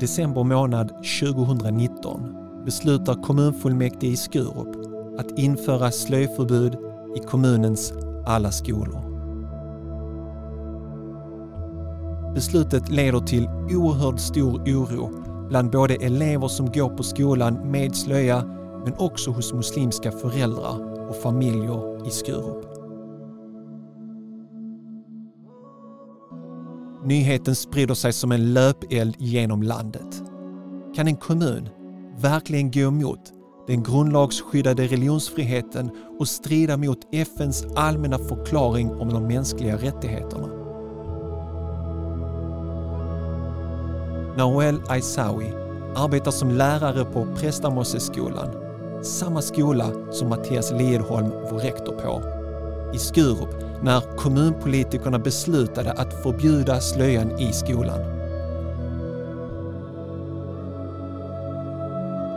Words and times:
december 0.00 0.44
månad 0.44 0.88
2019 1.20 2.36
beslutar 2.64 3.22
kommunfullmäktige 3.22 4.12
i 4.12 4.16
Skurup 4.16 4.76
att 5.18 5.38
införa 5.38 5.90
slöjförbud 5.90 6.76
i 7.16 7.18
kommunens 7.18 7.92
alla 8.26 8.50
skolor. 8.50 9.16
Beslutet 12.34 12.88
leder 12.88 13.20
till 13.20 13.48
oerhört 13.70 14.20
stor 14.20 14.60
oro 14.60 15.10
bland 15.48 15.70
både 15.70 15.94
elever 15.94 16.48
som 16.48 16.72
går 16.72 16.88
på 16.88 17.02
skolan 17.02 17.70
med 17.70 17.96
slöja 17.96 18.44
men 18.84 18.94
också 18.98 19.30
hos 19.30 19.52
muslimska 19.52 20.12
föräldrar 20.12 21.08
och 21.08 21.16
familjer 21.16 22.06
i 22.06 22.10
Skurup. 22.10 22.75
Nyheten 27.06 27.54
sprider 27.54 27.94
sig 27.94 28.12
som 28.12 28.32
en 28.32 28.52
löpeld 28.52 29.14
genom 29.18 29.62
landet. 29.62 30.22
Kan 30.94 31.06
en 31.06 31.16
kommun 31.16 31.68
verkligen 32.20 32.70
gå 32.70 32.80
emot 32.80 33.20
den 33.66 33.82
grundlagsskyddade 33.82 34.86
religionsfriheten 34.86 35.90
och 36.18 36.28
strida 36.28 36.76
mot 36.76 36.98
FNs 37.12 37.64
allmänna 37.76 38.18
förklaring 38.18 38.90
om 38.90 39.08
de 39.08 39.26
mänskliga 39.26 39.76
rättigheterna? 39.76 40.46
Nawel 44.36 44.80
Aisawi 44.88 45.52
arbetar 45.96 46.30
som 46.30 46.50
lärare 46.50 47.04
på 47.04 47.26
Prästamosseskolan, 47.36 48.50
samma 49.02 49.42
skola 49.42 50.12
som 50.12 50.28
Mattias 50.28 50.72
Liedholm 50.72 51.30
var 51.30 51.58
rektor 51.58 51.94
på, 51.94 52.22
i 52.94 52.98
Skurup 52.98 53.65
när 53.82 54.16
kommunpolitikerna 54.16 55.18
beslutade 55.18 55.92
att 55.92 56.22
förbjuda 56.22 56.80
slöjan 56.80 57.38
i 57.38 57.52
skolan. 57.52 58.00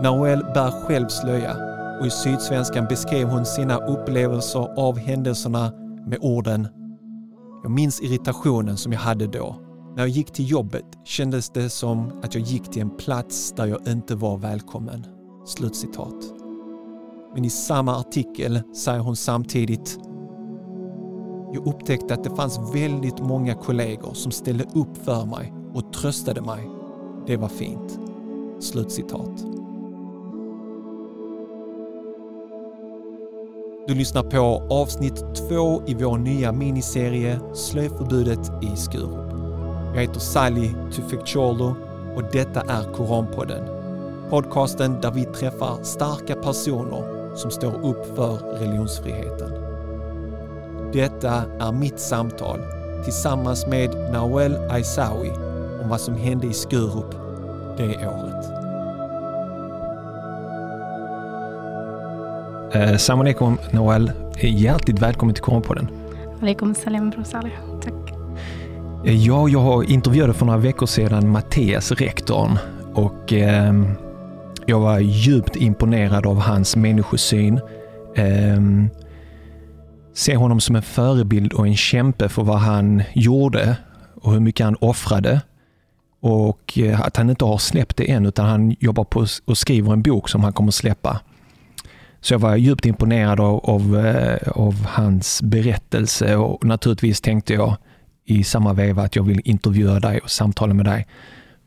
Nawel 0.04 0.44
bär 0.54 0.72
själv 0.72 1.08
slöja 1.08 1.58
och 2.00 2.08
i 2.08 2.10
Sydsvenskan 2.10 2.86
beskrev 2.90 3.28
hon 3.28 3.46
sina 3.46 3.78
upplevelser 3.78 4.80
av 4.80 4.98
händelserna 4.98 5.72
med 6.08 6.18
orden 6.22 6.68
“Jag 7.64 7.72
minns 7.72 8.02
irritationen 8.02 8.78
som 8.78 8.92
jag 8.92 9.00
hade 9.00 9.28
då. 9.28 9.56
När 9.96 10.04
jag 10.04 10.10
gick 10.10 10.32
till 10.32 10.52
jobbet 10.52 10.86
kändes 11.06 11.50
det 11.50 11.70
som 11.70 12.22
att 12.24 12.36
jag 12.36 12.44
gick 12.44 12.72
till 12.72 12.82
en 12.82 12.98
plats 12.98 13.52
där 13.52 13.66
jag 13.66 13.88
inte 13.88 14.16
var 14.16 14.38
välkommen.” 14.38 15.06
Slutcitat. 15.46 16.16
Men 17.34 17.46
i 17.46 17.50
samma 17.50 17.96
artikel 17.96 18.62
säger 18.76 19.00
hon 19.00 19.16
samtidigt 19.16 19.98
jag 21.54 21.68
upptäckte 21.68 22.14
att 22.14 22.24
det 22.24 22.36
fanns 22.36 22.60
väldigt 22.74 23.20
många 23.20 23.56
kollegor 23.56 24.14
som 24.14 24.32
ställde 24.32 24.64
upp 24.64 24.98
för 25.04 25.26
mig 25.26 25.54
och 25.74 25.94
tröstade 25.94 26.42
mig. 26.42 26.70
Det 27.28 27.38
var 27.38 27.48
fint. 27.48 28.00
Slutcitat. 28.60 29.46
Du 33.88 33.96
lyssnar 33.96 34.24
på 34.24 34.74
avsnitt 34.76 35.24
två 35.36 35.82
i 35.88 35.94
vår 35.94 36.18
nya 36.18 36.52
miniserie 36.52 37.40
Slöjförbudet 37.54 38.52
i 38.62 38.78
Skurup. 38.78 39.34
Jag 39.94 40.02
heter 40.02 40.20
Sally 40.20 40.70
Tufekcioglu 40.92 41.74
och 42.16 42.24
detta 42.32 42.62
är 42.62 42.94
Koranpodden. 42.94 43.66
Podcasten 44.30 45.02
där 45.02 45.12
vi 45.12 45.24
träffar 45.24 45.84
starka 45.84 46.36
personer 46.36 47.36
som 47.36 47.52
står 47.52 47.86
upp 47.86 48.16
för 48.16 48.38
religionsfriheten. 48.60 49.69
Detta 50.94 51.44
är 51.60 51.72
mitt 51.72 52.00
samtal 52.00 52.60
tillsammans 53.04 53.68
med 53.68 53.90
Nawel 54.14 54.56
Aisawi 54.70 55.32
om 55.84 55.90
vad 55.90 56.02
som 56.02 56.16
hände 56.16 56.48
i 56.48 56.54
Skurup 56.54 57.12
det 57.78 58.08
året. 58.08 58.46
Eh, 62.76 62.98
Salam 62.98 63.20
alaikum 63.22 63.58
Noel. 63.72 64.12
Hjärtligt 64.42 65.00
välkommen 65.00 65.36
till 65.36 65.44
Koranpodden. 65.44 65.88
Alaikum 66.42 66.76
salam 66.76 67.10
bror 67.10 67.24
Saleh. 67.24 67.52
Tack. 67.82 67.94
Eh, 69.06 69.16
Ja, 69.16 69.50
jag 69.50 69.90
intervjuade 69.90 70.34
för 70.34 70.46
några 70.46 70.60
veckor 70.60 70.86
sedan 70.86 71.30
Mattias, 71.32 71.92
rektorn, 71.92 72.58
och 72.94 73.34
eh, 73.34 73.74
jag 74.66 74.80
var 74.80 75.00
djupt 75.00 75.56
imponerad 75.56 76.26
av 76.26 76.40
hans 76.40 76.76
människosyn. 76.76 77.58
Eh, 78.16 78.60
ser 80.14 80.36
honom 80.36 80.60
som 80.60 80.76
en 80.76 80.82
förebild 80.82 81.54
och 81.54 81.68
en 81.68 81.76
kämpe 81.76 82.30
för 82.30 82.44
vad 82.44 82.60
han 82.60 83.04
gjorde 83.14 83.78
och 84.22 84.34
hur 84.34 84.40
mycket 84.40 84.64
han 84.66 84.76
offrade. 84.82 85.42
Och 86.22 86.78
eh, 86.78 87.02
att 87.02 87.18
han 87.18 87.30
inte 87.30 87.46
har 87.46 87.58
släppt 87.58 87.98
det 87.98 88.12
än, 88.12 88.26
utan 88.26 88.46
han 88.46 88.76
jobbar 88.80 89.04
på 89.04 89.26
och 89.46 89.58
skriver 89.58 89.94
en 89.94 90.02
bok 90.02 90.30
som 90.30 90.44
han 90.44 90.54
kommer 90.54 90.72
släppa. 90.72 91.20
Så 92.22 92.34
jag 92.34 92.40
var 92.40 92.56
djupt 92.56 92.86
imponerad 92.86 93.40
av, 93.40 93.60
av, 93.70 93.98
eh, 94.06 94.52
av 94.56 94.86
hans 94.86 95.42
berättelse 95.44 96.36
och 96.36 96.66
naturligtvis 96.66 97.22
tänkte 97.22 97.54
jag 97.54 97.78
i 98.26 98.44
samma 98.44 98.74
veva 98.74 99.04
att 99.04 99.16
jag 99.16 99.24
vill 99.24 99.42
intervjua 99.46 100.00
dig 100.00 100.20
och 100.20 100.30
samtala 100.32 100.74
med 100.74 100.86
dig. 100.86 101.08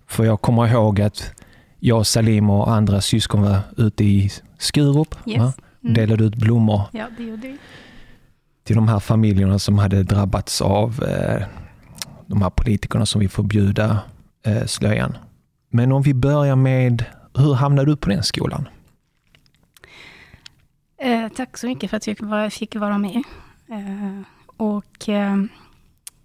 För 0.07 0.25
jag 0.25 0.41
kommer 0.41 0.67
ihåg 0.69 1.01
att 1.01 1.35
jag, 1.81 2.07
Salim 2.07 2.51
och 2.51 2.73
andra 2.73 3.01
syskon 3.01 3.43
var 3.43 3.59
ute 3.77 4.05
i 4.05 4.31
Skurup 4.59 5.15
Yes. 5.27 5.37
Mm. 5.37 5.95
delade 5.95 6.25
ut 6.25 6.37
blommor 6.37 6.83
Ja, 6.93 7.07
det 7.17 7.23
gjorde 7.23 7.49
vi. 7.49 7.59
Till 8.65 8.77
de 8.77 8.89
här 8.89 8.99
familjerna 9.01 9.59
som 9.59 9.79
hade 9.79 10.03
drabbats 10.03 10.63
av 10.63 11.03
eh, 11.05 11.47
de 12.27 12.43
här 12.43 12.51
politikerna 12.51 13.07
som 13.07 13.19
vill 13.19 13.29
förbjuda 13.31 13.99
eh, 14.47 14.65
slöjan. 14.67 15.17
Men 15.71 15.93
om 15.93 16.03
vi 16.03 16.15
börjar 16.15 16.57
med, 16.57 17.05
hur 17.35 17.55
hamnade 17.55 17.91
du 17.91 17.97
på 17.97 18.09
den 18.09 18.23
skolan? 18.23 18.69
Eh, 20.99 21.29
tack 21.29 21.59
så 21.59 21.67
mycket 21.67 21.91
för 21.91 21.97
att 21.97 22.07
jag 22.07 22.53
fick 22.53 22.75
vara 22.75 22.99
med. 22.99 23.23
Eh, 23.69 24.21
och 24.57 25.09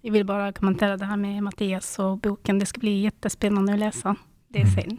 jag 0.02 0.12
vill 0.12 0.24
bara 0.26 0.52
kommentera 0.52 0.96
det 0.96 1.04
här 1.04 1.16
med 1.16 1.42
Mattias 1.42 1.98
och 1.98 2.18
boken. 2.18 2.58
Det 2.58 2.66
ska 2.66 2.80
bli 2.80 3.00
jättespännande 3.00 3.72
att 3.72 3.78
läsa 3.78 4.16
det 4.48 4.60
Mm. 4.60 4.72
sen. 4.74 4.98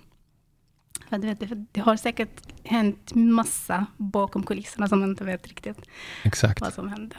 För 1.10 1.18
du 1.18 1.28
vet, 1.28 1.40
det, 1.40 1.66
det 1.72 1.82
har 1.82 1.96
säkert 1.96 2.59
hänt 2.70 3.16
massa 3.16 3.86
bakom 3.98 4.44
kulisserna 4.44 4.88
som 4.88 5.00
man 5.00 5.10
inte 5.10 5.24
vet 5.24 5.48
riktigt 5.48 5.82
Exakt. 6.24 6.62
vad 6.62 6.74
som 6.74 6.90
hände. 6.90 7.16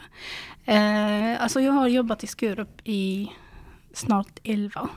Eh, 0.65 1.43
alltså 1.43 1.61
jag 1.61 1.73
har 1.73 1.87
jobbat 1.87 2.23
i 2.23 2.27
Skurup 2.27 2.81
i 2.83 3.31
snart 3.93 4.39
11 4.43 4.89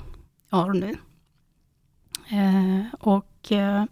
år 0.52 0.72
nu. 0.72 0.96
Eh, 2.28 2.94
och 3.00 3.52
eh, 3.52 3.84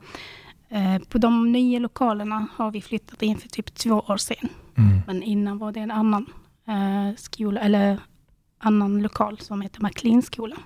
eh, 0.69 1.03
på 1.09 1.19
de 1.19 1.53
nya 1.53 1.78
lokalerna 1.78 2.47
har 2.55 2.71
vi 2.71 2.83
flyttat 2.83 3.22
in 3.22 3.39
för 3.39 3.49
typ 3.49 3.75
två 3.75 3.95
år 3.95 4.17
sedan. 4.17 4.49
Mm. 4.78 5.01
Men 5.06 5.22
innan 5.22 5.59
var 5.59 5.72
det 5.72 5.81
en 5.81 5.91
annan 5.91 6.27
eh, 6.69 7.17
skola, 7.17 7.61
eller 7.61 8.01
annan 8.59 9.03
lokal 9.03 9.39
som 9.39 9.61
heter 9.61 9.81
Maclinskolan. 9.81 10.59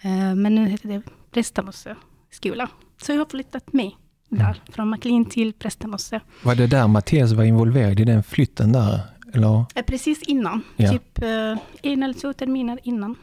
Eh, 0.00 0.34
men 0.34 0.54
nu 0.54 0.68
heter 0.68 0.88
det 0.88 1.02
Prästamosse 1.30 1.96
skola. 2.30 2.68
Så 3.02 3.12
jag 3.12 3.18
har 3.18 3.26
flyttat 3.26 3.72
med 3.72 3.92
där, 4.30 4.60
från 4.72 4.88
Maclin 4.88 5.24
till 5.24 5.52
Prästamosse. 5.52 6.20
Var 6.44 6.54
det 6.54 6.66
där 6.66 6.88
Mattias 6.88 7.32
var 7.32 7.44
involverad 7.44 8.00
i 8.00 8.04
den 8.04 8.22
flytten 8.22 8.72
där? 8.72 9.00
Eller? 9.34 9.64
Eh, 9.74 9.82
Precis 9.86 10.22
innan, 10.22 10.62
Ja. 10.76 10.90
typ 10.90 11.22
eh, 11.22 11.58
en 11.82 12.02
eller 12.02 12.14
två 12.14 12.32
terminer 12.32 12.78
innan. 12.82 13.16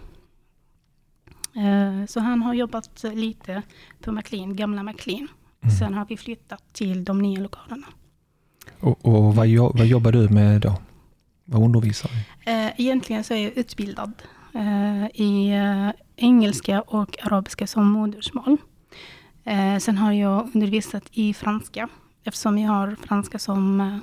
Eh, 1.56 2.06
Så 2.08 2.20
han 2.20 2.42
har 2.42 2.54
jobbat 2.54 3.04
lite 3.14 3.62
på 4.02 4.12
Maclean, 4.12 4.56
gamla 4.56 4.84
Maclean. 4.84 5.28
Mm. 5.64 5.76
Sen 5.76 5.94
har 5.94 6.06
vi 6.10 6.18
flyttat 6.18 6.74
till 6.74 7.04
de 7.04 7.22
nya 7.22 7.40
lokalerna. 7.42 7.88
Och, 8.80 9.06
och 9.06 9.36
vad, 9.36 9.48
jo, 9.48 9.72
vad 9.76 9.88
jobbar 9.88 10.12
du 10.12 10.30
med 10.30 10.62
då? 10.62 10.76
Vad 11.46 11.64
undervisar 11.64 12.10
du? 12.14 12.52
Egentligen 12.84 13.24
så 13.24 13.34
är 13.34 13.38
jag 13.44 13.58
utbildad 13.58 14.12
i 15.14 15.52
engelska 16.16 16.82
och 16.82 17.18
arabiska 17.26 17.68
som 17.68 17.92
modersmål. 17.92 18.58
Eh, 19.48 19.78
Sen 19.80 19.98
har 19.98 20.12
jag 20.12 20.50
undervisat 20.54 21.04
i 21.12 21.34
franska, 21.34 21.88
eftersom 22.24 22.58
jag 22.58 22.72
har 22.72 22.96
franska 23.08 23.40
som, 23.40 23.82
eh, 23.82 23.98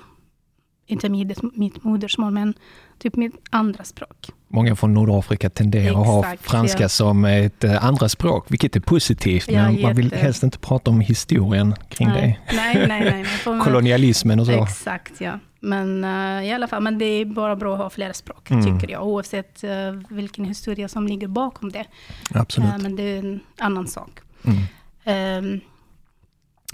inte 0.87 1.09
mitt, 1.09 1.57
mitt 1.57 1.85
modersmål, 1.85 2.33
men 2.33 2.55
typ 2.99 3.17
mitt 3.17 3.35
andra 3.51 3.85
språk. 3.85 4.31
Många 4.49 4.77
från 4.77 4.95
Nordafrika 4.95 5.51
tenderar 5.51 6.01
att 6.01 6.07
ha 6.07 6.21
Exakt, 6.25 6.51
franska 6.51 6.83
ja. 6.83 6.89
som 6.89 7.25
ett 7.25 7.65
eh, 7.65 7.85
andra 7.85 8.09
språk, 8.09 8.47
vilket 8.49 8.77
är 8.77 8.81
positivt, 8.81 9.51
Ja, 9.51 9.63
men 9.71 9.83
man 9.83 9.95
vill 9.95 10.05
jätte. 10.05 10.17
helst 10.17 10.43
inte 10.43 10.59
prata 10.59 10.91
om 10.91 11.01
historien 11.01 11.75
kring 11.89 12.09
nej, 12.09 12.41
nej, 12.53 12.87
nej, 12.89 13.01
nej. 13.11 13.27
man 13.47 13.59
det. 13.59 13.65
Kolonialismen 13.65 14.41
och 14.41 14.47
så. 14.47 14.53
Exakt, 14.65 15.21
ja. 15.21 15.39
Men 15.61 16.05
eh, 16.05 16.45
i 16.49 16.53
alla 16.53 16.69
fall, 16.69 16.83
men 16.83 16.99
det 16.99 17.05
är 17.05 17.25
bara 17.25 17.57
bra 17.57 17.73
att 17.75 17.79
ha 17.81 17.91
flera 17.91 18.13
språk, 18.13 18.51
Mm. 18.51 18.81
tycker 18.81 18.93
jag. 18.93 19.07
Oavsett 19.07 19.65
eh, 19.65 19.71
vilken 20.09 20.45
historia 20.45 20.89
som 20.89 21.07
ligger 21.07 21.29
bakom 21.29 21.73
det. 21.73 21.85
Absolut. 22.31 22.71
Eh, 22.71 22.79
men 22.79 22.97
det 22.97 23.03
är 23.03 23.19
en 23.19 23.41
annan 23.59 23.87
sak. 23.87 24.11
Mm. 24.45 24.59
Ehm, 25.05 25.61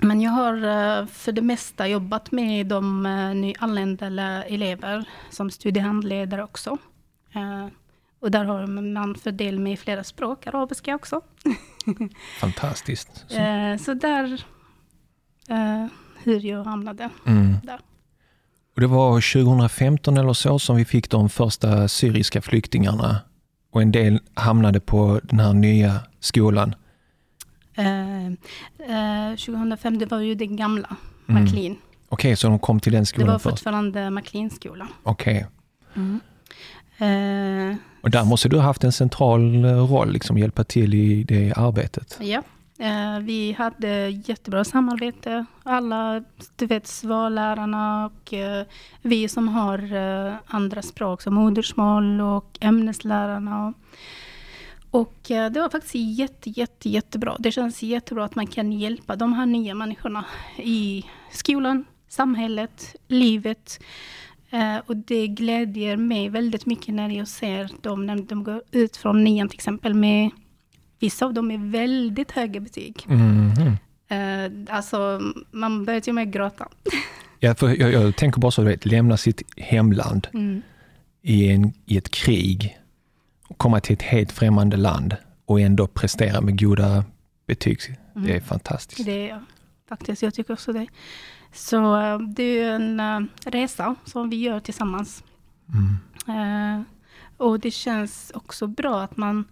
men 0.00 0.20
jag 0.20 0.30
har 0.30 0.54
eh, 0.54 1.06
för 1.06 1.32
det 1.32 1.42
mesta 1.42 1.88
jobbat 1.88 2.32
med 2.32 2.66
de 2.66 3.06
uh, 3.06 3.34
nyanlända 3.34 4.44
elever 4.44 5.04
som 5.30 5.50
studiehandledare 5.50 6.44
också. 6.44 6.78
Eh, 7.34 7.66
Och 8.20 8.30
där 8.30 8.44
har 8.44 8.66
man 8.66 9.14
fördel 9.14 9.58
med 9.58 9.78
flera 9.78 10.04
språk, 10.04 10.46
arabiska 10.46 10.94
också. 10.94 11.20
Fantastiskt. 12.40 13.24
Så, 13.28 13.36
eh, 13.36 13.76
så 13.76 13.94
där 13.94 14.44
eh, 15.48 15.86
hur 16.24 16.40
jag 16.46 16.64
hamnade 16.64 17.10
mm. 17.26 17.56
där. 17.62 17.80
Och 18.74 18.80
det 18.80 18.86
var 18.86 19.32
2015 19.44 20.16
eller 20.16 20.32
så 20.32 20.58
som 20.58 20.76
vi 20.76 20.84
fick 20.84 21.10
de 21.10 21.28
första 21.28 21.88
syriska 21.88 22.42
flyktingarna 22.42 23.20
och 23.70 23.82
en 23.82 23.92
del 23.92 24.20
hamnade 24.34 24.80
på 24.80 25.20
den 25.22 25.40
här 25.40 25.52
nya 25.52 26.00
skolan. 26.20 26.74
Eh, 27.80 29.30
eh, 29.30 29.36
2005, 29.36 29.98
det 29.98 30.06
var 30.06 30.18
ju 30.18 30.34
den 30.34 30.56
gamla, 30.56 30.96
mm. 31.28 31.44
McLean. 31.44 31.76
Okej, 32.08 32.28
okay, 32.28 32.36
så 32.36 32.48
de 32.48 32.58
kom 32.58 32.80
till 32.80 32.92
den 32.92 33.06
skolan 33.06 33.26
Det 33.26 33.32
var 33.32 33.38
först? 33.38 33.50
fortfarande 33.50 34.10
McLean-skolan. 34.10 34.88
Okej. 35.02 35.46
Okay. 35.94 36.02
Mm. 36.02 36.20
Eh, 37.00 37.76
och 38.00 38.10
där 38.10 38.24
måste 38.24 38.48
du 38.48 38.56
ha 38.56 38.62
haft 38.62 38.84
en 38.84 38.92
central 38.92 39.64
eh, 39.64 39.70
roll, 39.70 40.12
liksom 40.12 40.38
hjälpa 40.38 40.64
till 40.64 40.94
i 40.94 41.24
det 41.24 41.52
arbetet? 41.56 42.18
Ja, 42.20 42.42
eh, 42.78 43.18
vi 43.20 43.52
hade 43.52 44.08
jättebra 44.08 44.64
samarbete. 44.64 45.44
Alla, 45.62 46.24
du 46.56 46.66
vet, 46.66 46.86
svallärarna 46.86 48.06
och 48.06 48.34
eh, 48.34 48.64
vi 49.02 49.28
som 49.28 49.48
har 49.48 49.94
eh, 49.94 50.34
andra 50.46 50.82
språk 50.82 51.22
som 51.22 51.34
modersmål 51.34 52.20
och 52.20 52.58
ämneslärarna. 52.60 53.66
Och, 53.66 53.74
och 54.90 55.30
eh, 55.30 55.50
det 55.50 55.60
var 55.60 55.70
faktiskt 55.70 55.94
jätte, 55.94 56.50
jätte, 56.50 56.88
jättebra. 56.88 57.36
Det 57.38 57.52
känns 57.52 57.82
jättebra 57.82 58.24
att 58.24 58.34
man 58.34 58.46
kan 58.46 58.72
hjälpa 58.72 59.16
de 59.16 59.32
här 59.32 59.46
nya 59.46 59.74
människorna 59.74 60.24
i 60.56 61.04
skolan, 61.30 61.84
samhället, 62.08 62.96
livet. 63.08 63.80
Uh, 64.52 64.78
och 64.86 64.96
det 64.96 65.26
glädjer 65.26 65.96
mig 65.96 66.28
väldigt 66.28 66.66
mycket 66.66 66.94
när 66.94 67.08
jag 67.08 67.28
ser 67.28 67.70
dem 67.80 68.06
när 68.06 68.16
de 68.16 68.44
går 68.44 68.62
ut 68.70 68.96
från 68.96 69.24
nian 69.24 69.48
till 69.48 69.56
exempel 69.56 69.94
med 69.94 70.30
vissa 70.98 71.26
av 71.26 71.34
dem 71.34 71.46
med 71.48 71.60
väldigt 71.60 72.30
höga 72.30 72.60
betyg. 72.60 73.06
Mm. 73.08 73.76
Alltså, 74.68 75.20
man 75.50 75.84
börjar 75.84 76.00
till 76.00 76.10
och 76.10 76.14
med 76.14 76.32
gråta. 76.32 76.68
Ja, 77.40 77.54
för 77.54 77.80
jag, 77.80 77.92
jag 77.92 78.16
tänker 78.16 78.40
bara 78.40 78.50
så, 78.50 78.62
vet, 78.62 78.86
lämna 78.86 79.16
sitt 79.16 79.42
hemland 79.56 80.28
mm. 80.34 80.62
i, 81.22 81.50
en, 81.50 81.72
i 81.86 81.96
ett 81.96 82.10
krig 82.10 82.79
komma 83.60 83.80
till 83.80 83.92
ett 83.92 84.02
helt 84.02 84.32
främmande 84.32 84.76
land 84.76 85.16
och 85.46 85.60
ändå 85.60 85.86
prestera 85.86 86.40
med 86.40 86.60
goda 86.60 87.04
betyg. 87.46 87.78
Mm. 87.88 88.26
Det 88.26 88.36
är 88.36 88.40
fantastiskt. 88.40 89.04
Det 89.04 89.30
är 89.30 89.42
faktiskt, 89.88 90.22
jag 90.22 90.34
tycker 90.34 90.52
också 90.52 90.72
det. 90.72 90.86
Så 91.52 92.00
eh, 92.00 92.18
det 92.18 92.42
är 92.42 92.74
en 92.74 93.00
uh, 93.00 93.28
resa 93.44 93.94
som 94.04 94.30
vi 94.30 94.36
gör 94.36 94.60
tillsammans. 94.60 95.24
Mm. 95.68 96.78
Uh, 96.78 96.82
och 97.36 97.60
det 97.60 97.70
känns 97.70 98.32
också 98.34 98.66
bra 98.66 99.02
att 99.02 99.16
man, 99.16 99.44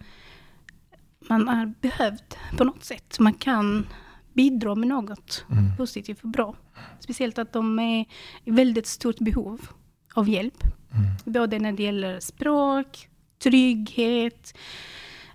man 1.28 1.49
är 1.49 1.72
behövd 1.81 2.34
på 2.56 2.64
något 2.64 2.84
sätt. 2.84 3.19
Man 3.19 3.34
kan 3.34 3.87
bidra 4.32 4.75
med 4.75 4.88
något 4.88 5.44
mm. 5.50 5.76
positivt 5.76 6.22
och 6.22 6.28
bra. 6.28 6.56
Speciellt 7.00 7.38
att 7.38 7.52
de 7.52 7.78
är 7.78 8.04
i 8.44 8.50
väldigt 8.50 8.87
stort 8.87 9.19
behov 9.19 9.69
av 10.14 10.28
hjälp. 10.28 10.62
Mm. 10.93 11.06
Både 11.25 11.58
när 11.58 11.72
det 11.72 11.82
gäller 11.82 12.20
språk, 12.20 13.08
trygghet, 13.38 14.58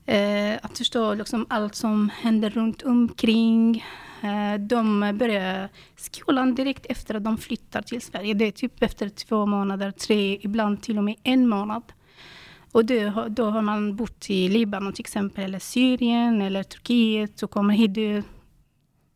eh, 0.06 0.54
att 0.62 0.78
förstå 0.78 1.14
liksom 1.14 1.46
allt 1.50 1.76
som 1.76 2.10
händer 2.10 2.50
runt 2.50 2.84
omkring. 2.84 3.86
Eh, 4.22 4.60
de 4.60 5.12
börjar 5.18 5.70
skolan 5.96 6.56
direkt 6.56 6.86
efter 6.86 7.16
att 7.16 7.24
de 7.24 7.38
flyttar 7.38 7.82
till 7.82 8.02
Sverige. 8.02 8.34
Det 8.34 8.46
är 8.46 8.52
typ 8.52 8.84
efter 8.84 9.10
två 9.10 9.46
månader, 9.46 9.92
tre, 9.92 10.40
ibland 10.42 10.82
till 10.82 10.98
och 10.98 11.04
med 11.04 11.16
en 11.24 11.48
månad. 11.48 11.84
Och 12.72 12.86
då, 12.86 13.26
då 13.30 13.50
har 13.50 13.62
man 13.62 13.96
bott 13.96 14.30
i 14.30 14.50
Libanon 14.50 14.94
till 14.94 15.02
exempel, 15.02 15.44
eller 15.44 15.60
Syrien 15.60 16.42
eller 16.42 16.64
Turkiet 16.64 17.44
och 17.44 17.52
kommer 17.52 17.74
hit 17.74 18.26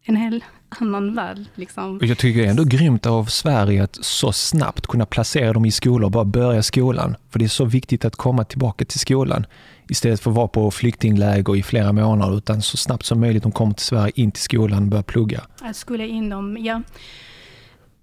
en 0.04 0.16
hel 0.16 0.44
annan 0.70 1.16
värld. 1.16 1.46
Liksom. 1.56 2.00
Jag 2.02 2.18
tycker 2.18 2.40
det 2.42 2.46
är 2.46 2.50
ändå 2.50 2.64
grymt 2.64 3.06
av 3.06 3.26
Sverige 3.26 3.84
att 3.84 3.98
så 4.02 4.32
snabbt 4.32 4.88
kunna 4.88 5.06
placera 5.06 5.54
dem 5.54 5.66
i 5.66 5.72
skolor 5.72 6.06
och 6.06 6.12
bara 6.12 6.26
börja 6.26 6.64
skolan. 6.64 7.16
För 7.30 7.40
det 7.40 7.46
är 7.46 7.50
så 7.50 7.66
viktigt 7.66 8.06
att 8.06 8.16
komma 8.16 8.44
tillbaka 8.44 8.86
till 8.86 9.00
skolan 9.00 9.46
istället 9.90 10.20
för 10.20 10.32
att 10.32 10.36
vara 10.38 10.48
på 10.48 10.72
flyktingläger 10.72 11.56
i 11.56 11.64
flera 11.64 11.94
månader, 11.94 12.38
utan 12.38 12.62
så 12.62 12.78
snabbt 12.78 13.06
som 13.06 13.20
möjligt 13.20 13.44
de 13.44 13.52
kommer 13.52 13.74
till 13.74 13.86
Sverige, 13.86 14.12
in 14.16 14.32
till 14.32 14.44
skolan 14.44 14.84
och 14.84 14.90
börja 14.90 15.04
plugga. 15.04 15.42
Att 15.62 15.76
skola 15.76 16.04
in 16.04 16.30
dem, 16.30 16.58
ja. 16.60 16.82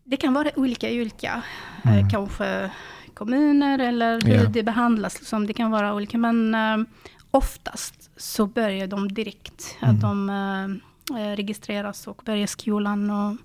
Det 0.04 0.16
kan 0.16 0.34
vara 0.34 0.50
olika 0.56 0.90
i 0.90 1.00
olika, 1.00 1.42
mm. 1.84 1.98
eh, 1.98 2.08
kanske 2.08 2.70
kommuner 3.14 3.78
eller 3.78 4.20
hur 4.20 4.34
yeah. 4.34 4.50
det 4.50 4.62
behandlas. 4.62 5.18
Liksom. 5.18 5.46
Det 5.46 5.52
kan 5.52 5.70
vara 5.70 5.94
olika, 5.94 6.18
men 6.18 6.54
eh, 6.54 6.86
oftast 7.30 8.10
så 8.16 8.46
börjar 8.46 8.86
de 8.86 9.14
direkt. 9.14 9.76
Mm. 9.80 9.94
Att 9.94 10.00
de 10.00 10.30
eh, 10.30 10.93
registreras 11.12 12.06
och 12.06 12.22
börjar 12.24 12.46
skolan. 12.46 13.10
Och, 13.10 13.36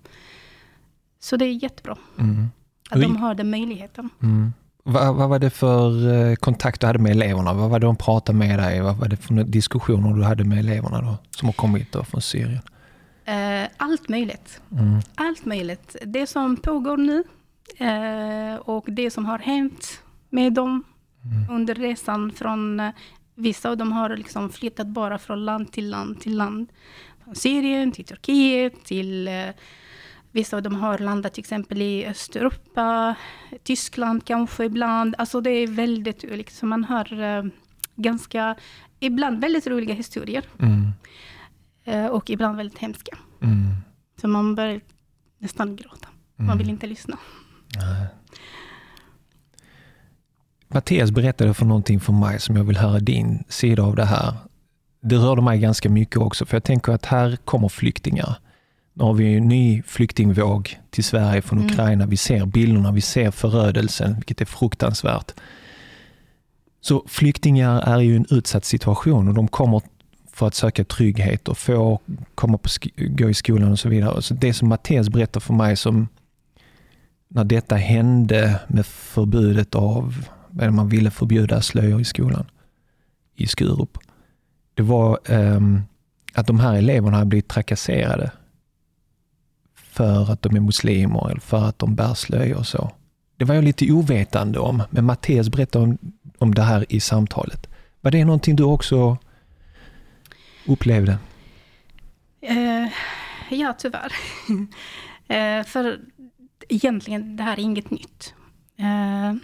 så 1.19 1.37
det 1.37 1.45
är 1.45 1.63
jättebra. 1.63 1.97
Mm. 2.19 2.47
Att 2.89 3.01
de 3.01 3.15
har 3.15 3.35
den 3.35 3.49
möjligheten. 3.49 4.09
Mm. 4.23 4.53
Vad, 4.83 5.15
vad, 5.15 5.29
var 5.29 5.39
det 5.39 5.49
för 5.49 6.13
eh, 6.13 6.35
kontakt 6.35 6.81
du 6.81 6.87
hade 6.87 6.99
med 6.99 7.11
eleverna? 7.11 7.53
Vad 7.53 7.69
var 7.69 7.79
det 7.79 7.85
de 7.85 7.95
pratade 7.95 8.37
med 8.37 8.59
dig? 8.59 8.81
Vad 8.81 8.97
var 8.97 9.07
det 9.07 9.17
för 9.17 9.33
diskussioner 9.33 10.13
du 10.13 10.23
hade 10.23 10.43
med 10.43 10.59
eleverna 10.59 11.01
då, 11.01 11.17
som 11.29 11.47
har 11.47 11.53
kommit 11.53 11.91
då 11.91 12.03
från 12.03 12.21
Syrien? 12.21 12.61
Eh, 13.25 13.69
allt 13.77 14.09
möjligt. 14.09 14.61
Mm. 14.71 14.99
Allt 15.15 15.45
möjligt. 15.45 15.95
Det 16.05 16.27
som 16.27 16.57
pågår 16.57 16.97
nu 16.97 17.23
eh, 17.85 18.55
och 18.55 18.85
det 18.87 19.11
som 19.11 19.25
har 19.25 19.39
hänt 19.39 20.01
med 20.29 20.53
dem 20.53 20.83
mm. 21.23 21.55
under 21.55 21.75
resan 21.75 22.31
från 22.31 22.81
Vissa 23.39 23.69
av 23.69 23.77
dem 23.77 23.91
har 23.91 24.17
liksom 24.17 24.49
flyttat 24.49 24.87
bara 24.87 25.17
från 25.17 25.45
land 25.45 25.71
till 25.71 25.89
land 25.89 26.21
till 26.21 26.37
land. 26.37 26.67
Syrien 27.33 27.91
till 27.91 28.05
Turkiet 28.05 28.85
till 28.85 29.29
Vissa 30.31 30.57
av 30.57 30.63
dem 30.63 30.75
har 30.75 30.97
landat 30.97 31.33
till 31.33 31.41
exempel 31.41 31.81
i 31.81 32.05
Östeuropa, 32.05 33.15
Tyskland 33.63 34.25
kanske 34.25 34.65
ibland. 34.65 35.15
Alltså 35.17 35.41
det 35.41 35.51
är 35.51 35.67
väldigt 35.67 36.23
olika. 36.23 36.51
Så 36.51 36.65
man 36.65 36.83
har 36.83 37.13
uh, 37.13 37.45
ganska, 37.95 38.55
ibland 38.99 39.41
väldigt 39.41 39.67
roliga 39.67 39.93
historier. 39.93 40.43
Mm. 40.59 40.91
Uh, 41.87 42.07
och 42.07 42.29
ibland 42.29 42.57
väldigt 42.57 42.77
hemska. 42.77 43.17
Mm. 43.41 43.75
Så 44.21 44.27
man 44.27 44.55
börjar 44.55 44.81
nästan 45.37 45.75
gråta. 45.75 46.07
Man 46.35 46.45
mm. 46.45 46.57
vill 46.57 46.69
inte 46.69 46.87
lyssna. 46.87 47.17
Nej. 47.75 48.07
Mattias 50.67 51.11
berättade 51.11 51.53
för 51.53 51.65
någonting 51.65 51.99
för 51.99 52.13
mig 52.13 52.39
som 52.39 52.55
jag 52.55 52.63
vill 52.63 52.77
höra 52.77 52.99
din 52.99 53.43
sida 53.47 53.83
av 53.83 53.95
det 53.95 54.05
här. 54.05 54.33
Det 55.01 55.15
rörde 55.15 55.41
mig 55.41 55.59
ganska 55.59 55.89
mycket 55.89 56.17
också, 56.17 56.45
för 56.45 56.55
jag 56.55 56.63
tänker 56.63 56.91
att 56.91 57.05
här 57.05 57.35
kommer 57.35 57.69
flyktingar 57.69 58.37
nu 58.99 59.05
har 59.05 59.13
vi 59.13 59.35
en 59.35 59.47
ny 59.47 59.83
flyktingvåg 59.83 60.79
till 60.89 61.03
Sverige 61.03 61.41
från 61.41 61.59
mm. 61.59 61.71
Ukraina. 61.71 62.05
Vi 62.05 62.17
ser 62.17 62.45
bilderna, 62.45 62.91
vi 62.91 63.01
ser 63.01 63.31
förödelsen, 63.31 64.15
vilket 64.15 64.41
är 64.41 64.45
fruktansvärt. 64.45 65.31
Så 66.81 67.03
flyktingar 67.07 67.81
är 67.81 67.99
ju 67.99 68.15
en 68.15 68.25
utsatt 68.29 68.65
situation 68.65 69.27
och 69.27 69.33
de 69.33 69.47
kommer 69.47 69.81
för 70.33 70.47
att 70.47 70.55
söka 70.55 70.83
trygghet 70.83 71.47
och 71.47 71.57
få 71.57 71.99
komma 72.35 72.57
på 72.57 72.69
gå 72.95 73.29
i 73.29 73.33
skolan 73.33 73.71
och 73.71 73.79
så 73.79 73.89
vidare. 73.89 74.21
Så 74.21 74.33
det 74.33 74.53
som 74.53 74.67
Mattias 74.67 75.09
berättar 75.09 75.39
för 75.39 75.53
mig 75.53 75.75
som 75.75 76.07
när 77.27 77.43
detta 77.43 77.75
hände 77.75 78.59
med 78.67 78.85
förbudet 78.85 79.75
av, 79.75 80.25
eller 80.59 80.71
man 80.71 80.89
ville 80.89 81.11
förbjuda 81.11 81.61
slöjor 81.61 82.01
i 82.01 82.05
skolan 82.05 82.45
i 83.35 83.47
Skurup. 83.47 83.97
Det 84.79 84.83
var 84.83 85.19
um, 85.29 85.83
att 86.33 86.47
de 86.47 86.59
här 86.59 86.75
eleverna 86.75 87.17
hade 87.17 87.25
blivit 87.29 87.47
trakasserade 87.47 88.31
för 89.75 90.31
att 90.31 90.41
de 90.41 90.55
är 90.55 90.59
muslimer 90.59 91.29
eller 91.29 91.39
för 91.39 91.65
att 91.65 91.79
de 91.79 91.95
bär 91.95 92.13
slöja 92.13 92.57
och 92.57 92.67
så. 92.67 92.91
Det 93.37 93.45
var 93.45 93.55
jag 93.55 93.63
lite 93.63 93.91
ovetande 93.91 94.59
om, 94.59 94.83
men 94.89 95.05
Mattias 95.05 95.49
berättade 95.49 95.85
om, 95.85 95.97
om 96.37 96.55
det 96.55 96.61
här 96.61 96.85
i 96.89 96.99
samtalet. 96.99 97.67
Var 98.01 98.11
det 98.11 98.25
någonting 98.25 98.55
du 98.55 98.63
också 98.63 99.17
upplevde? 100.67 101.17
Uh, 102.51 102.87
ja, 103.49 103.75
tyvärr. 103.77 104.13
uh, 104.49 105.63
för 105.65 105.99
egentligen, 106.69 107.35
det 107.35 107.43
här 107.43 107.53
är 107.53 107.61
inget 107.61 107.91
nytt. 107.91 108.33
Eh, 108.77 108.85
uh, 108.85 109.35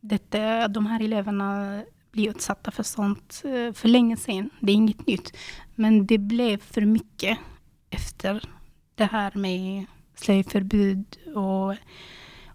detta, 0.00 0.68
de 0.68 0.86
här 0.86 1.04
eleverna 1.04 1.82
bli 2.12 2.28
utsatta 2.28 2.70
för 2.70 2.82
sånt 2.82 3.42
eh, 3.44 3.72
för 3.72 3.88
länge 3.88 4.16
sedan. 4.16 4.50
Det 4.60 4.72
är 4.72 4.76
inget 4.76 5.06
nytt. 5.06 5.36
Men 5.74 6.06
det 6.06 6.18
blev 6.18 6.58
för 6.58 6.80
mycket 6.80 7.38
efter 7.90 8.42
det 8.94 9.04
här 9.04 9.32
med 9.34 9.86
slöjförbud 10.14 11.18
och, 11.34 11.74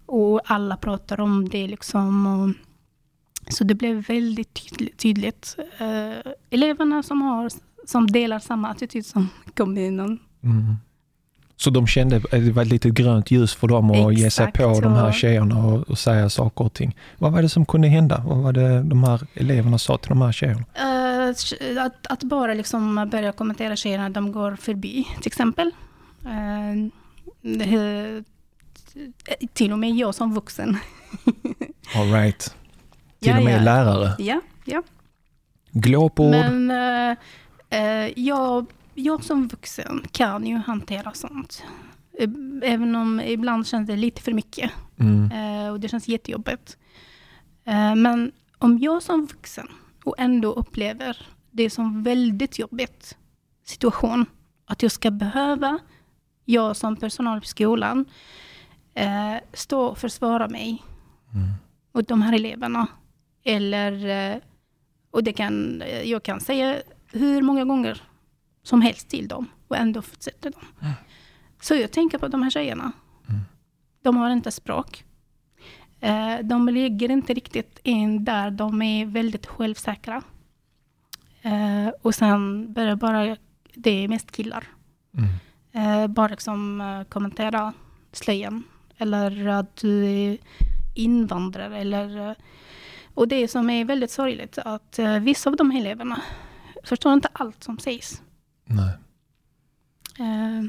och 0.06 0.40
alla 0.44 0.76
pratar 0.76 1.20
om 1.20 1.48
det. 1.48 1.66
Liksom 1.66 2.26
och, 2.26 2.54
så 3.54 3.64
det 3.64 3.74
blev 3.74 4.06
väldigt 4.06 4.54
tydligt. 4.54 4.98
tydligt. 4.98 5.56
Uh, 5.80 6.32
eleverna 6.50 7.02
som, 7.02 7.22
har, 7.22 7.50
som 7.86 8.06
delar 8.06 8.38
samma 8.38 8.68
attityd 8.68 9.06
som 9.06 9.28
kommunen. 9.54 10.18
Mm. 10.42 10.76
Så 11.60 11.70
de 11.70 11.86
kände 11.86 12.16
att 12.16 12.30
det 12.30 12.50
var 12.52 12.62
ett 12.62 12.68
litet 12.68 12.92
grönt 12.92 13.30
ljus 13.30 13.54
för 13.54 13.68
dem 13.68 13.90
att 13.90 14.12
ge 14.14 14.18
sig 14.18 14.26
Exakt, 14.46 14.56
på 14.56 14.80
de 14.80 14.92
här 14.92 15.12
tjejerna 15.12 15.64
och, 15.66 15.88
och 15.90 15.98
säga 15.98 16.30
saker 16.30 16.64
och 16.64 16.72
ting. 16.72 16.96
Vad 17.18 17.32
var 17.32 17.42
det 17.42 17.48
som 17.48 17.66
kunde 17.66 17.88
hända? 17.88 18.22
Vad 18.26 18.38
var 18.38 18.52
det 18.52 18.82
de 18.82 19.04
här 19.04 19.20
eleverna 19.34 19.78
sa 19.78 19.98
till 19.98 20.08
de 20.08 20.22
här 20.22 20.32
tjejerna? 20.32 20.64
Eh, 20.74 21.84
att, 21.84 22.06
att 22.06 22.22
bara 22.22 22.54
liksom 22.54 23.08
börja 23.10 23.32
kommentera 23.32 23.76
tjejerna 23.76 24.02
när 24.08 24.14
de 24.14 24.32
går 24.32 24.56
förbi, 24.56 25.06
till 25.18 25.26
exempel. 25.26 25.70
Eh, 26.24 26.90
det- 27.42 28.24
till 29.52 29.72
och 29.72 29.78
med 29.78 29.90
jag 29.90 30.14
som 30.14 30.34
vuxen. 30.34 30.76
All 31.96 32.12
right. 32.12 32.38
Till 33.20 33.28
Ja, 33.30 33.38
och 33.38 33.44
med 33.44 33.60
ja. 33.60 33.62
lärare. 33.64 34.12
Ja, 34.18 34.40
ja. 34.64 34.82
Glåpord. 35.70 36.30
Men 36.30 36.70
eh, 36.70 37.16
eh, 37.80 38.10
jag, 38.16 38.66
jag 38.98 39.24
som 39.24 39.48
vuxen 39.48 40.02
kan 40.12 40.46
ju 40.46 40.56
hantera 40.56 41.12
sånt. 41.12 41.64
Även 42.62 42.94
om 42.96 43.20
ibland 43.20 43.66
känns 43.66 43.86
det 43.86 43.96
lite 43.96 44.22
för 44.22 44.32
mycket. 44.32 44.70
Mm. 44.98 45.32
Eh, 45.32 45.72
och 45.72 45.80
det 45.80 45.88
känns 45.88 46.08
jättejobbigt. 46.08 46.76
Eh, 47.64 47.94
men 47.94 48.32
om 48.58 48.78
jag 48.78 49.02
som 49.02 49.26
vuxen 49.26 49.68
och 50.04 50.14
ändå 50.18 50.52
upplever 50.52 51.26
det 51.50 51.70
som 51.70 52.02
väldigt 52.02 52.58
jobbigt 52.58 53.16
situation, 53.64 54.26
att 54.66 54.82
jag 54.82 54.92
ska 54.92 55.10
behöva, 55.10 55.78
jag 56.44 56.76
som 56.76 56.96
personal 56.96 57.40
på 57.40 57.46
skolan, 57.46 58.04
eh, 58.94 59.34
stå 59.52 59.80
och 59.80 59.98
försvara 59.98 60.48
mig 60.48 60.82
Mm. 61.34 61.48
mot 61.92 62.08
de 62.08 62.22
här 62.22 62.32
eleverna. 62.32 62.86
Eller, 63.44 64.40
och 65.10 65.24
det 65.24 65.32
kan, 65.32 65.82
jag 66.04 66.22
kan 66.22 66.40
säga 66.40 66.76
hur 67.12 67.42
många 67.42 67.64
gånger 67.64 68.02
som 68.68 68.82
helst 68.82 69.08
till 69.08 69.28
dem 69.28 69.46
och 69.68 69.76
ändå 69.76 70.02
fortsätter 70.02 70.50
de. 70.50 70.60
Så 71.60 71.74
jag 71.74 71.92
tänker 71.92 72.18
på 72.18 72.28
de 72.28 72.42
här 72.42 72.50
tjejerna. 72.50 72.92
De 74.02 74.16
har 74.16 74.30
inte 74.30 74.50
språk. 74.50 75.04
Eh, 76.00 76.38
De 76.42 76.68
ligger 76.68 77.10
inte 77.10 77.34
riktigt 77.34 77.78
in 77.82 78.24
där 78.24 78.50
de 78.50 78.82
är 78.82 79.06
väldigt 79.06 79.46
självsäkra. 79.46 80.22
Eh, 81.42 81.88
Och 82.02 82.14
sen 82.14 82.72
börjar 82.72 82.96
bara, 82.96 83.36
det 83.74 83.90
är 84.04 84.08
mest 84.08 84.30
killar. 84.32 84.64
Mm. 85.18 86.02
Eh, 86.02 86.06
bara 86.08 86.28
liksom 86.28 87.04
kommentera 87.08 87.72
slöjan. 88.12 88.62
Eller 88.98 89.46
att 89.48 89.76
du 89.76 90.06
är 90.06 90.38
invandrare. 90.94 91.78
Eller, 91.78 92.34
och 93.14 93.28
det 93.28 93.48
som 93.48 93.70
är 93.70 93.84
väldigt 93.84 94.10
sorgligt 94.10 94.58
att 94.58 94.98
vissa 95.20 95.50
av 95.50 95.56
de 95.56 95.70
här 95.70 95.80
eleverna 95.80 96.20
förstår 96.84 97.12
inte 97.12 97.28
allt 97.32 97.64
som 97.64 97.78
sägs. 97.78 98.22
Nej. 98.68 98.90
Eh, 100.18 100.64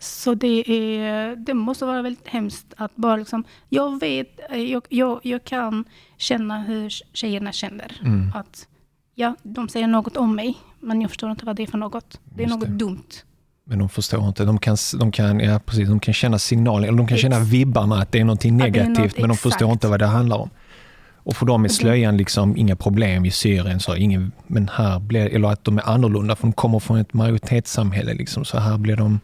Så 0.00 0.34
det, 0.34 0.70
är, 0.70 1.36
det 1.36 1.54
måste 1.54 1.84
vara 1.84 2.02
väldigt 2.02 2.28
hemskt 2.28 2.66
att 2.76 2.96
bara 2.96 3.16
liksom, 3.16 3.44
jag 3.68 4.00
vet, 4.00 4.40
jag, 4.50 4.82
jag, 4.88 5.20
jag 5.22 5.44
kan 5.44 5.84
känna 6.16 6.62
hur 6.62 6.88
tjejerna 7.12 7.52
känner. 7.52 8.00
Mm. 8.04 8.32
Att 8.34 8.68
ja, 9.14 9.36
de 9.42 9.68
säger 9.68 9.86
något 9.86 10.16
om 10.16 10.34
mig, 10.36 10.56
men 10.80 11.00
jag 11.00 11.10
förstår 11.10 11.30
inte 11.30 11.44
vad 11.46 11.56
det 11.56 11.62
är 11.62 11.66
för 11.66 11.78
något. 11.78 12.20
Det 12.24 12.42
är 12.42 12.46
Just 12.48 12.58
något 12.60 12.68
det. 12.68 12.74
dumt. 12.74 13.04
Men 13.64 13.78
de 13.78 13.88
förstår 13.88 14.28
inte. 14.28 14.44
De 14.44 14.58
kan, 14.58 14.76
de 14.98 15.12
kan, 15.12 15.40
ja, 15.40 15.60
precis, 15.66 15.88
de 15.88 16.00
kan 16.00 16.14
känna 16.14 16.38
signalen, 16.38 16.88
eller 16.88 16.98
de 16.98 17.06
kan 17.06 17.14
Ex- 17.14 17.22
känna 17.22 17.38
vibbarna 17.40 17.96
att 18.02 18.12
det 18.12 18.20
är 18.20 18.24
någonting 18.24 18.54
Att 18.54 18.58
det 18.72 18.80
är 18.80 18.84
negativt, 18.84 19.12
något- 19.12 19.18
men 19.20 19.28
de 19.28 19.36
förstår 19.36 19.66
exakt. 19.66 19.72
inte 19.72 19.88
vad 19.88 20.00
det 20.00 20.06
handlar 20.06 20.36
om. 20.36 20.50
Och 21.28 21.36
för 21.36 21.46
dem 21.46 21.64
är 21.64 21.68
det- 21.68 21.74
slöjan 21.74 22.16
liksom 22.16 22.56
inga 22.56 22.76
problem 22.76 23.24
i 23.24 23.30
Syrien, 23.30 23.80
så 23.80 23.96
ingen, 23.96 24.32
men 24.46 24.68
här 24.72 24.98
blir, 25.00 25.26
eller 25.34 25.48
att 25.48 25.64
de 25.64 25.78
är 25.78 25.88
annorlunda, 25.88 26.36
för 26.36 26.42
de 26.42 26.52
kommer 26.52 26.78
från 26.78 26.98
ett 26.98 27.14
majoritetssamhälle, 27.14 28.14
liksom, 28.14 28.44
så 28.44 28.58
här 28.58 28.78
blir 28.78 28.96
de 28.96 29.20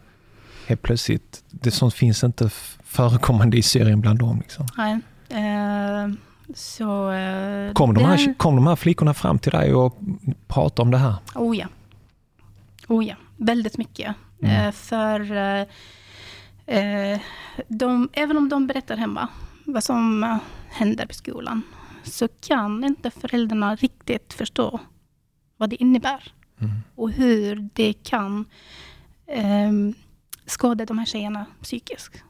helt 0.67 0.83
plötsligt, 0.83 1.45
det 1.51 1.71
sånt 1.71 1.95
finns 1.95 2.25
inte 2.25 2.51
förekommande 2.85 3.57
i 3.57 3.63
Syrien 3.63 4.01
bland 4.01 4.19
dem. 4.19 4.39
Liksom. 4.41 4.67
Nej. 4.77 4.93
Eh, 5.29 6.13
så... 6.55 7.11
Eh, 7.13 7.73
Kom, 7.73 7.95
de 7.95 8.05
här, 8.05 8.35
kom 8.39 8.57
de 8.57 8.67
här 8.67 8.77
flickorna 8.77 9.15
fram 9.15 9.39
till 9.39 9.53
dig 9.53 9.75
och 9.75 9.99
pratade 10.47 10.83
om 10.83 10.91
det 10.91 10.99
här? 10.99 11.15
Oh 11.35 11.57
ja. 11.57 11.67
Oh 12.89 13.07
ja, 13.07 13.15
väldigt 13.37 13.79
mycket. 13.79 14.15
Mm. 14.43 14.67
Eh, 14.67 14.73
för 14.73 15.21
de, 17.69 18.09
även 18.13 18.37
om 18.37 18.49
de 18.49 18.67
berättar 18.67 18.97
hemma 18.97 19.29
vad 19.65 19.85
som 19.85 20.39
händer 20.71 21.07
på 21.07 21.15
skolan, 21.15 21.63
så 22.05 22.29
kan 22.29 22.85
inte 22.85 23.11
föräldrarna 23.11 23.77
riktigt 23.77 24.33
förstå 24.33 24.81
vad 25.57 25.71
det 25.71 25.77
innebär. 25.83 26.33
Mm. 26.61 26.73
Och 26.95 27.11
hur 27.11 27.69
det 27.73 27.93
kan 27.93 28.45
eh, 29.27 29.73
skada 30.47 30.87
de 30.87 30.99
här 30.99 31.07
tjejerna 31.07 31.47
psykiskt. 31.63 32.25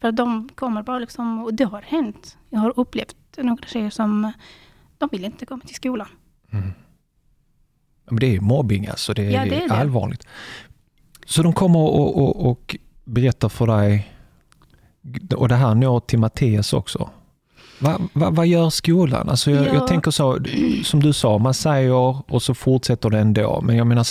För 0.00 0.12
de 0.12 0.48
kommer 0.54 0.82
bara 0.82 0.98
liksom, 0.98 1.44
och 1.44 1.54
det 1.54 1.64
har 1.64 1.82
hänt. 1.82 2.38
Jag 2.50 2.60
har 2.60 2.72
upplevt 2.80 3.16
några 3.36 3.66
tjejer 3.66 3.90
som, 3.90 4.32
de 4.98 5.08
vill 5.12 5.24
inte 5.24 5.46
komma 5.46 5.62
till 5.66 5.74
skolan. 5.76 6.08
Mm. 6.50 6.72
Men 8.04 8.16
det 8.16 8.36
är 8.36 8.40
mobbing 8.40 8.86
alltså, 8.86 9.14
det 9.14 9.22
är, 9.26 9.30
Ja, 9.30 9.44
det 9.44 9.64
är 9.64 9.68
det. 9.68 9.74
allvarligt. 9.74 10.26
Så 11.26 11.42
de 11.42 11.52
kommer 11.52 11.78
och, 11.78 12.16
och, 12.22 12.50
och 12.50 12.76
berättar 13.04 13.48
för 13.48 13.66
dig, 13.66 14.14
och 15.36 15.48
det 15.48 15.54
här 15.54 15.74
når 15.74 16.00
till 16.00 16.18
Mattias 16.18 16.72
också. 16.72 17.10
Va, 17.78 17.98
va, 18.12 18.30
vad 18.30 18.46
gör 18.46 18.70
skolan? 18.70 19.28
Alltså 19.28 19.50
jag, 19.50 19.66
Ja. 19.66 19.74
jag 19.74 19.86
tänker 19.86 20.10
så, 20.10 20.38
som 20.84 21.00
du 21.02 21.12
sa, 21.12 21.38
man 21.38 21.54
säger 21.54 21.92
och 22.32 22.42
så 22.42 22.54
fortsätter 22.54 23.10
det 23.10 23.18
ändå. 23.18 23.60
Men 23.60 23.76
jag 23.76 23.86
menar, 23.86 24.06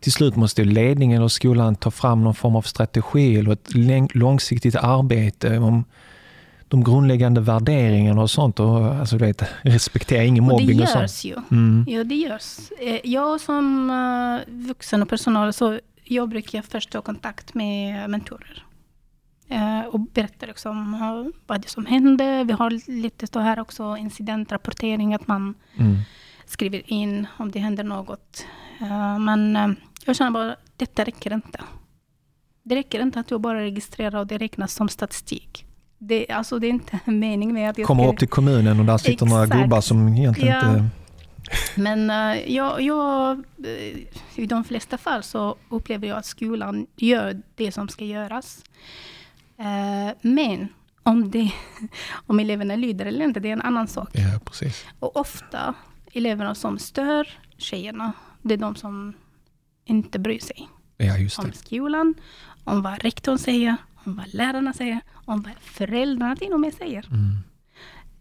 till 0.00 0.12
slut 0.12 0.36
måste 0.36 0.64
ledningen 0.64 1.18
eller 1.18 1.28
skolan 1.28 1.74
ta 1.76 1.90
fram 1.90 2.24
någon 2.24 2.34
form 2.34 2.56
av 2.56 2.62
strategi 2.62 3.36
eller 3.38 3.52
ett 3.52 4.14
långsiktigt 4.14 4.76
arbete 4.76 5.58
om 5.58 5.84
de 6.68 6.84
grundläggande 6.84 7.40
värderingarna 7.40 8.22
och 8.22 8.30
sånt. 8.30 8.60
Och, 8.60 8.84
alltså, 8.84 9.16
du 9.18 9.24
vet, 9.26 9.42
respektera 9.62 10.24
ingen 10.24 10.44
Och 10.44 10.50
det 10.60 10.62
mobbing 10.64 10.82
och 10.82 10.88
sånt. 10.88 11.02
görs 11.02 11.24
ju. 11.24 11.36
Mm. 11.50 11.84
Ja, 11.88 12.04
det 12.04 12.14
görs. 12.14 12.58
Eh, 12.80 13.00
Jag 13.04 13.40
som 13.40 13.90
eh, 13.90 14.52
vuxen 14.54 15.02
och 15.02 15.08
personal, 15.08 15.52
så 15.52 15.78
jag 16.04 16.28
brukar 16.28 16.62
först 16.62 16.90
ta 16.90 17.00
kontakt 17.02 17.54
med 17.54 18.10
mentorer. 18.10 18.64
Eh, 19.52 19.80
Och 19.86 20.00
berätta 20.00 20.46
liksom 20.46 20.94
eh, 20.94 21.40
vad 21.46 21.68
som 21.68 21.86
hände. 21.86 22.44
Vi 22.44 22.52
har 22.52 22.90
lite 22.90 23.26
så 23.26 23.38
här 23.40 23.60
också 23.60 23.96
incidentrapportering, 23.96 25.14
att 25.14 25.26
man 25.26 25.54
Mm. 25.76 25.96
skriver 26.46 26.92
in 26.92 27.26
om 27.36 27.50
det 27.50 27.58
händer 27.58 27.84
något. 27.84 28.46
Eh, 28.80 29.18
Men 29.18 29.76
jag 30.06 30.16
känner 30.16 30.30
bara, 30.30 30.56
detta 30.76 31.04
räcker 31.04 31.32
inte. 31.34 31.60
Det 32.62 32.74
räcker 32.76 33.00
inte 33.02 33.20
att 33.20 33.30
jag 33.30 33.40
bara 33.40 33.60
registrerar 33.60 34.18
och 34.18 34.26
det 34.26 34.38
räknas 34.38 34.74
som 34.74 34.88
statistik. 34.88 35.64
Det, 35.98 36.28
alltså, 36.30 36.58
det 36.58 36.66
är 36.66 36.70
inte 36.70 36.98
en 37.04 37.18
mening 37.18 37.52
med 37.54 37.70
att 37.70 37.78
jag 37.78 37.86
kommer 37.86 38.02
ska... 38.04 38.12
upp 38.12 38.18
till 38.18 38.28
kommunen 38.28 38.80
och 38.80 38.86
där 38.86 38.98
sitter 38.98 39.26
några 39.26 39.42
Exakt. 39.44 39.62
gubbar 39.62 39.80
som 39.80 40.08
egentligen 40.08 40.48
Ja. 40.62 40.70
inte... 40.70 40.84
Men 41.76 42.08
jag, 42.54 42.80
jag, 42.82 43.42
i 44.36 44.46
de 44.46 44.64
flesta 44.64 44.98
fall 44.98 45.22
så 45.22 45.56
upplever 45.68 46.08
jag 46.08 46.18
att 46.18 46.26
skolan 46.26 46.86
gör 46.96 47.42
det 47.54 47.72
som 47.72 47.88
ska 47.88 48.04
göras. 48.04 48.64
Eh, 49.62 50.14
men 50.22 50.68
om, 51.02 51.30
det, 51.30 51.52
om 52.26 52.40
eleverna 52.40 52.76
lyder 52.76 53.06
eller 53.06 53.24
inte, 53.24 53.40
det 53.40 53.48
är 53.48 53.52
en 53.52 53.62
annan 53.62 53.88
sak. 53.88 54.08
Ja, 54.12 54.40
precis. 54.44 54.86
Och 54.98 55.16
ofta, 55.16 55.74
eleverna 56.12 56.54
som 56.54 56.78
stör 56.78 57.28
tjejerna, 57.56 58.12
det 58.42 58.54
är 58.54 58.58
de 58.58 58.74
som 58.74 59.14
inte 59.84 60.18
bryr 60.18 60.40
sig 60.40 60.68
Ja, 60.96 61.14
om 61.38 61.52
skolan, 61.52 62.14
om 62.64 62.82
vad 62.82 63.02
rektorn 63.02 63.38
säger, 63.38 63.76
om 64.04 64.16
vad 64.16 64.34
lärarna 64.34 64.72
säger, 64.72 65.00
om 65.24 65.42
vad 65.42 65.52
föräldrarna 65.60 66.36
till 66.36 66.52
och 66.52 66.60
med 66.60 66.74
säger. 66.74 67.08
Mm. 67.10 67.36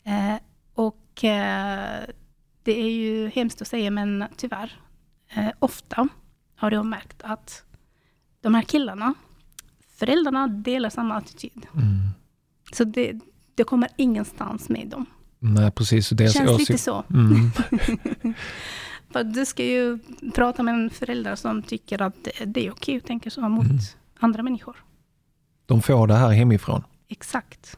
Eh, 0.04 0.40
och 0.74 1.24
eh, 1.24 2.04
det 2.64 2.82
är 2.82 2.92
ju 2.92 3.30
hemskt 3.30 3.62
att 3.62 3.68
säga, 3.68 3.92
men 3.92 4.26
tyvärr, 4.38 4.80
eh, 5.30 5.50
ofta 5.60 6.08
har 6.56 6.72
jag 6.72 6.86
märkt 6.86 7.22
att 7.24 7.64
de 8.42 8.56
här 8.56 8.62
killarna, 8.62 9.14
föräldrarna 10.06 10.48
delar 10.48 10.90
samma 10.90 11.16
attityd. 11.16 11.66
Mm. 11.74 11.86
Så 12.74 12.84
det, 12.84 13.14
det 13.56 13.64
kommer 13.64 13.90
ingenstans 13.98 14.70
med 14.70 14.88
dem. 14.88 15.06
Nej, 15.40 15.72
precis. 15.72 16.10
Det 16.10 16.34
känns 16.34 16.60
lite 16.60 16.78
så. 16.78 17.04
Mm. 17.10 17.52
För 19.14 19.24
du 19.24 19.46
ska 19.46 19.64
ju 19.64 20.00
prata 20.36 20.64
med 20.64 20.74
en 20.74 20.90
förälder 20.90 21.36
som 21.36 21.64
tycker 21.64 22.02
att 22.02 22.28
det- 22.46 22.66
är 22.68 22.72
okej 22.72 22.98
att 22.98 23.06
tänka 23.06 23.30
så 23.30 23.42
mot 23.50 23.66
Mm. 23.66 23.78
andra 24.20 24.44
människor. 24.44 24.76
De 25.66 25.82
får 25.82 26.08
det 26.08 26.14
här 26.16 26.30
hemifrån. 26.30 26.84
Exakt. 27.08 27.78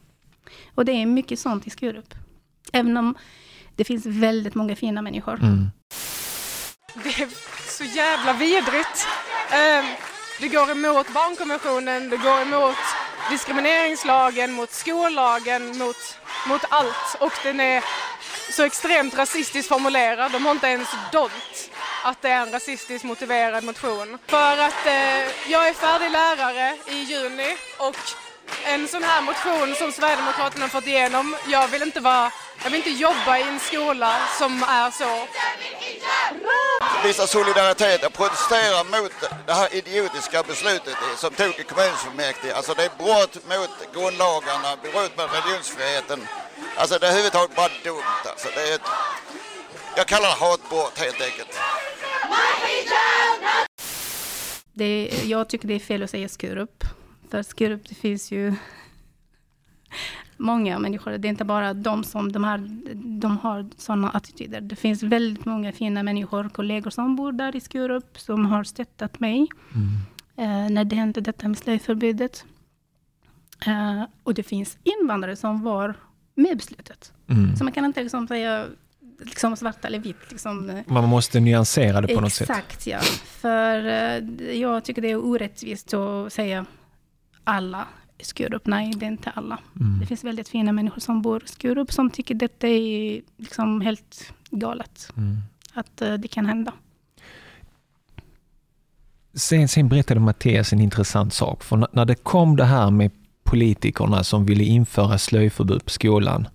Och 0.75 0.85
det 0.85 0.91
är 0.91 1.05
mycket 1.05 1.39
sånt 1.39 1.67
i 1.67 1.69
Skurup. 1.69 2.13
Även 2.73 2.97
om 2.97 3.15
det 3.75 3.83
finns 3.83 4.05
väldigt 4.05 4.55
många 4.55 4.75
fina 4.75 5.01
människor. 5.01 5.39
Mm. 5.43 5.67
Det 7.03 7.09
är 7.09 7.27
så 7.77 7.83
jävla 7.83 8.33
vidrigt. 8.33 9.07
Ehm, 9.51 9.85
det 10.39 10.47
går 10.47 10.71
emot 10.71 11.13
barnkonventionen, 11.13 12.09
det 12.09 12.17
går 12.17 12.41
emot 12.41 12.77
diskrimineringslagen, 13.29 14.51
mot 14.51 14.71
skollagen, 14.71 15.77
mot, 15.77 16.17
mot 16.47 16.61
allt. 16.69 17.15
Och 17.19 17.33
den 17.43 17.59
är 17.59 17.83
så 18.51 18.63
extremt 18.63 19.17
rasistiskt 19.17 19.69
formulerad. 19.69 20.31
De 20.31 20.45
har 20.45 20.51
inte 20.51 20.67
ens 20.67 20.89
dolt 21.11 21.71
att 22.03 22.21
det 22.21 22.29
är 22.29 22.41
en 22.41 22.51
rasistiskt 22.51 23.03
motiverad 23.05 23.63
motion. 23.63 24.17
För 24.27 24.57
att 24.57 24.85
eh, 24.85 25.51
jag 25.51 25.67
är 25.67 25.73
färdig 25.73 26.11
lärare 26.11 26.77
i 26.87 27.03
juni 27.03 27.57
och 27.77 27.97
en 28.65 28.87
sån 28.87 29.03
här 29.03 29.21
motion 29.21 29.75
som 29.75 29.91
Sverigedemokraterna 29.91 30.67
fått 30.67 30.87
igenom, 30.87 31.35
jag 31.47 31.67
vill 31.67 31.81
inte 31.81 31.99
vara 31.99 32.31
jag 32.63 32.69
vill 32.71 32.77
inte 32.77 32.89
jobba 32.89 33.37
i 33.37 33.41
en 33.41 33.59
skola 33.59 34.19
som 34.37 34.63
är 34.63 34.91
så. 34.91 35.27
Visa 37.07 37.27
solidaritet 37.27 38.05
och 38.05 38.13
protestera 38.13 38.83
mot 38.83 39.11
det 39.47 39.53
här 39.53 39.75
idiotiska 39.75 40.43
beslutet 40.43 40.95
som 41.17 41.33
tog 41.33 41.59
i 41.59 41.63
kommunfullmäktige. 41.63 42.53
Alltså 42.55 42.73
det 42.73 42.83
är 42.83 42.91
brott 42.97 43.35
mot 43.35 43.93
grundlagarna, 43.93 44.77
brott 44.81 45.17
mot 45.17 45.29
religionsfriheten. 45.33 46.27
Alltså 46.75 46.99
det 46.99 47.05
är 47.05 47.09
överhuvudtaget 47.09 47.55
bara 47.55 47.69
dumt. 47.83 48.23
Alltså 48.25 48.47
det 48.55 48.61
är 48.69 48.75
ett, 48.75 48.87
jag 49.95 50.07
kallar 50.07 50.29
det 50.29 50.45
hatbrott 50.45 50.99
helt 50.99 51.21
enkelt. 51.21 51.59
Det, 54.73 55.11
jag 55.23 55.49
tycker 55.49 55.67
det 55.67 55.73
är 55.73 55.79
fel 55.79 56.03
att 56.03 56.09
säga 56.09 56.29
Skurup. 56.29 56.83
För 57.33 57.43
Skurup, 57.43 57.89
det 57.89 57.95
finns 57.95 58.31
ju 58.31 58.53
många 60.37 60.79
människor. 60.79 61.11
Det 61.11 61.27
är 61.27 61.29
inte 61.29 61.45
bara 61.45 61.73
de 61.73 62.03
som 62.03 62.31
de, 62.31 62.43
här, 62.43 62.57
de 63.19 63.37
har 63.37 63.69
sådana 63.77 64.09
attityder. 64.09 64.61
Det 64.61 64.75
finns 64.75 65.03
väldigt 65.03 65.45
många 65.45 65.71
fina 65.71 66.03
människor, 66.03 66.49
kollegor 66.49 66.89
som 66.89 67.15
bor 67.15 67.31
där 67.31 67.55
i 67.55 67.59
Skurup, 67.59 68.19
som 68.19 68.45
har 68.45 68.63
stöttat 68.63 69.19
mig 69.19 69.47
mm. 69.75 70.65
eh, 70.65 70.71
när 70.71 70.83
det 70.83 70.95
hände 70.95 71.21
detta 71.21 71.47
med 71.47 71.57
slöjförbudet. 71.57 72.45
Eh, 73.65 74.03
och 74.23 74.33
det 74.33 74.43
finns 74.43 74.77
invandrare 74.83 75.35
som 75.35 75.61
var 75.61 75.95
med 76.35 76.57
beslutet. 76.57 77.13
Mm. 77.27 77.55
Så 77.55 77.63
man 77.63 77.73
kan 77.73 77.85
inte 77.85 78.03
liksom 78.03 78.27
säga 78.27 78.65
liksom 79.19 79.57
svart 79.57 79.85
eller 79.85 79.99
vitt. 79.99 80.31
Liksom. 80.31 80.83
Man 80.87 81.09
måste 81.09 81.39
nyansera 81.39 82.01
det 82.01 82.07
på 82.07 82.13
Exakt, 82.13 82.21
något 82.21 82.33
sätt. 82.33 82.49
Exakt, 82.49 82.87
ja. 82.87 82.99
För 83.25 83.85
eh, 83.85 84.59
jag 84.61 84.83
tycker 84.83 85.01
det 85.01 85.11
är 85.11 85.25
orättvist 85.25 85.93
att 85.93 86.33
säga 86.33 86.65
alla 87.43 87.87
Skurup. 88.19 88.67
Nej, 88.67 88.93
det 88.95 89.05
är 89.05 89.07
inte 89.07 89.29
alla. 89.29 89.59
Mm. 89.79 89.99
Det 89.99 90.05
finns 90.05 90.23
väldigt 90.23 90.49
fina 90.49 90.71
människor 90.71 90.99
som 90.99 91.21
bor 91.21 91.43
i 91.43 91.47
Skurup 91.47 91.91
som 91.91 92.09
tycker 92.09 92.35
detta 92.35 92.67
är 92.67 93.21
liksom 93.37 93.81
helt 93.81 94.33
galet. 94.49 95.13
Mm. 95.17 95.37
Att 95.73 96.01
uh, 96.01 96.13
det 96.13 96.27
kan 96.27 96.45
hända. 96.45 96.73
Sen, 99.33 99.67
sen 99.67 99.89
berättade 99.89 100.19
Mattias 100.19 100.73
en 100.73 100.81
intressant 100.81 101.33
sak. 101.33 101.63
För 101.63 101.87
när 101.91 102.05
det 102.05 102.15
kom 102.15 102.55
det 102.55 102.65
här 102.65 102.91
med 102.91 103.11
politikerna 103.43 104.23
som 104.23 104.45
ville 104.45 104.63
införa 104.63 105.17
slöjförbud 105.17 105.85
på 105.85 105.89
skolan, 105.89 106.47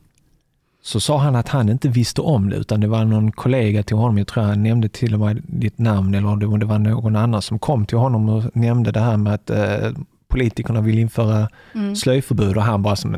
så 0.82 1.00
sa 1.00 1.18
han 1.18 1.36
att 1.36 1.48
han 1.48 1.68
inte 1.68 1.88
visste 1.88 2.20
om 2.20 2.50
det, 2.50 2.56
utan 2.56 2.80
det 2.80 2.86
var 2.86 3.04
någon 3.04 3.32
kollega 3.32 3.82
till 3.82 3.96
honom, 3.96 4.18
jag 4.18 4.26
tror 4.26 4.44
han 4.44 4.62
nämnde 4.62 4.88
till 4.88 5.14
och 5.14 5.20
med 5.20 5.42
ditt 5.46 5.78
namn, 5.78 6.14
eller 6.14 6.58
det 6.58 6.66
var 6.66 6.78
någon 6.78 7.16
annan 7.16 7.42
som 7.42 7.58
kom 7.58 7.86
till 7.86 7.98
honom 7.98 8.28
och 8.28 8.56
nämnde 8.56 8.92
det 8.92 9.00
här 9.00 9.16
med 9.16 9.34
att 9.34 9.50
eh, 9.50 9.90
politikerna 10.28 10.80
vill 10.80 10.98
införa 10.98 11.48
mm. 11.74 11.96
slöjförbud 11.96 12.56
och 12.56 12.62
han 12.62 12.82
bara 12.82 12.96
som 12.96 13.16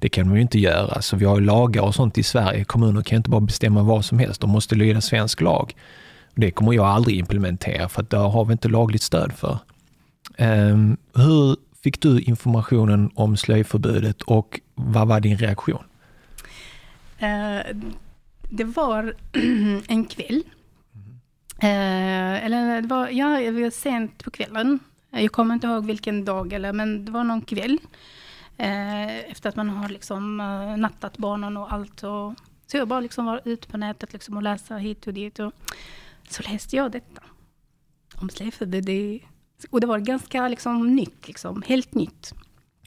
det 0.00 0.08
kan 0.08 0.26
man 0.26 0.36
ju 0.36 0.42
inte 0.42 0.58
göra. 0.58 1.02
Så 1.02 1.16
vi 1.16 1.24
har 1.24 1.38
ju 1.38 1.44
lagar 1.44 1.82
och 1.82 1.94
sånt 1.94 2.18
i 2.18 2.22
Sverige. 2.22 2.64
Kommuner 2.64 3.02
kan 3.02 3.16
inte 3.16 3.30
bara 3.30 3.40
bestämma 3.40 3.82
vad 3.82 4.04
som 4.04 4.18
helst. 4.18 4.40
De 4.40 4.50
måste 4.50 4.74
lyda 4.74 5.00
svensk 5.00 5.40
lag. 5.40 5.74
Det 6.34 6.50
kommer 6.50 6.72
jag 6.72 6.86
aldrig 6.86 7.18
implementera 7.18 7.88
för 7.88 8.02
att 8.02 8.10
det 8.10 8.16
har 8.16 8.44
vi 8.44 8.52
inte 8.52 8.68
lagligt 8.68 9.02
stöd 9.02 9.32
för. 9.32 9.58
Um, 10.38 10.96
hur 11.14 11.56
fick 11.82 12.00
du 12.00 12.20
informationen 12.20 13.10
om 13.14 13.36
slöjförbudet 13.36 14.22
och 14.22 14.60
vad 14.74 15.08
var 15.08 15.20
din 15.20 15.38
reaktion? 15.38 15.84
Uh, 17.22 17.82
det 18.42 18.64
var 18.64 19.14
en 19.88 20.04
kväll. 20.04 20.42
Uh, 21.62 22.44
eller 22.44 22.82
det 22.82 22.88
var, 22.88 23.08
ja, 23.08 23.40
det 23.40 23.50
var 23.50 23.70
sent 23.70 24.24
på 24.24 24.30
kvällen. 24.30 24.78
Jag 25.10 25.32
kommer 25.32 25.54
inte 25.54 25.66
ihåg 25.66 25.86
vilken 25.86 26.24
dag, 26.24 26.52
eller, 26.52 26.72
men 26.72 27.04
det 27.04 27.12
var 27.12 27.24
någon 27.24 27.42
kväll. 27.42 27.78
Eh, 28.56 29.30
efter 29.30 29.48
att 29.48 29.56
man 29.56 29.68
har 29.68 29.88
liksom, 29.88 30.40
eh, 30.40 30.76
nattat 30.76 31.18
barnen 31.18 31.56
och 31.56 31.72
allt. 31.72 32.02
Och, 32.02 32.34
så 32.66 32.76
jag 32.76 32.88
bara 32.88 33.00
liksom 33.00 33.26
var 33.26 33.40
ute 33.44 33.68
på 33.68 33.76
nätet 33.76 34.12
liksom, 34.12 34.36
och 34.36 34.42
läste 34.42 34.74
hit 34.74 35.06
och 35.06 35.14
dit. 35.14 35.38
Och, 35.38 35.52
så 36.28 36.42
läste 36.42 36.76
jag 36.76 36.92
detta. 36.92 37.22
Om 38.14 38.30
slöjförbud. 38.30 39.20
Och 39.70 39.80
det 39.80 39.86
var 39.86 39.98
ganska 39.98 40.48
liksom, 40.48 40.96
nytt, 40.96 41.26
liksom, 41.28 41.62
helt 41.66 41.94
nytt. 41.94 42.34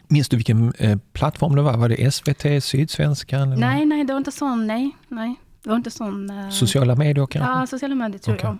Minns 0.08 0.30
du 0.30 0.38
vilken 0.38 0.74
eh, 0.74 0.98
plattform 1.14 1.56
det 1.56 1.62
var? 1.62 1.78
Var 1.78 1.90
det 1.90 2.12
SVT, 2.14 2.64
Sydsvenskan? 2.64 3.52
Eller? 3.52 3.68
Nej, 3.68 3.86
nej, 3.86 4.04
det 4.04 4.14
var 4.14 4.18
inte 4.18 4.32
sån, 4.32 4.68
nej. 4.68 4.92
nej. 5.08 5.36
Det 5.64 5.70
var 5.70 5.76
inte 5.76 5.92
sån... 5.92 6.30
Eh, 6.30 6.50
sociala 6.50 6.96
medier 6.96 7.26
kanske? 7.26 7.52
Ja, 7.52 7.68
sociala 7.68 7.96
medier 7.96 8.20
tror 8.20 8.36
okay. 8.36 8.50
jag. 8.50 8.58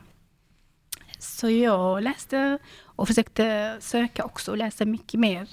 Så 1.20 1.50
jag 1.50 2.04
läste 2.04 2.60
och 2.96 3.08
försökte 3.08 3.78
söka 3.80 4.26
också 4.26 4.52
och 4.52 4.58
läsa 4.58 4.86
mycket 4.86 5.20
mer. 5.20 5.50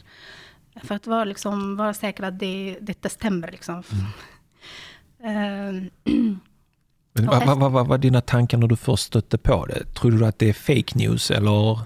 För 0.82 0.94
att 0.94 1.06
vara, 1.06 1.24
liksom, 1.24 1.76
vara 1.76 1.94
säker 1.94 2.22
att 2.22 2.38
det, 2.38 2.78
detta 2.80 3.08
stämmer. 3.08 3.50
Liksom. 3.50 3.82
Mm. 5.22 5.90
Men 7.12 7.26
vad, 7.26 7.46
vad, 7.46 7.58
vad, 7.58 7.72
vad 7.72 7.86
var 7.86 7.98
dina 7.98 8.20
tankar 8.20 8.58
när 8.58 8.66
du 8.66 8.76
först 8.76 9.04
stötte 9.04 9.38
på 9.38 9.66
det? 9.66 9.84
Tror 9.84 10.10
du 10.10 10.26
att 10.26 10.38
det 10.38 10.48
är 10.48 10.52
fake 10.52 10.98
news 10.98 11.30
eller? 11.30 11.80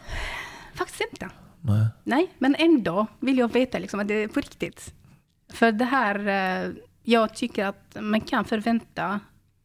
Faktiskt 0.74 1.00
inte. 1.12 1.30
Nej, 1.60 1.86
Nej 2.04 2.30
men 2.38 2.54
ändå 2.58 3.06
vill 3.20 3.38
jag 3.38 3.52
veta 3.52 3.78
liksom, 3.78 4.00
att 4.00 4.08
det 4.08 4.14
är 4.14 4.28
på 4.28 4.40
riktigt. 4.40 4.94
För 5.52 5.72
det 5.72 5.84
här, 5.84 6.26
eh, 6.28 6.72
jag 7.02 7.34
tycker 7.34 7.64
att 7.64 7.96
man 8.00 8.20
kan 8.20 8.44
förvänta 8.44 9.20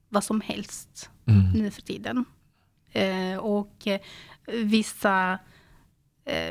vad 0.10 0.24
som 0.24 0.42
helst 0.42 1.10
mm. 1.26 1.52
nu 1.52 1.72
för 1.72 1.82
tiden. 1.82 2.26
Eh, 2.92 3.38
och 3.38 3.88
eh, 3.88 4.00
vissa 4.64 5.40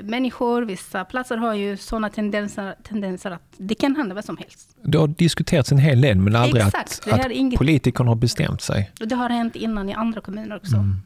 människor, 0.02 0.62
vissa 0.62 1.04
platser 1.04 1.36
har 1.36 1.54
ju 1.54 1.76
sådana 1.76 2.10
tendenser, 2.10 2.74
tendenser 2.82 3.30
att 3.30 3.54
det 3.56 3.74
kan 3.74 3.96
hända 3.96 4.14
vad 4.14 4.24
som 4.24 4.36
helst. 4.36 4.76
Det 4.82 4.98
har 4.98 5.08
diskuterats 5.08 5.72
en 5.72 5.78
hel 5.78 6.00
del, 6.00 6.18
men 6.18 6.36
aldrig 6.36 6.64
Exakt, 6.64 7.08
att, 7.08 7.26
att 7.26 7.32
inget... 7.32 7.58
politikerna 7.58 8.10
har 8.10 8.16
bestämt 8.16 8.62
sig. 8.62 8.90
Det 9.00 9.14
har 9.14 9.28
hänt 9.28 9.56
innan 9.56 9.88
i 9.88 9.92
andra 9.92 10.20
kommuner 10.20 10.56
också. 10.56 10.76
Mm. 10.76 11.02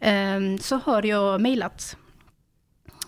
Um, 0.00 0.58
så 0.58 0.76
har 0.76 1.02
jag 1.02 1.40
mejlat 1.40 1.96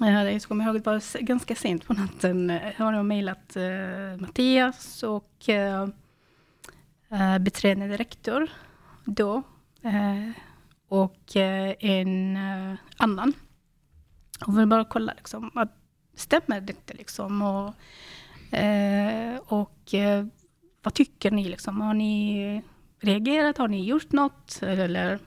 jag 0.00 0.42
kommer 0.42 0.64
ihåg 0.64 0.76
att 0.76 0.84
det 0.84 0.90
var 0.90 1.22
ganska 1.22 1.54
sent 1.54 1.86
på 1.86 1.92
natten. 1.92 2.58
Jag 2.76 2.84
har 2.84 3.02
mejlat 3.02 3.56
uh, 3.56 4.20
Mattias 4.20 5.02
och 5.02 5.30
beträdande 7.40 7.96
rektor 7.96 8.48
då. 9.04 9.42
Och 10.88 11.36
en 11.36 12.38
annan 12.96 13.32
och 14.40 14.58
vill 14.58 14.66
bara 14.66 14.84
kolla, 14.84 15.12
liksom, 15.16 15.50
att 15.54 15.76
stämmer 16.14 16.60
detta? 16.60 16.94
Liksom? 16.94 17.42
Och, 17.42 17.74
eh, 18.58 19.36
och 19.46 19.94
eh, 19.94 20.26
vad 20.82 20.94
tycker 20.94 21.30
ni? 21.30 21.48
Liksom? 21.48 21.80
Har 21.80 21.94
ni 21.94 22.62
reagerat? 23.00 23.58
Har 23.58 23.68
ni 23.68 23.84
gjort 23.84 24.12
något? 24.12 24.62
Eller, 24.62 25.18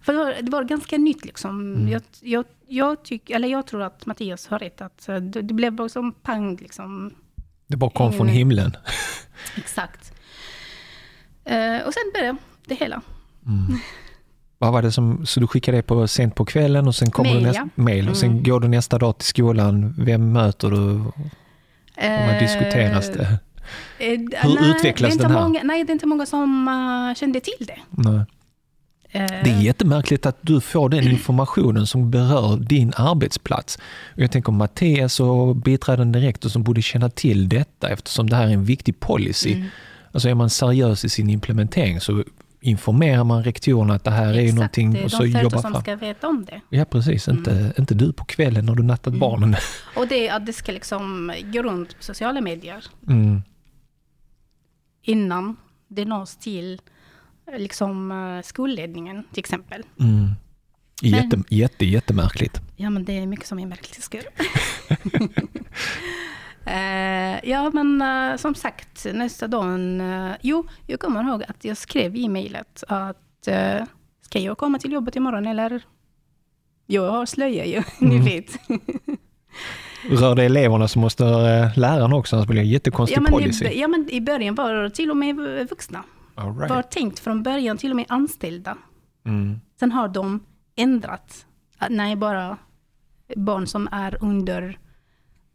för 0.00 0.12
det 0.12 0.18
var, 0.18 0.36
det 0.42 0.50
var 0.50 0.64
ganska 0.64 0.98
nytt. 0.98 1.24
Liksom. 1.24 1.74
Mm. 1.74 1.88
Jag, 1.88 2.02
jag, 2.20 2.44
jag, 2.66 3.02
tyck, 3.04 3.30
eller 3.30 3.48
jag 3.48 3.66
tror 3.66 3.82
att 3.82 4.06
Mattias 4.06 4.46
har 4.46 4.58
rätt. 4.58 4.80
Att 4.80 5.06
det, 5.06 5.20
det 5.20 5.54
blev 5.54 5.72
bara 5.72 5.88
som 5.88 6.12
pang. 6.12 6.56
Liksom. 6.56 7.14
Det 7.66 7.76
bara 7.76 7.90
kom 7.90 8.12
från 8.12 8.28
himlen. 8.28 8.76
Exakt. 9.56 10.12
Eh, 11.44 11.86
och 11.86 11.94
sen 11.94 12.10
började 12.14 12.38
det 12.66 12.74
hela. 12.74 13.00
Mm. 13.46 13.78
Vad 14.64 14.72
var 14.72 14.82
det 14.82 14.92
som, 14.92 15.26
så 15.26 15.40
du 15.40 15.46
skickade 15.46 15.78
det 15.78 15.82
på 15.82 16.08
sent 16.08 16.34
på 16.34 16.44
kvällen 16.44 16.88
och 16.88 16.94
sen 16.94 17.10
kommer 17.10 17.30
mail, 17.30 17.42
du 17.42 17.46
nästa, 17.46 17.68
ja. 17.74 17.82
mail 17.82 18.08
och 18.08 18.16
sen 18.16 18.30
mm. 18.30 18.42
går 18.42 18.60
du 18.60 18.68
nästa 18.68 18.98
dag 18.98 19.18
till 19.18 19.26
skolan. 19.26 19.94
Vem 19.98 20.32
möter 20.32 20.70
du? 20.70 20.76
Och 20.76 21.14
vad 21.96 22.34
uh, 22.34 22.38
diskuteras 22.38 23.08
det? 23.08 23.22
Uh, 23.22 23.28
Hur 24.42 24.60
nej, 24.60 24.70
utvecklas 24.70 25.18
den 25.18 25.30
här? 25.30 25.42
Många, 25.42 25.60
nej, 25.64 25.84
det 25.84 25.90
är 25.90 25.92
inte 25.92 26.06
många 26.06 26.26
som 26.26 26.68
uh, 26.68 27.14
kände 27.14 27.40
till 27.40 27.66
det. 27.66 27.78
Nej. 27.90 28.24
Det 29.44 29.50
är 29.50 29.60
jättemärkligt 29.60 30.26
att 30.26 30.38
du 30.40 30.60
får 30.60 30.88
den 30.88 31.04
informationen 31.04 31.86
som 31.86 32.10
berör 32.10 32.56
din 32.56 32.92
arbetsplats. 32.96 33.78
Jag 34.14 34.32
tänker 34.32 34.52
Mattias 34.52 35.20
och 35.20 35.56
biträdande 35.56 36.18
rektor 36.18 36.48
som 36.48 36.62
borde 36.62 36.82
känna 36.82 37.10
till 37.10 37.48
detta 37.48 37.88
eftersom 37.88 38.30
det 38.30 38.36
här 38.36 38.46
är 38.46 38.52
en 38.52 38.64
viktig 38.64 39.00
policy. 39.00 39.52
Mm. 39.52 39.66
Alltså 40.12 40.28
är 40.28 40.34
man 40.34 40.50
seriös 40.50 41.04
i 41.04 41.08
sin 41.08 41.30
implementering 41.30 42.00
så 42.00 42.24
informerar 42.64 43.24
man 43.24 43.44
rektorerna 43.44 43.94
att 43.94 44.04
det 44.04 44.10
här 44.10 44.34
Exakt, 44.34 44.52
är 44.52 44.54
någonting. 44.54 44.92
det 44.92 44.98
är 44.98 45.04
och 45.04 45.10
så 45.10 45.22
de 45.22 45.28
jobbar 45.28 45.58
som 45.58 45.72
fram. 45.72 45.82
ska 45.82 45.96
veta 45.96 46.28
om 46.28 46.44
det. 46.44 46.60
Ja 46.68 46.84
precis, 46.84 47.28
mm. 47.28 47.38
inte, 47.38 47.72
inte 47.78 47.94
du 47.94 48.12
på 48.12 48.24
kvällen 48.24 48.66
när 48.66 48.74
du 48.74 48.82
nattat 48.82 49.06
mm. 49.06 49.18
barnen. 49.18 49.56
Och 49.96 50.08
det, 50.08 50.30
att 50.30 50.46
det 50.46 50.52
ska 50.52 50.72
liksom 50.72 51.34
gå 51.52 51.62
runt 51.62 51.96
på 51.96 52.02
sociala 52.02 52.40
medier. 52.40 52.84
Mm. 53.08 53.42
Innan 55.02 55.56
det 55.88 56.04
nås 56.04 56.36
till 56.36 56.80
liksom 57.56 58.12
uh, 58.12 58.42
skolledningen 58.42 59.24
till 59.32 59.40
exempel. 59.40 59.82
Mm. 60.00 60.30
Jätte, 61.02 61.36
men, 61.36 61.44
jätte, 61.48 61.86
jättemärkligt. 61.86 62.60
Ja 62.76 62.90
men 62.90 63.04
det 63.04 63.18
är 63.18 63.26
mycket 63.26 63.46
som 63.46 63.58
är 63.58 63.66
märkligt 63.66 63.98
i 63.98 64.02
skolan. 64.02 64.32
Uh, 66.66 67.48
ja, 67.50 67.70
men 67.74 68.02
uh, 68.02 68.36
som 68.36 68.54
sagt, 68.54 69.06
nästa 69.12 69.46
dag... 69.48 69.78
Uh, 70.00 70.32
jo, 70.40 70.66
jag 70.86 71.00
kommer 71.00 71.22
ihåg 71.24 71.42
att 71.48 71.64
jag 71.64 71.76
skrev 71.76 72.16
i 72.16 72.28
mejlet 72.28 72.84
att 72.88 73.18
ska 74.20 74.38
jag 74.38 74.58
komma 74.58 74.78
till 74.78 74.92
jobbet 74.92 75.16
imorgon 75.16 75.46
eller? 75.46 75.82
Jag 76.86 77.10
har 77.10 77.26
slöja 77.26 77.64
ju, 77.64 77.82
ni 77.98 78.14
Mm. 78.16 78.24
vet. 78.24 78.58
Rör 80.20 80.34
det 80.34 80.44
eleverna 80.44 80.88
så 80.88 80.98
måste 80.98 81.24
uh, 81.24 81.78
lärarna 81.78 82.16
också, 82.16 82.36
annars 82.36 82.46
blir 82.48 82.56
det 82.56 82.62
en 82.66 82.68
jättekonstig 82.68 83.16
Ja 83.16 83.20
men, 83.20 83.32
policy. 83.32 83.64
i, 83.64 83.80
ja 83.80 83.88
men 83.88 84.10
i 84.10 84.20
början 84.20 84.54
var 84.54 84.74
det 84.74 84.90
till 84.90 85.10
och 85.10 85.16
med 85.16 85.36
vuxna. 85.70 86.04
All 86.34 86.52
Var 86.52 86.68
right. 86.68 86.90
tänkt 86.90 87.18
från 87.18 87.42
början 87.42 87.78
till 87.78 87.90
och 87.90 87.96
med 87.96 88.04
anställda. 88.08 88.76
mm. 89.26 89.60
Sen 89.80 89.92
har 89.92 90.08
de 90.08 90.40
ändrat. 90.76 91.46
Nej, 91.90 92.16
bara 92.16 92.56
barn 93.36 93.66
som 93.66 93.88
är 93.92 94.16
under 94.20 94.78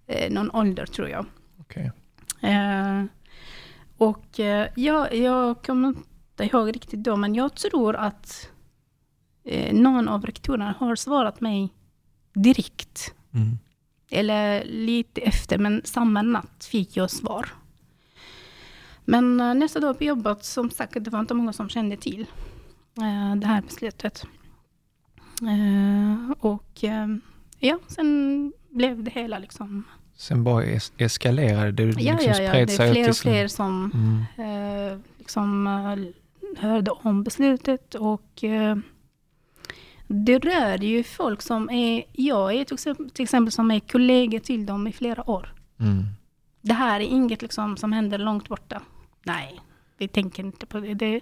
eh, 0.09 0.31
någon 0.31 0.51
ålder 0.51 0.85
tror 0.85 1.09
jag. 1.09 1.25
Okej. 1.59 1.91
Eh, 2.41 3.03
och 3.97 4.39
eh, 4.39 4.67
jag, 4.75 5.15
jag 5.15 5.63
kommer 5.63 5.87
inte 5.87 6.43
ihåg 6.43 6.75
riktigt 6.75 7.03
då, 7.03 7.15
men 7.15 7.35
jag 7.35 7.55
tror 7.55 7.95
att 7.95 8.49
eh, 9.43 9.73
någon 9.73 10.07
av 10.07 10.25
rektorerna 10.25 10.75
har 10.79 10.95
svarat 10.95 11.41
mig 11.41 11.73
direkt. 12.33 13.13
Mm. 13.33 13.57
Eller 14.11 14.65
lite 14.65 15.21
efter, 15.21 15.57
men 15.57 15.81
samma 15.83 16.21
natt 16.21 16.67
fick 16.71 16.97
jag 16.97 17.11
svar. 17.11 17.49
Men 19.05 19.39
eh, 19.39 19.53
nästa 19.53 19.79
dag 19.79 19.97
på 19.97 20.03
jobbet, 20.03 20.45
som 20.45 20.69
sagt, 20.69 20.93
det 21.03 21.09
var 21.09 21.19
inte 21.19 21.33
många 21.33 21.53
som 21.53 21.69
kände 21.69 21.97
till 21.97 22.21
eh, 22.97 23.35
det 23.35 23.47
här 23.47 23.61
beslutet. 23.61 24.25
Och 26.39 26.83
ja, 27.59 27.79
sen 27.87 28.53
blev 28.69 29.03
det 29.03 29.11
hela 29.11 29.39
liksom... 29.39 29.83
Sen 30.19 30.43
bara 30.43 30.63
es- 30.65 30.91
eskalerade 30.97 31.71
det, 31.71 31.85
liksom 31.85 32.03
Ja, 32.05 32.17
ja, 32.21 32.27
ja, 32.41 32.49
spred 32.49 32.67
det 32.67 32.73
är 32.83 32.93
fler 32.93 33.09
och 33.09 33.15
slut. 33.15 33.31
fler 33.33 33.47
som 33.47 33.91
Mm. 34.37 34.91
eh, 34.91 34.97
liksom 35.17 35.67
eh, 35.67 36.61
hörde 36.63 36.91
om 36.91 37.23
beslutet 37.23 37.95
och 37.95 38.43
eh, 38.43 38.77
det 40.07 40.39
rör 40.39 40.77
ju 40.77 41.03
folk 41.03 41.41
som 41.41 41.69
är, 41.69 42.03
jag 42.13 42.53
är 42.55 42.63
till 42.65 42.73
exempel, 42.73 43.09
till 43.09 43.23
exempel 43.23 43.51
som 43.51 43.71
är 43.71 43.79
kollega 43.79 44.39
till 44.39 44.65
dem 44.65 44.87
i 44.87 44.91
flera 44.91 45.29
år. 45.29 45.53
Mm. 45.79 46.03
Det 46.61 46.73
här 46.73 46.99
är 46.99 47.03
inget 47.05 47.41
liksom 47.41 47.77
som 47.77 47.91
händer 47.93 48.17
långt 48.17 48.49
borta. 48.49 48.81
Nej, 49.23 49.59
vi 49.97 50.07
tänker 50.07 50.43
inte 50.43 50.65
på 50.65 50.79
det. 50.79 50.93
det 50.93 51.21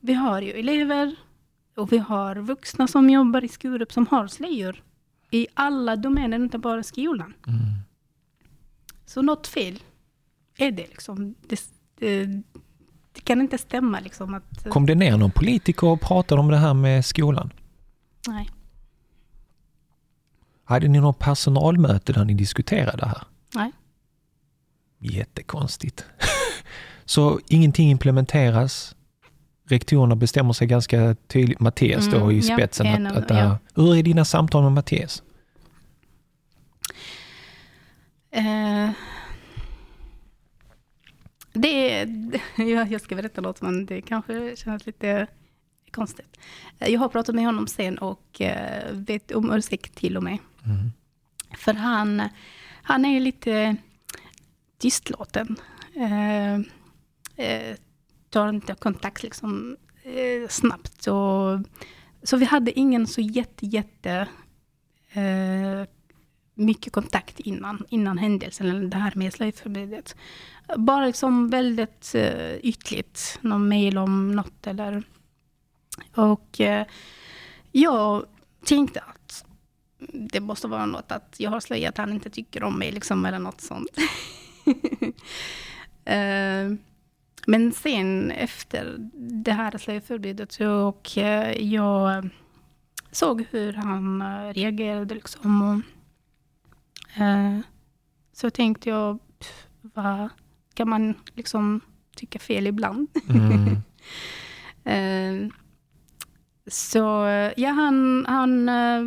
vi 0.00 0.14
har 0.14 0.42
ju 0.42 0.50
elever 0.52 1.16
och 1.76 1.92
vi 1.92 1.98
har 1.98 2.34
vuxna 2.36 2.86
som 2.88 3.10
jobbar 3.10 3.44
i 3.44 3.48
Skurup 3.48 3.92
som 3.92 4.06
har 4.06 4.26
slöjor 4.26 4.82
i 5.30 5.46
alla 5.54 5.96
domäner, 5.96 6.36
inte 6.38 6.58
bara 6.58 6.82
skolan. 6.82 7.34
Mm. 7.46 7.60
Så 9.06 9.22
något 9.22 9.46
fel 9.46 9.82
är 10.58 10.70
det 10.70 10.86
liksom. 10.86 11.34
Det, 11.48 11.60
det, 11.98 12.24
det 13.12 13.20
kan 13.24 13.40
inte 13.40 13.58
stämma 13.58 14.00
liksom 14.00 14.34
att... 14.34 14.66
Kom 14.68 14.86
det 14.86 14.94
ner 14.94 15.16
någon 15.16 15.30
politiker 15.30 15.86
och 15.86 16.00
pratade 16.00 16.40
om 16.40 16.48
det 16.48 16.56
här 16.56 16.74
med 16.74 17.04
skolan? 17.04 17.52
Nej. 18.28 18.50
Hade 20.64 20.88
ni 20.88 21.00
något 21.00 21.18
personalmöte 21.18 22.12
där 22.12 22.24
ni 22.24 22.34
diskuterade 22.34 22.96
det 22.96 23.06
här? 23.06 23.22
Nej. 23.54 23.72
Jättekonstigt. 24.98 26.04
Så 27.04 27.40
ingenting 27.48 27.90
implementeras. 27.90 28.96
Rektorerna 29.68 30.16
bestämmer 30.16 30.52
sig 30.52 30.66
ganska 30.66 31.16
tydligt, 31.26 31.60
Mattias 31.60 32.10
då 32.10 32.16
Mm, 32.16 32.30
i 32.30 32.38
ja, 32.38 32.56
spetsen. 32.56 32.86
en 32.86 33.06
att, 33.06 33.16
att 33.16 33.30
ja. 33.30 33.58
Hur 33.74 33.96
är 33.96 34.02
dina 34.02 34.24
samtal 34.24 34.62
med 34.62 34.72
Mattias? 34.72 35.22
Eh, 38.36 38.90
det 41.52 41.92
är, 41.92 42.40
jag, 42.92 43.00
ska 43.00 43.16
berätta 43.16 43.40
något, 43.40 43.62
men 43.62 43.86
det 43.86 44.00
kanske 44.00 44.56
känns 44.56 44.86
lite 44.86 45.26
konstigt. 45.90 46.36
Eh, 46.78 46.88
Jag 46.88 47.00
har 47.00 47.08
pratat 47.08 47.34
med 47.34 47.44
honom 47.46 47.66
sen 47.66 47.98
och 47.98 48.40
eh, 48.40 48.92
vet 48.92 49.32
om 49.32 49.52
ursäkt 49.52 49.94
till 49.94 50.16
och 50.16 50.22
med. 50.22 50.38
Mm. 50.64 50.92
För 51.58 51.74
han, 51.74 52.28
han 52.82 53.04
är 53.04 53.20
lite 53.20 53.76
tystlåten. 54.78 55.56
Eh, 55.94 56.54
eh, 57.46 57.76
tar 58.30 58.48
inte 58.48 58.74
kontakt 58.74 59.22
liksom 59.22 59.76
eh, 60.02 60.48
snabbt. 60.48 61.06
Och, 61.06 61.60
så 62.22 62.36
vi 62.36 62.44
hade 62.44 62.78
ingen 62.78 63.06
så 63.06 63.20
jätte, 63.20 63.66
jätte 63.66 64.28
eh, 65.12 65.86
mycket 66.56 66.92
kontakt 66.92 67.40
innan, 67.40 67.86
innan 67.88 68.18
händelsen, 68.18 68.66
eller 68.66 68.88
det 68.88 68.96
här 68.96 69.12
med 69.14 69.32
slöjförbudet. 69.32 70.16
Bara 70.76 71.06
liksom 71.06 71.50
väldigt 71.50 72.12
uh, 72.14 72.56
ytligt, 72.62 73.38
någon 73.40 73.68
mail 73.68 73.98
om 73.98 74.32
något 74.32 74.66
eller... 74.66 75.02
Och 76.14 76.60
uh, 76.60 76.82
jag 77.72 78.26
tänkte 78.64 79.00
att 79.00 79.44
det 80.12 80.40
måste 80.40 80.68
vara 80.68 80.86
något 80.86 81.12
att 81.12 81.34
jag 81.38 81.50
har 81.50 81.60
slöjat, 81.60 81.90
att 81.90 81.98
han 81.98 82.12
inte 82.12 82.30
tycker 82.30 82.62
om 82.62 82.78
mig 82.78 82.92
liksom, 82.92 83.26
eller 83.26 83.38
något 83.38 83.60
sånt. 83.60 83.98
uh, 84.66 85.12
men 87.46 87.72
sen 87.72 88.30
efter 88.30 88.96
det 89.18 89.52
här 89.52 89.78
slöjförbudet 89.78 90.60
och 90.60 91.10
jag 91.58 92.28
såg 93.10 93.44
hur 93.50 93.72
han 93.72 94.22
reagerade 94.52 95.14
liksom. 95.14 95.62
Och, 95.62 95.95
eh, 97.16 97.58
så 98.32 98.50
tänkte 98.50 98.88
jag, 98.88 99.18
pff, 99.38 99.66
vad 99.80 100.28
kan 100.74 100.88
man 100.88 101.14
liksom 101.34 101.80
tycka 102.16 102.38
fel 102.38 102.66
ibland? 102.66 103.08
Mm. 103.28 103.76
Eh, 104.84 105.48
så 106.66 106.98
ja, 107.56 107.70
han, 107.70 108.26
han, 108.28 108.68
eh, 108.68 109.02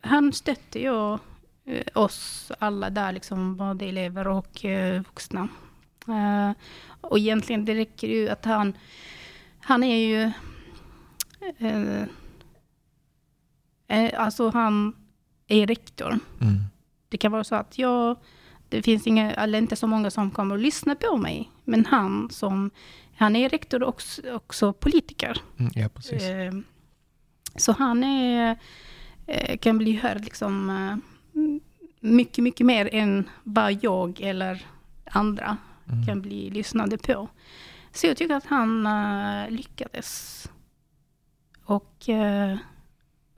han 0.00 0.32
stötte 0.32 0.78
ju 0.80 1.14
eh, 1.64 1.86
oss 1.94 2.52
alla 2.58 2.90
där, 2.90 3.12
liksom, 3.12 3.56
både 3.56 3.84
elever 3.84 4.28
och 4.28 4.64
eh, 4.64 5.02
vuxna. 5.02 5.48
Eh, 6.08 6.50
och 7.00 7.18
egentligen 7.18 7.64
det 7.64 7.74
räcker 7.74 8.08
ju 8.08 8.28
att 8.28 8.44
han, 8.44 8.76
han 9.60 9.82
är 9.84 9.96
ju, 9.96 10.32
eh, 11.58 12.02
eh, 13.88 14.20
alltså 14.20 14.50
han 14.50 14.94
är 15.46 15.66
rektor. 15.66 16.18
Mm. 16.40 16.60
Det 17.08 17.16
kan 17.16 17.32
vara 17.32 17.44
så 17.44 17.54
att 17.54 17.78
jag, 17.78 18.16
det 18.68 18.82
finns 18.82 19.06
inga, 19.06 19.32
eller 19.34 19.58
inte 19.58 19.76
så 19.76 19.86
många 19.86 20.10
som 20.10 20.30
kommer 20.30 20.54
att 20.54 20.60
lyssna 20.60 20.94
på 20.94 21.16
mig, 21.16 21.50
men 21.64 21.86
han 21.86 22.30
som, 22.30 22.70
han 23.16 23.36
är 23.36 23.48
rektor 23.48 23.82
och 23.82 23.88
också, 23.88 24.22
också 24.34 24.72
politiker. 24.72 25.40
Mm. 25.58 25.72
Ja, 25.74 25.88
precis. 25.88 26.22
Eh, 26.22 26.52
Så 27.56 27.72
han 27.72 28.04
är, 28.04 28.58
eh, 29.26 29.58
kan 29.58 29.78
bli 29.78 29.92
hörd 29.96 30.24
liksom, 30.24 30.70
eh, 30.70 30.96
mycket, 32.00 32.44
mycket 32.44 32.66
mer 32.66 32.88
än 32.94 33.28
vad 33.42 33.84
jag 33.84 34.20
eller 34.20 34.66
andra 35.10 35.56
Mm. 35.92 36.06
kan 36.06 36.22
bli 36.22 36.50
lyssnade 36.50 36.98
på. 36.98 37.28
Så 37.92 38.06
jag 38.06 38.16
tycker 38.16 38.34
att 38.34 38.46
han 38.46 38.86
eh, 38.86 39.50
lyckades 39.50 40.42
och 41.64 42.08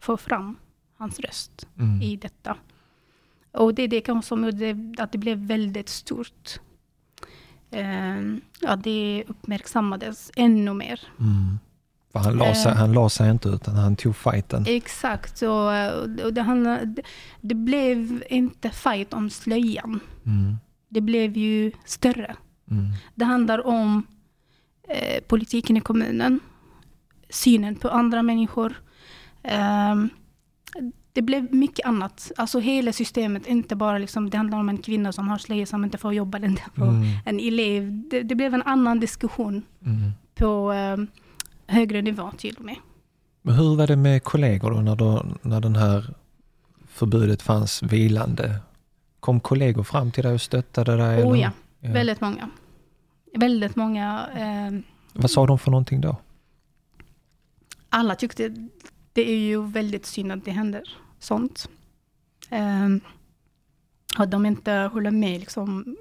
få 0.00 0.16
fram 0.16 0.57
hans 0.96 1.20
röst 1.20 1.68
Mm. 1.78 2.02
i 2.02 2.16
detta. 2.16 2.57
Och 3.58 3.74
det 3.74 3.82
är 3.82 3.88
det 3.88 4.00
kanske 4.00 4.28
som 4.28 4.44
gjorde 4.44 4.94
att 4.98 5.12
det 5.12 5.18
blev 5.18 5.38
väldigt 5.38 5.88
stort. 5.88 6.60
Eh, 7.70 8.20
ja, 8.60 8.76
det 8.76 9.24
uppmärksammades 9.28 10.30
ännu 10.36 10.74
mer. 10.74 11.00
Mm. 11.20 11.58
Han, 12.12 12.36
la 12.36 12.54
sig, 12.54 12.72
Eh. 12.72 12.78
han 12.78 12.92
la 12.92 13.08
sig 13.08 13.30
inte 13.30 13.48
utan 13.48 13.74
han 13.74 13.96
tog 13.96 14.16
fighten. 14.16 14.64
Exakt, 14.68 15.42
eh, 15.42 15.48
och 16.24 16.32
det, 16.32 16.42
handlar, 16.42 16.94
det, 17.40 17.54
blev 17.54 18.22
inte 18.30 18.70
fight 18.70 19.12
om 19.12 19.30
slöjan. 19.30 20.00
Mm. 20.26 20.56
Det 20.88 21.00
blev 21.00 21.36
ju 21.36 21.72
större. 21.84 22.36
Mm. 22.70 22.92
Det 23.14 23.24
handlar 23.24 23.66
om 23.66 24.06
eh, 24.88 25.22
politiken 25.24 25.76
i 25.76 25.80
kommunen, 25.80 26.40
synen 27.30 27.76
på 27.76 27.88
andra 27.88 28.22
människor. 28.22 28.82
Ehm, 29.42 30.10
det 31.12 31.22
blev 31.22 31.54
mycket 31.54 31.86
annat. 31.86 32.32
Alltså 32.36 32.58
hela 32.58 32.92
systemet, 32.92 33.46
inte 33.46 33.76
bara 33.76 33.98
liksom, 33.98 34.30
det 34.30 34.36
handlar 34.36 34.58
om 34.58 34.68
en 34.68 34.78
kvinna 34.78 35.12
som 35.12 35.28
har 35.28 35.38
slöja 35.38 35.66
som 35.66 35.84
inte 35.84 35.98
får 35.98 36.14
jobba, 36.14 36.38
inte 36.44 36.62
får 36.76 36.88
Mm. 36.88 37.04
en 37.24 37.40
elev. 37.40 38.08
Det, 38.10 38.22
det 38.22 38.34
blev 38.34 38.54
en 38.54 38.62
annan 38.62 39.00
diskussion 39.00 39.62
Mm. 39.86 40.10
på 40.34 40.72
eh, 40.72 40.96
högre 41.66 42.02
nivå 42.02 42.30
till 42.38 42.56
och 42.58 42.64
med. 42.64 42.76
Men 43.42 43.54
hur 43.54 43.76
var 43.76 43.86
det 43.86 43.96
med 43.96 44.24
kollegor 44.24 44.70
då 44.70 44.80
när, 44.80 44.96
då, 44.96 45.26
när 45.42 45.60
den 45.60 45.76
här 45.76 46.14
förbudet 46.88 47.42
fanns 47.42 47.82
vilande? 47.82 48.60
Kom 49.20 49.40
kollegor 49.40 49.82
fram 49.82 50.10
till 50.10 50.24
dig 50.24 50.32
och 50.34 50.40
stöttade 50.40 50.96
dig? 50.96 51.24
Oh 51.24 51.40
ja, 51.40 51.50
Ja. 51.80 51.92
väldigt 51.92 52.20
många. 52.20 52.50
Väldigt 53.36 53.76
många. 53.76 54.26
Eh, 54.36 54.80
Vad 55.12 55.30
sa 55.30 55.46
de 55.46 55.58
för 55.58 55.70
någonting 55.70 56.00
då? 56.00 56.16
alla 57.90 58.14
tyckte 58.14 58.68
det 59.12 59.30
är 59.30 59.38
ju 59.38 59.62
väldigt 59.62 60.06
synd 60.06 60.32
att 60.32 60.44
det 60.44 60.50
händer 60.50 60.82
sånt. 61.18 61.68
Eh, 62.50 62.88
att 64.16 64.30
de 64.30 64.46
inte 64.46 64.72
håller 64.72 65.10
med 65.10 65.40
liksom, 65.40 65.96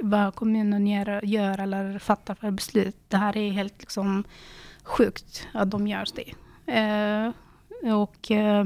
vad 0.00 0.34
kommunen 0.34 0.86
gör, 0.86 1.24
gör 1.24 1.60
eller 1.60 1.98
fattar 1.98 2.34
för 2.34 2.50
beslut. 2.50 2.96
Det 3.08 3.16
här 3.16 3.36
är 3.36 3.50
helt 3.50 3.80
liksom, 3.80 4.24
sjukt 4.82 5.48
att 5.52 5.70
de 5.70 5.86
gör 5.86 6.06
det. 6.14 6.34
Eh, 6.72 7.32
och 7.96 8.30
eh, 8.30 8.64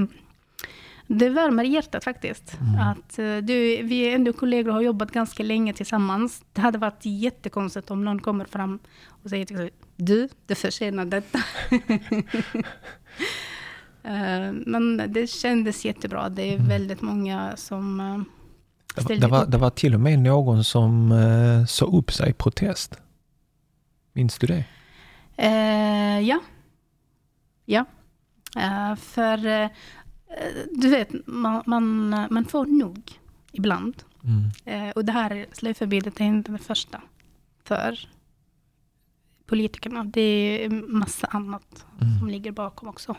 det 1.06 1.28
värmer 1.28 1.64
hjärtat 1.64 2.04
faktiskt. 2.04 2.56
Mm. 2.60 2.80
Att 2.80 3.18
eh, 3.18 3.36
du, 3.36 3.82
vi 3.82 4.00
är 4.00 4.14
ändå 4.14 4.32
kollegor 4.32 4.68
och 4.68 4.74
har 4.74 4.82
jobbat 4.82 5.10
ganska 5.10 5.42
länge 5.42 5.72
tillsammans. 5.72 6.44
Det 6.52 6.60
hade 6.60 6.78
varit 6.78 7.00
jättekonstigt 7.02 7.90
om 7.90 8.04
någon 8.04 8.20
kommer 8.20 8.44
fram 8.44 8.78
och 9.22 9.30
säger 9.30 9.44
till 9.44 9.70
du, 9.96 10.28
du 10.46 10.54
förtjänar 10.54 11.04
detta. 11.04 11.38
Eh, 14.08 14.52
Men 14.66 14.96
det 15.12 15.30
kändes 15.30 15.84
jättebra. 15.84 16.28
Det 16.28 16.42
är 16.42 16.54
Mm. 16.56 16.68
väldigt 16.68 17.02
många 17.02 17.56
som 17.56 18.00
eh, 18.00 18.06
Det 18.16 18.24
var, 18.96 19.02
ställde 19.04 19.26
det, 19.26 19.30
var, 19.30 19.44
upp. 19.44 19.50
det 19.50 19.58
var 19.58 19.70
till 19.70 19.94
och 19.94 20.00
med 20.00 20.18
någon 20.18 20.64
som 20.64 21.12
eh, 21.12 21.64
sa 21.66 21.84
upp 21.86 22.12
sig 22.12 22.30
i 22.30 22.32
protest. 22.32 23.00
Minns 24.12 24.38
du 24.38 24.46
det? 24.46 24.64
Ja. 26.22 26.40
Ja. 27.64 27.84
För 28.96 29.68
du 30.80 30.88
vet, 30.88 31.08
man, 31.26 31.62
man, 31.66 32.08
man 32.30 32.44
får 32.44 32.66
nog 32.66 33.12
ibland. 33.52 34.02
Mm. 34.24 34.92
Och 34.96 35.04
det 35.04 35.12
här 35.12 35.46
slöjförbudet 35.52 36.20
är 36.20 36.24
inte 36.24 36.52
det 36.52 36.58
första 36.58 37.00
för 37.64 38.08
politikerna. 39.46 40.04
Det 40.04 40.64
är 40.64 40.68
massa 40.70 41.26
annat 41.26 41.84
som 41.98 42.06
Mm. 42.16 42.28
ligger 42.28 42.52
bakom 42.52 42.88
också. 42.88 43.16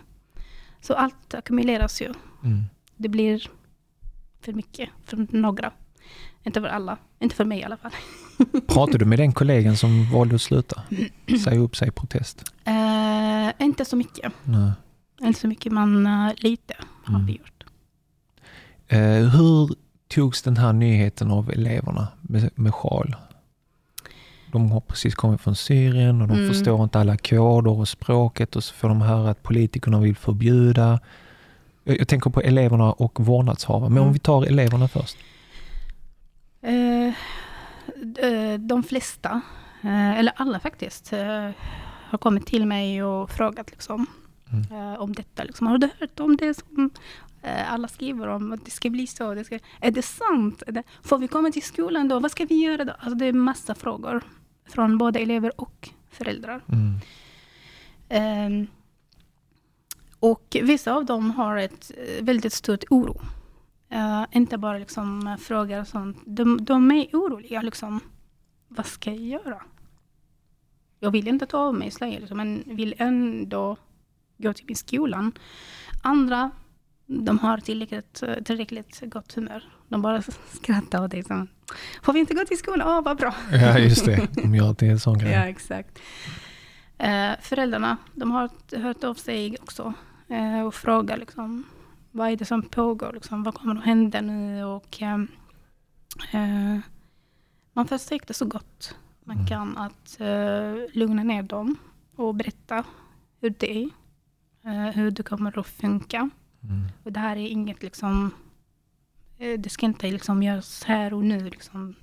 Så 0.82 0.94
allt 0.94 1.34
ackumuleras 1.34 2.02
ju. 2.02 2.14
Mm. 2.44 2.64
Det 2.98 3.10
blir 3.10 3.48
för 4.42 4.54
mycket 4.54 4.90
för 5.06 5.28
några. 5.38 5.72
Inte 6.44 6.62
för 6.62 6.68
alla. 6.68 6.98
Inte 7.20 7.36
för 7.36 7.46
mig 7.46 7.60
i 7.60 7.64
alla 7.64 7.78
fall. 7.78 7.92
Pratade 8.68 8.98
du 8.98 9.06
med 9.06 9.20
den 9.20 9.32
kollegan 9.32 9.78
som 9.78 10.12
valde 10.12 10.36
att 10.36 10.42
sluta? 10.42 10.84
Säga 11.44 11.60
upp 11.60 11.76
sig 11.76 11.88
i 11.88 11.92
protest? 11.92 12.44
Eh, 12.64 13.66
inte 13.66 13.86
så 13.86 13.96
mycket. 13.96 14.34
Nej. 14.44 14.72
Inte 15.22 15.40
så 15.40 15.48
mycket, 15.48 15.72
men 15.72 16.06
eh, 16.06 16.32
lite 16.38 16.74
har 17.04 17.16
Mm. 17.16 17.26
vi 17.26 17.34
gjort. 17.34 17.64
Eh, 18.88 19.00
hur 19.30 19.70
togs 20.08 20.42
den 20.42 20.58
här 20.58 20.74
nyheten 20.74 21.32
av 21.32 21.50
eleverna 21.52 22.08
med, 22.22 22.50
med 22.56 22.74
sjal? 22.74 23.16
De 24.52 24.72
har 24.72 24.80
precis 24.80 25.16
kommit 25.16 25.42
från 25.42 25.56
Syrien 25.56 26.22
och 26.22 26.28
de 26.28 26.34
Mm. 26.38 26.48
förstår 26.54 26.84
inte 26.84 27.00
alla 27.00 27.18
koder 27.18 27.72
och 27.80 27.88
språket 27.88 28.56
och 28.56 28.64
så 28.64 28.74
får 28.74 28.88
de 28.90 29.02
höra 29.02 29.30
att 29.30 29.44
politikerna 29.44 30.00
vill 30.00 30.16
förbjuda. 30.16 31.00
Jag, 31.84 32.00
jag 32.00 32.08
tänker 32.08 32.30
på 32.30 32.42
eleverna 32.42 32.92
och 32.92 33.20
vårdnadshavare, 33.20 33.90
men 33.90 33.98
om 33.98 34.04
Mm. 34.04 34.14
vi 34.14 34.20
tar 34.20 34.46
eleverna 34.46 34.88
först. 34.88 35.18
Eh, 36.62 37.08
eh, 38.26 38.60
de 38.60 38.84
flesta, 38.84 39.42
eh, 39.84 40.20
eller 40.20 40.34
alla 40.36 40.60
faktiskt, 40.60 41.14
eh, 41.14 41.50
har 42.10 42.18
kommit 42.18 42.46
till 42.46 42.66
mig 42.66 43.04
och 43.04 43.30
frågat 43.30 43.72
liksom, 43.72 44.06
Mm. 44.52 44.98
om 45.00 45.14
detta. 45.14 45.44
Liksom. 45.44 45.68
Har 45.68 45.78
du 45.78 45.90
hört 46.00 46.20
om 46.20 46.38
det 46.38 46.54
som 46.54 46.90
alla 47.70 47.88
skriver 47.88 48.28
om? 48.28 48.52
Att 48.54 48.66
det 48.66 48.72
ska 48.72 48.90
bli 48.90 49.08
så? 49.08 49.34
Det 49.34 49.44
ska, 49.44 49.60
är 49.82 49.92
det 49.92 50.02
sant? 50.02 50.64
Får 51.04 51.18
vi 51.18 51.28
komma 51.28 51.52
till 51.52 51.64
skolan 51.64 52.08
då? 52.08 52.20
Vad 52.20 52.32
ska 52.32 52.46
vi 52.46 52.56
göra 52.66 52.84
då? 52.86 52.92
Alltså, 53.00 53.16
det 53.16 53.26
är 53.26 53.34
massa 53.34 53.76
frågor 53.76 54.22
från 54.70 54.98
både 54.98 55.20
elever 55.20 55.62
och 55.62 55.90
föräldrar. 56.10 56.62
Mm. 56.68 57.00
Ehm, 58.10 58.68
och 60.20 60.58
vissa 60.64 60.94
av 60.94 61.06
dem 61.06 61.32
har 61.32 61.58
ett 61.58 61.92
eh, 61.98 62.24
väldigt 62.24 62.54
stort 62.54 62.84
oro. 62.90 63.22
Eh, 63.90 64.26
inte 64.32 64.58
bara 64.58 64.78
liksom 64.78 65.38
frågor 65.40 65.80
och 65.80 65.88
sånt. 65.88 66.18
De, 66.26 66.66
de 66.66 66.92
är 66.92 67.08
oroliga 67.14 67.62
liksom. 67.62 68.00
Vad 68.68 68.86
ska 68.86 69.12
jag 69.12 69.20
göra? 69.20 69.62
Jag 71.00 71.12
vill 71.12 71.28
inte 71.28 71.46
ta 71.46 71.58
av 71.58 71.76
mig 71.76 71.92
slöja, 71.92 72.20
liksom, 72.20 72.38
men 72.38 72.64
vill 72.66 72.96
ändå 72.98 73.78
gå 74.38 74.54
till 74.54 74.66
min 74.66 74.76
skolan. 74.76 75.32
Andra, 76.04 76.52
de 77.10 77.40
har 77.40 77.58
tillräckligt, 77.58 78.24
eh, 78.24 78.36
tillräckligt 78.44 79.02
gott 79.06 79.34
humör. 79.34 79.64
De 79.88 80.02
bara 80.02 80.22
skrattar 80.54 81.04
åt 81.04 81.12
dig. 81.12 81.20
Liksom. 81.20 81.48
Får 82.04 82.14
vi 82.14 82.20
inte 82.20 82.34
gå 82.34 82.46
till 82.46 82.58
skolan? 82.58 82.88
Åh, 82.88 83.02
vad 83.04 83.18
bra. 83.18 83.36
Ja, 83.52 83.80
just 83.80 84.06
det. 84.06 84.28
De 84.34 84.56
gör 84.56 84.74
till 84.74 84.90
en 84.90 85.00
sån 85.00 85.18
grej. 85.20 85.32
Ja, 85.32 85.46
exakt. 85.46 86.00
Eh, 86.98 87.32
föräldrarna, 87.42 87.98
de 88.16 88.32
har 88.32 88.50
hört 88.78 89.04
av 89.04 89.14
sig 89.14 89.58
också 89.62 89.94
eh, 90.28 90.62
och 90.62 90.74
frågar 90.76 91.18
liksom, 91.18 91.64
vad 92.12 92.30
är 92.32 92.36
det 92.36 92.46
som 92.46 92.62
pågår, 92.62 93.12
liksom, 93.14 93.44
vad 93.44 93.54
kommer 93.54 93.76
att 93.76 93.86
hända 93.86 94.22
nu? 94.22 94.64
Och, 94.64 95.02
eh, 95.02 95.18
eh, 96.32 96.80
man 97.74 97.88
försökte 97.88 98.34
så 98.34 98.46
gott 98.46 98.96
man 99.24 99.36
Mm. 99.36 99.48
kan 99.48 99.78
att 99.78 100.20
eh, 100.20 100.74
lugna 100.98 101.24
ner 101.24 101.44
dem 101.44 101.76
och 102.16 102.36
berätta 102.36 102.84
hur 103.42 103.54
det 103.60 103.78
är, 103.84 103.90
eh, 104.66 104.94
hur 104.96 105.12
det 105.12 105.24
kommer 105.24 105.60
att 105.60 105.68
funka. 105.68 106.30
Mm. 106.64 106.88
Och 107.04 107.12
det 107.12 107.20
här 107.20 107.36
är 107.36 107.48
inget 107.48 107.84
liksom, 107.84 108.32
eh, 109.38 109.60
det 109.60 109.70
ska 109.70 109.86
inte 109.86 110.12
liksom 110.12 110.44
göras 110.44 110.84
här 110.84 111.14
och 111.14 111.26
nu. 111.26 111.50
Liksom. 111.50 111.96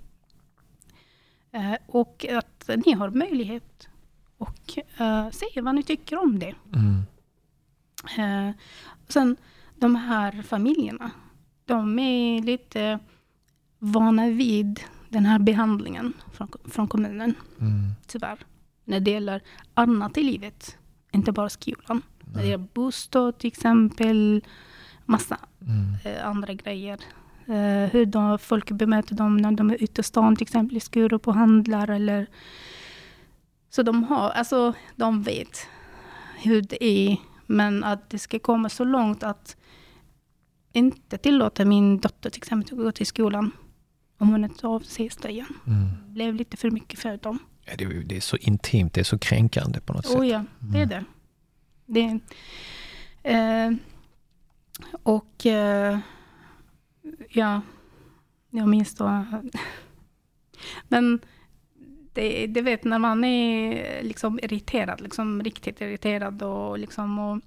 Eh, 1.52 1.74
och 1.86 2.26
att 2.30 2.70
ni 2.86 2.92
har 2.92 3.10
möjlighet 3.10 3.88
och 4.38 4.78
uh, 5.00 5.30
säga 5.30 5.62
vad 5.62 5.74
ni 5.74 5.82
tycker 5.82 6.18
om 6.22 6.38
det. 6.38 6.54
Mm. 6.74 7.02
Eh, 8.18 8.54
sen 9.08 9.36
de 9.76 9.96
här 9.96 10.42
familjerna, 10.42 11.10
de 11.64 11.98
är 11.98 12.42
lite 12.42 12.98
vana 13.78 14.28
vid 14.28 14.80
den 15.08 15.26
här 15.26 15.38
behandlingen 15.38 16.12
från, 16.32 16.48
från 16.64 16.88
kommunen, 16.88 17.34
Mm. 17.60 17.92
tyvärr. 18.06 18.38
När 18.84 19.00
det 19.00 19.10
gäller 19.10 19.42
annat 19.74 20.18
i 20.18 20.22
livet, 20.22 20.78
inte 21.12 21.32
bara 21.32 21.48
skolan. 21.48 22.02
Det 22.34 22.46
gäller 22.46 22.68
bostad 22.74 23.38
till 23.38 23.48
exempel, 23.48 24.44
massa 25.04 25.38
Mm. 25.60 25.94
eh, 26.04 26.26
andra 26.26 26.52
grejer. 26.54 26.98
Eh, 27.46 27.90
hur 27.92 28.06
de, 28.06 28.38
folk 28.38 28.70
bemöter 28.70 29.14
dem 29.14 29.36
när 29.36 29.52
de 29.52 29.70
är 29.70 29.82
ute 29.82 30.00
i 30.00 30.04
stan, 30.04 30.36
till 30.36 30.42
exempel 30.44 30.76
i 30.76 30.80
Skurup 30.80 31.28
och 31.28 31.34
handlar. 31.34 31.90
Eller, 31.90 32.26
så 33.70 33.82
de 33.82 34.04
har, 34.04 34.30
alltså 34.30 34.72
de 34.96 35.22
vet 35.22 35.66
hur 36.42 36.62
det 36.62 36.84
är. 36.84 37.16
Men 37.46 37.84
att 37.84 38.10
det 38.10 38.18
ska 38.18 38.38
komma 38.38 38.68
så 38.68 38.84
långt 38.84 39.22
att 39.22 39.56
inte 40.72 41.18
tillåta 41.18 41.64
min 41.64 41.98
dotter 42.00 42.30
till 42.30 42.40
exempel 42.40 42.78
att 42.78 42.84
gå 42.84 42.92
till 42.92 43.06
skolan 43.06 43.50
om 44.18 44.28
hon 44.28 44.44
inte 44.44 44.66
av 44.66 44.80
sig 44.80 45.10
slöjan. 45.10 45.46
Mm. 45.66 45.88
Det 46.06 46.12
blev 46.12 46.34
lite 46.34 46.56
för 46.56 46.70
mycket 46.70 46.98
för 46.98 47.16
dem. 47.16 47.38
Ja, 47.64 47.72
det, 47.78 47.84
är- 47.84 48.04
det 48.04 48.16
är 48.16 48.20
så 48.20 48.36
intimt, 48.36 48.92
det 48.94 49.00
är 49.00 49.04
så 49.04 49.18
kränkande 49.18 49.80
på 49.80 49.92
något 49.92 50.06
sätt. 50.06 50.16
Oh 50.18 50.26
ja, 50.28 50.44
det 50.58 50.78
är 50.78 50.82
Mm. 50.84 50.88
det. 50.88 51.04
Det 51.86 52.18
eh, 53.22 53.70
och 55.02 55.46
eh, 55.46 55.98
ja, 57.30 57.60
jag 58.50 58.68
minns 58.68 58.94
då. 58.94 59.24
Men 60.88 61.20
det, 62.12 62.46
det 62.46 62.62
vet 62.62 62.84
när 62.84 62.98
man 62.98 63.24
är 63.24 64.02
liksom 64.02 64.38
irriterad, 64.42 65.00
liksom 65.00 65.42
riktigt 65.42 65.80
irriterad 65.80 66.42
och 66.42 66.78
liksom 66.78 67.18
och 67.18 67.40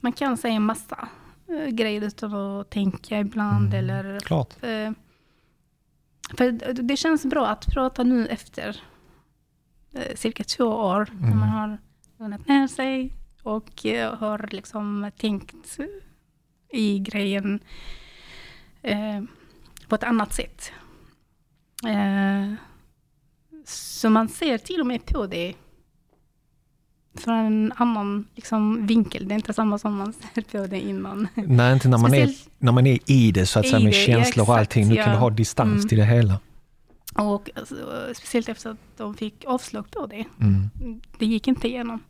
man 0.00 0.12
kan 0.12 0.36
säga 0.36 0.54
en 0.54 0.62
massa 0.62 1.08
eh, 1.48 1.66
grejer 1.66 2.02
utan 2.04 2.34
att 2.34 2.70
tänka 2.70 3.20
ibland 3.20 3.74
Mm, 3.74 3.78
eller 3.78 4.20
Klart. 4.20 4.62
Eh, 4.62 4.90
För 6.38 6.52
det- 6.52 6.72
det 6.72 6.96
känns 6.96 7.24
bra 7.24 7.46
att 7.46 7.66
prata 7.66 8.02
nu 8.02 8.26
efter 8.26 8.80
eh, 9.92 10.14
cirka 10.16 10.44
två 10.44 10.64
år. 10.64 11.08
När 11.12 11.26
Mm. 11.26 11.38
man 11.38 11.48
har 11.48 11.78
lugnat 12.18 12.48
ner 12.48 12.66
sig 12.66 13.12
och 13.42 13.86
eh, 13.86 14.14
har 14.14 14.48
liksom 14.50 15.10
tänkt 15.18 15.78
i 16.72 16.98
grejen 16.98 17.60
eh, 18.82 19.22
på 19.88 19.94
ett 19.94 20.04
annat 20.04 20.32
sätt. 20.32 20.72
Eh, 21.86 22.54
så 23.64 24.10
man 24.10 24.28
ser 24.28 24.58
till 24.58 24.80
och 24.80 24.86
med 24.86 25.06
på 25.06 25.26
det 25.26 25.54
från 27.14 27.34
en 27.34 27.72
annan 27.76 28.26
liksom, 28.34 28.86
vinkel. 28.86 29.28
Det 29.28 29.34
är 29.34 29.36
inte 29.36 29.52
samma 29.52 29.78
som 29.78 29.96
man 29.96 30.12
ser 30.12 30.42
på 30.42 30.66
det 30.66 30.80
innan. 30.80 31.28
Nej, 31.34 31.72
inte 31.72 31.88
när 31.88 31.98
man, 31.98 32.14
är, 32.14 32.30
när 32.58 32.72
man 32.72 32.86
är 32.86 32.98
i 33.06 33.32
det 33.32 33.46
så 33.46 33.58
att 33.58 33.68
säga 33.68 33.80
med 33.80 33.92
det, 33.92 33.98
ja, 33.98 34.06
känslor 34.06 34.44
och 34.44 34.54
exakt, 34.54 34.58
allting. 34.58 34.88
Nu 34.88 34.94
kan 34.94 35.04
ja. 35.04 35.10
du 35.10 35.16
ha 35.16 35.30
distans 35.30 35.70
Mm. 35.70 35.88
till 35.88 35.98
det 35.98 36.04
hela. 36.04 36.40
Och 37.14 37.50
alltså, 37.54 37.74
speciellt 38.14 38.48
efter 38.48 38.70
att 38.70 38.96
de 38.96 39.14
fick 39.14 39.44
avslag 39.44 39.90
på 39.90 40.06
det. 40.06 40.24
Mm. 40.40 40.70
Det 41.18 41.26
gick 41.26 41.48
inte 41.48 41.68
igenom. 41.68 42.00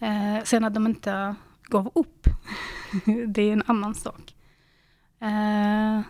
Eh, 0.00 0.44
sen 0.44 0.64
att 0.64 0.74
de 0.74 0.86
inte 0.86 1.34
gav 1.62 1.90
upp, 1.94 2.26
det 3.28 3.42
är 3.42 3.52
en 3.52 3.62
annan 3.66 3.94
sak. 3.94 4.34
Eh, 5.20 6.00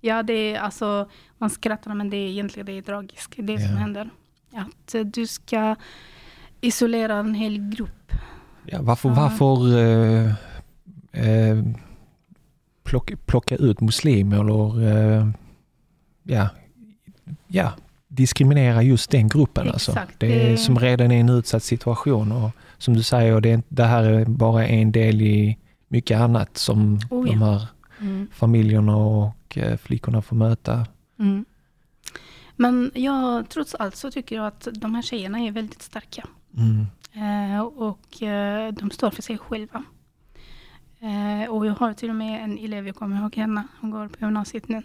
ja, 0.00 0.22
det 0.22 0.32
är 0.54 0.60
alltså, 0.60 1.08
man 1.38 1.50
skrattar 1.50 1.94
men 1.94 2.10
det 2.10 2.16
är 2.16 2.28
egentligen 2.28 2.66
det 2.66 2.72
är 2.72 2.82
tragiskt, 2.82 3.32
det 3.36 3.58
som 3.58 3.70
Ja. 3.72 3.76
händer. 3.76 4.10
Att 4.54 4.94
eh, 4.94 5.00
du 5.00 5.26
ska 5.26 5.76
isolera 6.60 7.16
en 7.16 7.34
hel 7.34 7.58
grupp. 7.70 8.12
Ja, 8.66 8.78
varför 8.82 9.08
varför 9.08 9.78
eh, 9.78 10.34
eh, 11.28 11.64
plocka, 12.84 13.16
plocka 13.26 13.56
ut 13.56 13.80
muslimer 13.80 14.40
eller 14.40 14.82
eh, 15.18 15.28
ja, 16.22 16.48
ja, 17.46 17.72
diskriminera 18.08 18.82
just 18.82 19.10
den 19.10 19.28
gruppen. 19.28 19.68
Alltså. 19.68 19.90
Exakt, 19.92 20.20
Det 20.20 20.46
är 20.46 20.50
det- 20.50 20.56
som 20.56 20.78
redan 20.78 21.10
är 21.12 21.20
en 21.20 21.28
utsatt 21.28 21.62
situation 21.62 22.32
och 22.32 22.50
som 22.82 22.94
du 22.94 23.02
säger, 23.02 23.40
det, 23.40 23.62
det 23.68 23.84
här 23.84 24.04
är 24.04 24.24
bara 24.24 24.66
en 24.66 24.92
del 24.92 25.22
i 25.22 25.58
mycket 25.88 26.20
annat 26.20 26.56
som 26.56 26.98
Oh, 27.10 27.26
ja. 27.28 27.32
de 27.32 27.42
här 27.42 27.66
Mm. 28.00 28.28
familjerna 28.32 28.96
och 28.96 29.58
eh, 29.58 29.76
flickorna 29.76 30.22
får 30.22 30.36
möta. 30.36 30.86
Mm. 31.18 31.44
Men 32.56 32.90
jag, 32.94 33.48
trots 33.48 33.74
allt 33.74 33.96
så 33.96 34.10
tycker 34.10 34.36
jag 34.36 34.46
att 34.46 34.68
de 34.72 34.94
här 34.94 35.02
tjejerna 35.02 35.38
är 35.38 35.50
väldigt 35.52 35.82
starka. 35.82 36.26
Mm. 36.56 36.86
Eh, 37.54 37.60
och 37.60 38.22
eh, 38.22 38.72
de 38.72 38.90
står 38.90 39.10
för 39.10 39.22
sig 39.22 39.38
själva. 39.38 39.84
Eh, 41.00 41.50
och 41.50 41.66
jag 41.66 41.74
har 41.74 41.92
till 41.92 42.10
och 42.10 42.16
med 42.16 42.44
en 42.44 42.58
elev, 42.58 42.86
jag 42.86 42.96
kommer 42.96 43.20
ihåg 43.20 43.36
henne, 43.36 43.66
hon 43.80 43.90
går 43.90 44.08
på 44.08 44.24
gymnasiet 44.24 44.68
nu, 44.68 44.82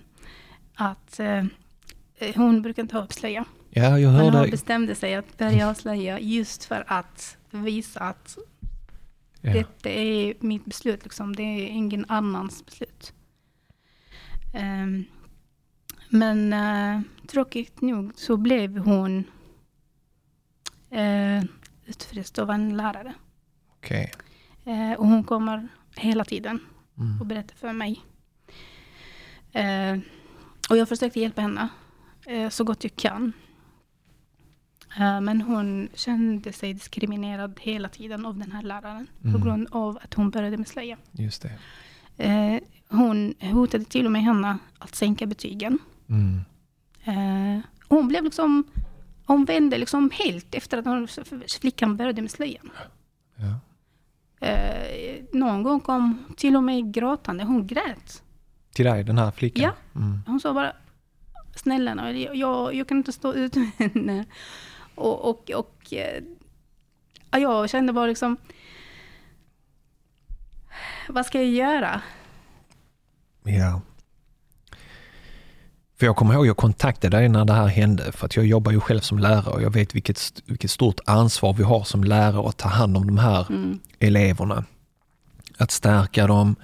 att 0.75 1.19
eh, 1.19 1.43
hon 2.35 2.61
brukar 2.61 2.81
inte 2.83 2.95
ha 2.95 3.03
upp 3.03 3.13
slöja. 3.13 3.45
Ja, 3.77 3.99
jag 3.99 4.11
Men 4.13 4.21
hon 4.21 4.33
hörde... 4.33 4.51
bestämde 4.51 4.95
sig 4.95 5.15
att 5.15 5.37
börja 5.37 5.65
ha 5.65 5.73
slöja 5.75 6.19
just 6.19 6.65
för 6.65 6.83
att 6.87 7.37
visa 7.51 7.99
att 7.99 8.37
Ja. 9.41 9.53
detta 9.53 9.89
är 9.89 10.33
mitt 10.39 10.65
beslut, 10.65 11.03
liksom. 11.03 11.35
det 11.35 11.43
är 11.43 11.67
ingen 11.67 12.05
annans 12.07 12.65
beslut. 12.65 13.13
Ehm, 14.53 15.03
men 16.09 16.53
uh, 16.53 17.01
tråkigt 17.27 17.81
nog 17.81 18.11
så 18.15 18.37
blev 18.37 18.77
hon 18.77 19.23
uh, 20.95 21.43
utfryst 21.85 22.39
av 22.39 22.49
en 22.49 22.77
lärare. 22.77 23.13
Okej. 23.77 24.11
Eh, 24.65 24.93
och 24.99 25.07
hon 25.07 25.23
kommer 25.23 25.67
hela 25.95 26.25
tiden 26.25 26.59
Mm. 26.99 27.19
och 27.21 27.25
berättar 27.25 27.55
för 27.55 27.73
mig. 27.73 28.01
Eh, 29.51 29.97
och 30.69 30.77
jag 30.77 30.89
försökte 30.89 31.19
hjälpa 31.19 31.41
henne 31.41 31.67
så 32.51 32.63
gott 32.63 32.83
jag 32.83 32.95
kan. 32.95 33.33
Eh, 34.99 35.21
men 35.21 35.41
hon 35.41 35.89
kände 35.93 36.53
sig 36.53 36.73
diskriminerad 36.73 37.59
hela 37.61 37.89
tiden 37.89 38.25
av 38.25 38.37
den 38.37 38.51
här 38.51 38.61
läraren 38.63 39.07
Mm. 39.23 39.33
på 39.33 39.45
grund 39.45 39.67
av 39.71 39.99
att 40.03 40.13
hon 40.13 40.29
började 40.29 40.57
med 40.57 40.67
slöja. 40.67 40.97
Just 41.11 41.41
det. 41.41 41.51
Eh, 42.23 42.59
hon 42.89 43.33
hotade 43.41 43.85
till 43.85 44.05
och 44.05 44.11
med 44.11 44.23
henne 44.23 44.57
att 44.79 44.95
sänka 44.95 45.25
betygen. 45.25 45.79
Mm. 46.09 46.41
Eh, 47.03 47.63
hon 47.89 48.07
blev 48.07 48.23
liksom, 48.23 48.63
hon 49.25 49.45
vände 49.45 49.77
liksom 49.77 50.09
helt 50.13 50.55
efter 50.55 50.77
att 50.77 50.85
hon, 50.85 51.07
flickan 51.61 51.97
började 51.97 52.21
med 52.21 52.31
slöjan. 52.31 52.69
Ja. 53.35 53.59
Någon 55.31 55.63
gång 55.63 55.79
kom 55.79 56.25
till 56.37 56.55
och 56.55 56.63
med 56.63 56.93
gråtande, 56.93 57.43
hon 57.43 57.67
grät. 57.67 58.23
Till 58.73 58.85
dig, 58.85 59.03
den 59.03 59.17
här 59.17 59.31
flickan? 59.31 59.63
Ja. 59.63 59.99
Mm. 60.01 60.19
Hon 60.27 60.39
sa 60.39 60.53
bara, 60.53 60.73
snälla 61.55 62.11
jag, 62.11 62.73
jag 62.75 62.87
kan 62.87 62.97
inte 62.97 63.11
stå 63.11 63.33
ut 63.33 63.55
med 63.55 63.71
henne. 63.77 64.25
Och, 64.97 65.29
och, 65.29 65.51
och 65.51 65.93
eh, 65.93 66.23
ja, 67.31 67.39
jag 67.39 67.69
kände 67.69 67.93
bara 67.93 68.07
liksom, 68.07 68.37
vad 71.09 71.25
ska 71.25 71.37
jag 71.37 71.49
göra? 71.51 72.01
Ja. 73.43 73.81
För 75.99 76.05
jag 76.05 76.15
kommer 76.15 76.33
ihåg, 76.33 76.47
jag 76.47 76.57
kontaktade 76.57 77.17
dig 77.17 77.29
när 77.29 77.45
det 77.45 77.53
här 77.53 77.67
hände, 77.67 78.11
för 78.11 78.25
att 78.25 78.35
jag 78.35 78.45
jobbar 78.45 78.71
ju 78.71 78.79
själv 78.79 78.99
som 78.99 79.19
lärare 79.19 79.53
och 79.53 79.61
jag 79.61 79.69
vet 79.73 79.95
vilket, 79.95 80.19
vilket 80.45 80.71
stort 80.71 80.99
ansvar 81.05 81.53
vi 81.53 81.63
har 81.63 81.83
som 81.83 82.03
lärare 82.03 82.49
att 82.49 82.57
ta 82.57 82.69
hand 82.69 82.97
om 82.97 83.07
de 83.07 83.17
här 83.17 83.45
Mm. 83.49 83.79
eleverna. 83.99 84.65
Att 85.57 85.71
stärka 85.71 86.27
dem, 86.27 86.55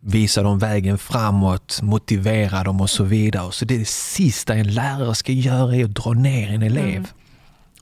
visa 0.00 0.42
dem 0.42 0.58
vägen 0.58 0.98
framåt, 0.98 1.80
motivera 1.82 2.64
dem 2.64 2.80
och 2.80 2.90
så 2.90 3.04
vidare. 3.04 3.52
Så 3.52 3.64
det, 3.64 3.74
är 3.74 3.78
det 3.78 3.88
sista 3.88 4.54
en 4.54 4.74
lärare 4.74 5.14
ska 5.14 5.32
göra 5.32 5.76
är 5.76 5.84
att 5.84 5.94
dra 5.94 6.12
ner 6.12 6.50
en 6.50 6.62
elev. 6.62 6.96
Mm. 6.96 7.06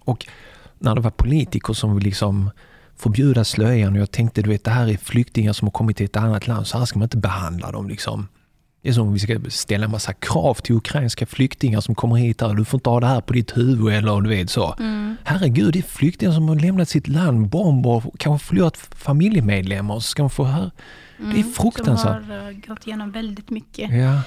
Och 0.01 0.27
när 0.79 0.95
det 0.95 1.01
var 1.01 1.11
politiker 1.11 1.73
som 1.73 1.95
vill 1.95 2.05
liksom 2.05 2.51
förbjuda 2.97 3.45
slöjan 3.45 3.93
och 3.93 4.01
jag 4.01 4.11
tänkte 4.11 4.43
du 4.43 4.51
vet 4.51 4.65
det 4.65 4.71
här 4.71 4.89
är 4.89 4.97
flyktingar 4.97 5.53
som 5.53 5.67
har 5.67 5.73
kommit 5.73 5.97
till 5.97 6.07
ett 6.07 6.17
annat 6.17 6.47
land, 6.47 6.67
så 6.67 6.79
här 6.79 6.85
ska 6.85 6.99
man 6.99 7.07
inte 7.07 7.17
behandla 7.17 7.73
dem. 7.73 7.89
Liksom. 7.89 8.29
Det 8.83 8.89
är 8.89 8.93
som 8.93 9.07
om 9.07 9.13
vi 9.13 9.19
ska 9.19 9.41
ställa 9.49 9.85
en 9.85 9.91
massa 9.91 10.13
krav 10.13 10.55
till 10.55 10.75
ukrainska 10.75 11.27
flyktingar 11.27 11.81
som 11.81 11.95
kommer 11.95 12.17
hit 12.17 12.41
här. 12.41 12.55
Du 12.55 12.65
får 12.65 12.79
inte 12.79 12.91
ha 12.91 13.01
det 13.01 13.07
här 13.07 13.21
på 13.21 13.33
ditt 13.33 13.57
huvud 13.57 13.95
eller 13.95 14.21
du 14.21 14.29
vet 14.29 14.51
så. 14.51 14.75
Mm. 14.79 14.98
Herregud, 15.29 15.73
det 15.73 15.79
är 15.79 15.83
flyktingar 15.83 16.33
som 16.33 16.49
har 16.49 16.57
lämnat 16.57 16.89
sitt 16.89 17.09
land, 17.09 17.49
bomber, 17.49 18.03
kanske 18.19 18.47
förlorat 18.47 18.77
familjemedlemmar. 18.77 19.95
Så 19.95 20.01
ska 20.01 20.23
man 20.23 20.31
få 20.31 20.45
höra. 20.45 20.71
Det 21.17 21.41
är 21.41 21.43
fruktansvärt. 21.43 22.23
Som 22.23 22.31
har 22.31 22.51
eh, 22.51 22.57
gått 22.67 22.87
igenom 22.87 23.11
väldigt 23.11 23.51
mycket. 23.51 23.91
Ja, 23.91 24.23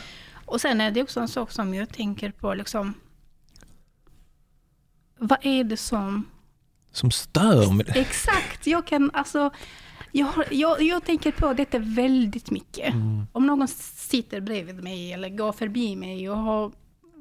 Och 0.45 0.61
sen 0.61 0.81
är 0.81 0.91
det 0.91 1.01
också 1.01 1.19
en 1.19 1.27
sak 1.27 1.51
som 1.51 1.73
jag 1.73 1.89
tänker 1.89 2.31
på, 2.31 2.53
liksom, 2.53 2.93
vad 5.17 5.37
är 5.41 5.63
det 5.63 5.77
som 5.77 6.25
som 6.91 7.11
stör 7.11 7.71
med 7.71 7.85
det. 7.85 7.99
Exakt, 7.99 8.67
jag 8.67 8.87
kan 8.87 9.11
alltså, 9.13 9.51
jag, 10.11 10.29
jag, 10.51 10.81
jag 10.81 11.05
tänker 11.05 11.31
på 11.31 11.53
detta 11.53 11.79
väldigt 11.79 12.51
mycket. 12.51 12.93
Mm. 12.93 13.27
Om 13.31 13.45
någon 13.45 13.67
sitter 13.67 14.41
bredvid 14.41 14.83
mig 14.83 15.13
eller 15.13 15.29
går 15.29 15.51
förbi 15.51 15.95
mig 15.95 16.29
och 16.29 16.37
har 16.37 16.71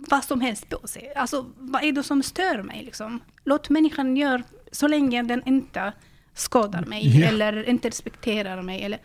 vad 0.08 0.24
som 0.24 0.40
helst 0.40 0.68
på 0.68 0.88
sig. 0.88 1.12
Alltså, 1.16 1.46
vad 1.56 1.84
är 1.84 1.92
det 1.92 2.02
som 2.02 2.22
stör 2.22 2.62
mig? 2.62 2.82
Liksom? 2.84 3.20
Låt 3.44 3.68
människan 3.70 4.16
göra 4.16 4.42
så 4.72 4.88
länge 4.88 5.22
den 5.22 5.42
inte 5.46 5.92
skadar 6.34 6.84
mig 6.84 7.20
Ja. 7.20 7.26
eller 7.28 7.68
inte 7.68 7.88
respekterar 7.88 8.62
mig. 8.62 8.82
Eller, 8.82 9.00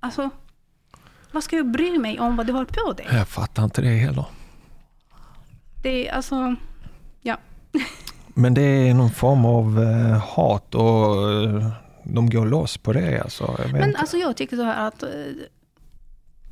alltså, 0.00 0.30
vad 1.32 1.44
ska 1.44 1.56
jag 1.56 1.70
bry 1.70 1.98
mig 1.98 2.20
om 2.20 2.36
vad 2.36 2.46
du 2.46 2.52
har 2.52 2.64
på 2.64 2.92
dig? 2.92 3.06
Jag 3.12 3.28
fattar 3.28 3.64
inte 3.64 3.82
det 3.82 3.88
heller. 3.88 4.24
Det 5.82 6.08
är 6.08 6.12
alltså, 6.12 6.56
ja. 7.22 7.36
Men 8.34 8.54
det 8.54 8.62
är 8.62 8.94
någon 8.94 9.10
form 9.10 9.44
av 9.44 9.82
eh, 9.82 10.18
hat 10.18 10.74
och 10.74 11.32
eh, 11.32 11.70
de 12.04 12.30
går 12.30 12.46
loss 12.46 12.76
på 12.78 12.92
det 12.92 13.20
alltså. 13.20 13.56
Men 13.72 13.88
inte. 13.88 14.00
alltså 14.00 14.16
jag 14.16 14.36
tycker 14.36 14.56
så 14.56 14.62
här 14.62 14.88
att 14.88 15.02
eh, 15.02 15.08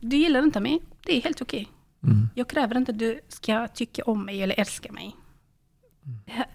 du 0.01 0.17
gillar 0.17 0.43
inte 0.43 0.61
mig, 0.61 0.81
det 1.07 1.17
är 1.17 1.23
helt 1.23 1.43
okej. 1.43 1.69
Mm. 2.05 2.29
Jag 2.35 2.49
kräver 2.49 2.77
inte 2.77 2.93
att 2.93 2.99
du 2.99 3.21
ska 3.29 3.69
tycka 3.69 4.03
om 4.03 4.25
mig 4.25 4.43
eller 4.43 4.61
älska 4.61 4.93
mig. 4.93 5.17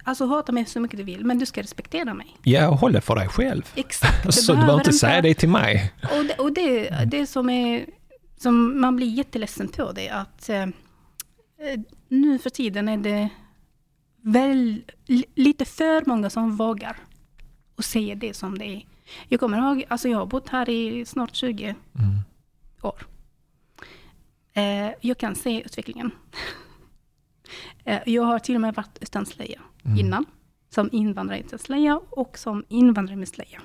Alltså 0.04 0.26
hata 0.26 0.52
mig 0.52 0.66
så 0.66 0.80
mycket 0.80 0.98
du 0.98 1.04
vill, 1.04 1.26
men 1.26 1.40
du 1.40 1.46
ska 1.46 1.62
respektera 1.62 2.14
mig. 2.14 2.38
Ja, 2.44 2.70
och 2.70 2.78
håll 2.78 2.94
det 2.94 3.02
för 3.02 3.16
dig 3.16 3.28
själv. 3.28 3.62
Exakt. 3.76 4.34
Så 4.34 4.52
du 4.52 4.58
behöver 4.58 4.80
inte 4.80 4.94
säga 4.94 5.22
det 5.22 5.34
till 5.34 5.50
mig. 5.50 5.94
Och 6.02 6.26
det, 6.26 6.34
och 6.40 6.54
det, 6.54 6.90
det 7.12 7.26
som, 7.28 7.50
är, 7.50 7.86
som 8.38 8.82
man 8.82 8.96
blir 8.96 9.08
jätteledsen 9.08 9.68
på 9.68 9.92
det 9.92 10.08
är 10.08 10.16
att 10.22 10.50
eh, 10.50 10.62
eh, 10.64 10.70
nu 12.08 12.40
för 12.40 12.50
tiden 12.50 12.90
är 12.90 12.98
det 12.98 13.30
väl 14.22 14.82
li- 15.06 15.26
lite 15.36 15.66
för 15.66 16.04
många 16.06 16.30
som 16.30 16.56
vågar 16.56 16.98
och 17.76 17.86
säga 17.86 18.16
det 18.16 18.34
som 18.34 18.58
det 18.58 18.66
är. 18.66 18.86
Jag 19.30 19.40
kommer 19.40 19.58
ihåg, 19.58 19.86
alltså 19.88 20.08
jag 20.10 20.18
har 20.18 20.26
bott 20.26 20.50
här 20.50 20.70
i 20.70 21.06
snart 21.06 21.36
20 21.36 21.64
Mm. 21.64 21.76
år. 22.82 23.06
Eh, 24.60 24.92
jag 25.02 25.18
kan 25.18 25.36
se 25.36 25.62
utvecklingen. 25.66 26.12
eh, 27.84 28.00
jag 28.06 28.24
har 28.24 28.40
till 28.40 28.56
och 28.56 28.62
med 28.62 28.76
varit 28.76 28.98
utan 29.02 29.26
slöja 29.26 29.62
Mm. 29.86 29.98
innan. 30.00 30.26
Som 30.70 30.90
invandrare 30.92 31.40
utan 31.40 31.60
slöja 31.60 32.02
och 32.10 32.38
som 32.38 32.64
invandrare 32.70 33.16
med 33.18 33.28
slöja. 33.28 33.62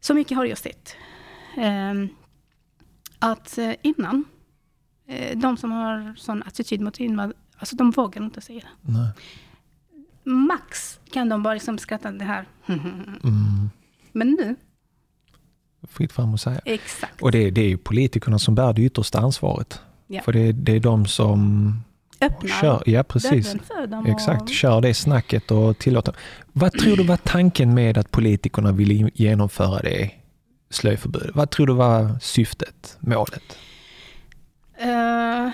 Så 0.00 0.14
mycket 0.14 0.36
har 0.36 0.44
jag 0.44 0.58
sett. 0.58 0.96
Eh, 1.56 1.94
att 3.18 3.58
innan, 3.82 4.24
eh, 5.06 5.38
de 5.38 5.56
som 5.56 5.72
har 5.72 6.14
sån 6.14 6.42
attityd 6.42 6.80
mot 6.80 7.00
invandrare, 7.00 7.38
alltså 7.58 7.76
de 7.76 7.90
vågar 7.90 8.22
inte 8.24 8.40
säga 8.40 8.60
det. 8.60 8.92
Nej. 8.92 9.10
Max 10.24 11.00
kan 11.10 11.28
de 11.28 11.42
bara 11.42 11.54
liksom 11.54 11.78
skratta 11.78 12.12
det 12.12 12.24
här. 12.24 12.46
Mm. 12.66 13.70
Men 14.12 14.30
nu, 14.30 14.56
Fritt 15.88 16.12
fram 16.12 16.32
och 16.32 16.40
säga. 16.40 16.60
exakt. 16.64 17.22
Och 17.22 17.32
det, 17.32 17.50
det 17.50 17.60
är 17.60 17.68
ju 17.68 17.76
politikerna 17.76 18.38
som 18.38 18.54
bär 18.54 18.72
det 18.72 18.82
yttersta 18.82 19.18
ansvaret. 19.18 19.80
Ja. 20.06 20.22
För 20.22 20.32
det, 20.32 20.52
det 20.52 20.72
är 20.76 20.80
de 20.80 21.06
som 21.06 21.72
Öppnar 22.20 22.60
kör, 22.60 22.82
ja 22.86 23.02
precis. 23.02 23.56
dem. 23.88 24.06
Exakt, 24.06 24.42
Och, 24.42 24.48
kör 24.48 24.80
det 24.80 24.94
snacket 24.94 25.50
och 25.50 25.78
tillåter. 25.78 26.14
Vad 26.52 26.72
tror 26.72 26.96
du 26.96 27.04
var 27.04 27.16
tanken 27.16 27.74
med 27.74 27.98
att 27.98 28.10
politikerna 28.10 28.72
ville 28.72 29.10
genomföra 29.14 29.78
det 29.82 30.10
slöjförbudet? 30.70 31.30
Vad 31.34 31.50
tror 31.50 31.66
du 31.66 31.72
var 31.72 32.18
syftet, 32.20 32.96
målet? 33.00 33.58
Eh, 34.78 35.50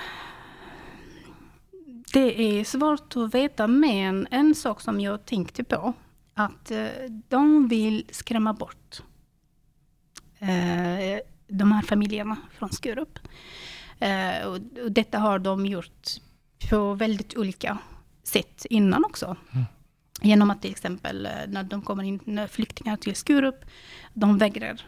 det 2.12 2.40
är 2.60 2.64
svårt 2.64 3.16
att 3.16 3.34
veta, 3.34 3.66
men 3.66 4.26
en 4.30 4.54
sak 4.54 4.80
som 4.80 5.00
jag 5.00 5.24
tänkte 5.24 5.64
på, 5.64 5.92
att 6.34 6.70
eh, 6.70 6.86
de 7.28 7.68
vill 7.68 8.04
skrämma 8.10 8.52
bort 8.52 9.02
eh, 10.38 11.20
de 11.48 11.72
här 11.72 11.82
familjerna 11.82 12.36
från 12.50 12.72
Skurup. 12.72 13.18
Eh, 13.98 14.46
och, 14.46 14.58
och 14.84 14.92
detta 14.92 15.18
har 15.18 15.38
de 15.38 15.66
gjort 15.66 16.08
på 16.70 16.94
väldigt 16.94 17.36
olika 17.36 17.78
sätt 18.22 18.66
innan 18.70 19.04
också. 19.04 19.36
Mm. 19.52 19.64
Genom 20.22 20.50
att 20.50 20.62
till 20.62 20.70
exempel 20.70 21.26
eh, 21.26 21.32
när 21.48 21.62
de 21.62 21.82
kommer 21.82 22.02
in 22.02 22.20
när 22.24 22.46
flyktingar 22.46 22.96
till 22.96 23.14
Skurup, 23.14 23.64
de 24.14 24.38
vägrar, 24.38 24.80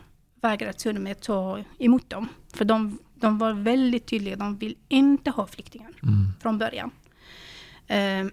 vägrar 0.42 0.72
till 0.72 0.96
och 0.96 1.03
med 1.03 1.20
ta 1.20 1.64
emot 1.78 2.11
dem. 2.11 2.28
För 2.55 2.64
de, 2.64 2.98
de 3.14 3.38
var 3.38 3.53
väldigt 3.53 4.07
tydliga. 4.07 4.36
De 4.36 4.57
vill 4.57 4.76
inte 4.88 5.30
ha 5.30 5.46
flyktingar 5.46 5.90
Mm. 6.03 6.32
från 6.40 6.59
början. 6.59 6.90
Eh, 7.86 8.26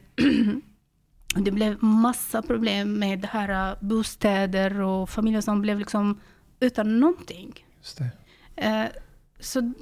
det 1.35 1.51
blev 1.51 1.83
massa 1.83 2.41
problem 2.41 2.93
med 2.99 3.19
det 3.19 3.27
här 3.27 3.71
uh, 3.71 3.83
bostäder 3.83 4.81
och 4.81 5.09
familjer 5.09 5.41
som 5.41 5.61
blev 5.61 5.79
liksom 5.79 6.19
utan 6.59 6.99
någonting. 6.99 7.65
Eh, 8.55 8.85
så 9.39 9.73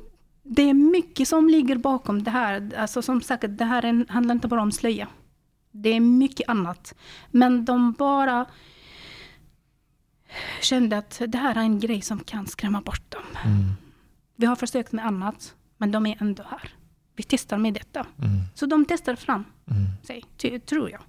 det 0.44 0.62
är 0.62 0.74
mycket 0.74 1.28
som 1.28 1.50
ligger 1.50 1.76
bakom 1.76 2.24
det 2.24 2.32
här. 2.32 2.72
Alltså 2.78 3.02
som 3.02 3.22
sagt, 3.22 3.44
det 3.48 3.66
här 3.66 3.86
är, 3.86 4.06
handlar 4.10 4.36
inte 4.36 4.48
bara 4.48 4.62
om 4.62 4.72
slöja. 4.72 5.08
Det 5.72 5.90
är 5.90 6.00
mycket 6.00 6.50
annat. 6.50 6.96
Men 7.32 7.66
de 7.66 7.92
bara 7.92 8.46
kände 10.62 10.98
att 10.98 11.22
det 11.28 11.38
här 11.38 11.56
är 11.56 11.60
en 11.60 11.80
grej 11.80 12.02
som 12.02 12.20
kan 12.20 12.48
skrämma 12.48 12.82
bort 12.82 13.12
dem. 13.12 13.24
Mm. 13.46 13.72
Vi 14.36 14.46
har 14.46 14.56
försökt 14.56 14.92
med 14.92 15.06
annat, 15.06 15.56
men 15.78 15.92
de 15.92 16.06
är 16.06 16.18
ändå 16.22 16.44
här. 16.44 16.74
Vi 17.16 17.24
testar 17.24 17.58
med 17.58 17.74
detta. 17.74 18.00
Mm. 18.00 18.42
Så 18.56 18.66
de 18.66 18.86
testar 18.86 19.16
fram 19.16 19.44
Mm. 19.68 19.86
sig, 20.04 20.60
tror 20.60 20.92
jag. 20.92 21.02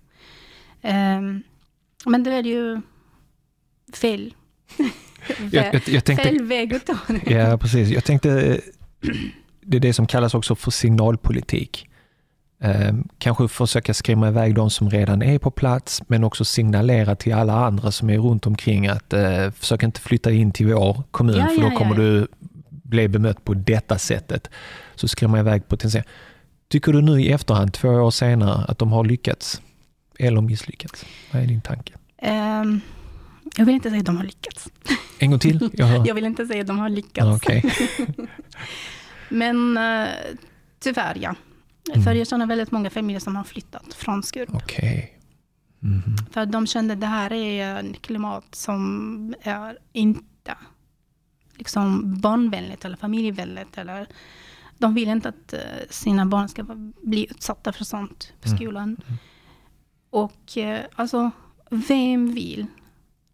Ehm, 0.83 1.43
men 2.07 2.23
det 2.23 2.33
är 2.33 2.43
ju 2.43 2.81
fel. 3.93 4.35
Jag, 5.51 5.75
jag, 5.75 5.83
jag 5.89 6.05
tänkte. 6.05 6.29
Ja, 7.27 7.59
precis. 7.59 7.89
Jag 7.89 8.05
tänkte, 8.05 8.31
eh, 8.31 8.57
det 9.61 9.77
är 9.77 9.81
det 9.81 9.93
som 9.93 10.07
kallas 10.07 10.35
också 10.35 10.55
för 10.55 10.71
signalpolitik. 10.71 11.89
Eh, 12.63 12.95
kanske 13.19 13.49
försöka 13.49 13.95
skrämma 13.95 14.29
iväg 14.29 14.55
de 14.55 14.71
som 14.71 14.91
redan 14.91 15.23
är 15.23 15.39
på 15.39 15.51
plats, 15.51 16.03
men 16.07 16.25
också 16.25 16.45
signalera 16.45 17.17
till 17.17 17.35
alla 17.35 17.53
andra 17.53 17.93
som 17.93 18.11
är 18.11 18.19
runt 18.19 18.47
omkring 18.47 18.87
att 18.87 19.13
eh, 19.13 19.51
försök 19.51 19.83
inte 19.83 20.01
flytta 20.01 20.31
in 20.31 20.53
till 20.53 20.67
vår 20.67 21.03
kommun, 21.11 21.37
Ja, 21.37 21.47
för 21.47 21.63
då 21.63 21.69
ja, 21.73 21.79
kommer 21.79 21.95
ja. 21.95 22.03
du 22.03 22.27
bli 22.69 23.09
bemött 23.09 23.45
på 23.45 23.55
detta 23.55 23.99
sättet. 23.99 24.51
Så 24.95 25.09
skrämma 25.09 25.39
iväg 25.39 25.69
potentiellt. 25.69 26.07
Tycker 26.69 26.93
du 26.93 27.03
nu 27.03 27.21
i 27.21 27.33
efterhand, 27.33 27.73
två 27.73 27.89
år 27.89 28.11
senare, 28.11 28.65
att 28.69 28.79
de 28.79 28.93
har 28.93 29.05
lyckats? 29.05 29.63
Eller 30.19 30.41
misslyckats? 30.41 31.05
Vad 31.33 31.43
är 31.43 31.47
din 31.47 31.61
tanke? 31.61 31.93
Ehm, 32.23 32.81
jag 33.57 33.65
vill 33.67 33.75
inte 33.75 33.91
säga 33.91 34.01
att 34.01 34.07
de 34.07 34.17
har 34.17 34.25
lyckats. 34.25 34.69
En 35.19 35.31
gång 35.31 35.41
till? 35.41 35.71
Jag. 35.73 36.07
Jag 36.07 36.15
vill 36.15 36.25
inte 36.25 36.47
säga 36.47 36.61
att 36.61 36.67
de 36.67 36.79
har 36.79 36.89
lyckats. 36.89 37.37
Okej. 37.43 37.75
Men 39.29 39.79
uh, 39.79 40.09
tyvärr 40.81 41.19
ja. 41.21 41.35
Mm. 41.93 42.05
För 42.05 42.13
jag 42.15 42.29
känner 42.29 42.47
väldigt 42.47 42.71
många 42.71 42.91
familjer 42.91 43.21
som 43.21 43.37
har 43.37 43.45
flyttat 43.45 43.95
från 43.95 44.23
Skurup. 44.23 44.55
Okej. 44.55 45.19
Mhm. 45.79 46.17
För 46.31 46.47
de 46.47 46.67
kände 46.67 46.95
att 46.95 47.01
det 47.01 47.07
här 47.07 47.33
är 47.33 47.79
en 47.79 47.95
klimat 47.95 48.55
som 48.55 49.35
är 49.43 49.79
inte 49.93 50.55
liksom 51.55 52.15
barnvänligt 52.21 52.85
eller 52.85 52.97
familjevänligt. 52.97 53.79
Eller, 53.79 54.07
de 54.79 54.95
vill 54.95 55.09
inte 55.09 55.29
att 55.29 55.53
eh, 55.53 55.61
sina 55.91 56.27
barn 56.27 56.49
ska 56.49 56.65
bli 57.03 57.27
utsatta 57.31 57.73
för 57.73 57.85
sånt 57.85 58.33
på 58.43 58.49
Mm. 58.49 58.59
skolan. 58.59 58.97
Och 60.11 60.59
eh, 60.59 60.85
alltså, 60.95 61.31
vem 61.71 62.35
vill 62.35 62.67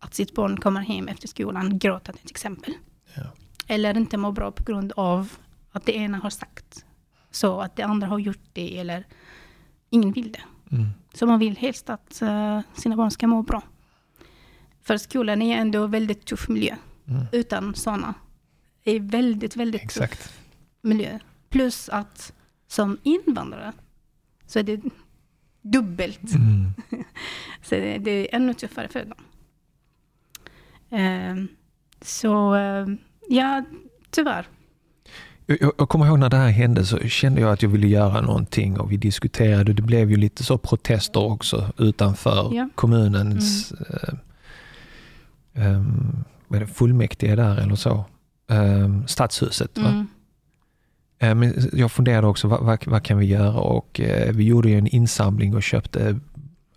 att 0.03 0.15
sitt 0.15 0.35
barn 0.35 0.61
kommer 0.61 0.81
hem 0.81 1.09
efter 1.09 1.29
skolan 1.29 1.79
gråtande 1.79 2.21
till 2.21 2.31
exempel? 2.31 2.75
Ja. 3.15 3.23
Eller 3.67 3.97
inte 3.97 4.17
mår 4.17 4.33
bra 4.33 4.51
på 4.51 4.65
grund 4.65 4.93
av 4.97 5.33
att 5.73 5.87
det 5.87 5.97
ena 5.97 6.19
har 6.19 6.31
sagt 6.31 6.85
så, 7.31 7.61
att 7.61 7.77
det 7.77 7.83
andra 7.83 8.07
har 8.07 8.19
gjort 8.19 8.49
det, 8.53 8.79
eller 8.79 9.07
ingen 9.91 10.13
vill 10.13 10.33
det. 10.33 10.43
Mm. 10.77 10.89
Så 11.15 11.27
man 11.27 11.39
vill 11.39 11.57
helst 11.57 11.91
att 11.91 12.23
eh, 12.23 12.61
sina 12.75 12.97
barn 12.97 13.11
ska 13.11 13.27
må 13.27 13.43
bra. 13.43 13.63
För 14.83 14.97
skolan 14.97 15.43
är 15.43 15.59
ändå 15.59 15.85
en 15.85 15.91
väldigt 15.91 16.25
tuff 16.25 16.49
miljö. 16.49 16.77
Mm. 17.09 17.27
Utan 17.33 17.75
sådana. 17.75 18.15
Det 18.85 18.91
är 18.91 19.01
väldigt, 19.01 19.57
väldigt 19.57 19.83
tuff 19.83 20.03
Exakt. 20.03 20.33
miljö. 20.81 21.19
Plus 21.49 21.89
att 21.89 22.33
som 22.67 22.99
invandrare 23.03 23.73
så 24.47 24.59
är 24.59 24.63
det 24.63 24.81
dubbelt. 25.63 26.35
Mm. 26.35 26.73
Så 27.63 27.75
det, 27.75 27.99
det 27.99 28.11
är 28.11 28.37
ännu 28.37 28.55
tuffare 28.55 28.89
för 28.89 29.05
dem. 29.05 29.19
Ehm, 30.93 31.49
så 32.03 32.55
eh, 32.55 32.87
ja, 33.29 33.65
tyvärr. 34.11 34.47
Jag, 35.47 35.89
kommer 35.89 36.07
ihåg 36.07 36.19
när 36.19 36.29
det 36.31 36.37
här 36.37 36.49
hände 36.49 36.85
så 36.85 36.99
kände 36.99 37.41
jag 37.41 37.53
att 37.53 37.63
jag 37.63 37.69
ville 37.71 37.87
göra 37.87 38.21
någonting 38.21 38.81
och 38.81 38.93
vi 38.93 38.97
diskuterade. 38.97 39.73
Det 39.73 39.83
blev 39.83 40.11
ju 40.11 40.17
lite 40.17 40.45
så 40.45 40.59
protester 40.59 41.21
också 41.23 41.73
utanför 41.79 42.55
Ja. 42.55 42.69
kommunens 42.75 43.73
eh, 43.73 44.15
ehm, 45.65 46.25
vad 46.49 46.69
fullmäktige 46.69 47.37
där 47.37 47.57
eller 47.61 47.75
så. 47.75 48.05
Um, 48.49 49.07
stadshuset. 49.07 49.79
Mm. 49.79 50.07
Men 51.19 51.69
jag 51.73 51.93
funderade 51.93 52.27
också, 52.27 52.49
vad, 52.49 52.61
vad, 52.65 52.87
vad 52.87 53.03
kan 53.03 53.19
vi 53.19 53.27
göra? 53.27 53.61
Och 53.61 54.01
eh, 54.01 54.33
vi 54.33 54.45
gjorde 54.45 54.69
ju 54.69 54.79
en 54.79 54.87
insamling 54.87 55.55
och 55.55 55.63
köpte 55.63 56.21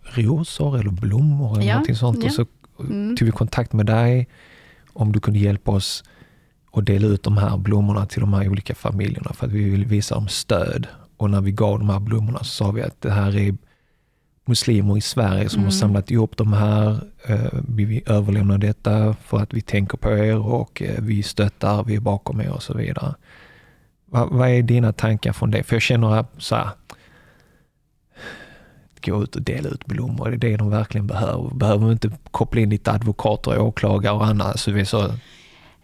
rosor 0.02 0.78
eller 0.78 0.90
blommor 0.90 1.52
eller 1.56 1.66
Ja, 1.66 1.72
någonting 1.74 1.96
sånt. 1.96 2.18
ja. 2.20 2.26
Och 2.26 2.32
så 2.32 2.46
Mm. 2.80 3.16
tog 3.16 3.26
vi 3.26 3.32
kontakt 3.32 3.72
med 3.72 3.86
dig 3.86 4.28
om 4.92 5.12
du 5.12 5.20
kunde 5.20 5.38
hjälpa 5.38 5.70
oss 5.72 6.04
att 6.72 6.86
dela 6.86 7.06
ut 7.06 7.22
de 7.22 7.36
här 7.36 7.56
blommorna 7.56 8.06
till 8.06 8.20
de 8.20 8.34
här 8.34 8.48
olika 8.48 8.74
familjerna 8.74 9.32
för 9.32 9.46
att 9.46 9.52
vi 9.52 9.70
vill 9.70 9.84
visa 9.84 10.14
dem 10.14 10.28
stöd. 10.28 10.86
Och 11.16 11.30
när 11.30 11.40
vi 11.40 11.52
gav 11.52 11.78
de 11.78 11.90
här 11.90 12.00
blommorna 12.00 12.38
så 12.38 12.44
sa 12.44 12.70
vi 12.70 12.82
att 12.82 13.00
det 13.00 13.10
här 13.10 13.36
är 13.36 13.54
muslimer 14.44 14.96
i 14.96 15.00
Sverige 15.00 15.48
som 15.48 15.58
har 15.60 15.64
Mm. 15.66 15.72
samlat 15.72 16.10
ihop 16.10 16.36
de 16.36 16.52
här. 16.52 17.00
Eh, 17.26 17.52
Vi 17.68 17.84
vill 17.84 18.02
överlämna 18.06 18.58
detta 18.58 19.14
för 19.24 19.38
att 19.38 19.54
vi 19.54 19.60
tänker 19.60 19.98
på 19.98 20.10
er 20.10 20.36
och 20.38 20.82
eh, 20.82 20.94
vi 21.02 21.22
stöttar, 21.22 21.84
vi 21.84 21.94
är 21.94 22.00
bakom 22.00 22.40
er 22.40 22.50
och 22.52 22.62
så 22.62 22.74
vidare. 22.74 23.14
Vad, 24.06 24.28
vad 24.30 24.48
är 24.48 24.62
dina 24.62 24.92
tankar 24.92 25.32
från 25.32 25.50
det? 25.50 25.62
För 25.62 25.74
jag 25.76 25.82
känner 25.82 26.14
att 26.16 26.32
så 26.38 26.54
här, 26.56 26.68
gå 29.06 29.22
ut 29.22 29.36
och 29.36 29.42
dela 29.42 29.68
ut 29.68 29.86
blommor, 29.86 30.30
det 30.30 30.34
är 30.46 30.50
det 30.50 30.56
de 30.56 30.70
verkligen 30.70 31.06
behöver. 31.06 31.54
Behöver 31.54 31.92
inte 31.92 32.10
koppla 32.30 32.60
in 32.60 32.70
lite 32.70 32.92
advokater 32.92 33.58
och 33.58 33.66
åklagare 33.66 34.14
och 34.14 34.26
annat. 34.26 34.60
Så 34.60 34.70
vi 34.72 34.86
så, 34.86 35.14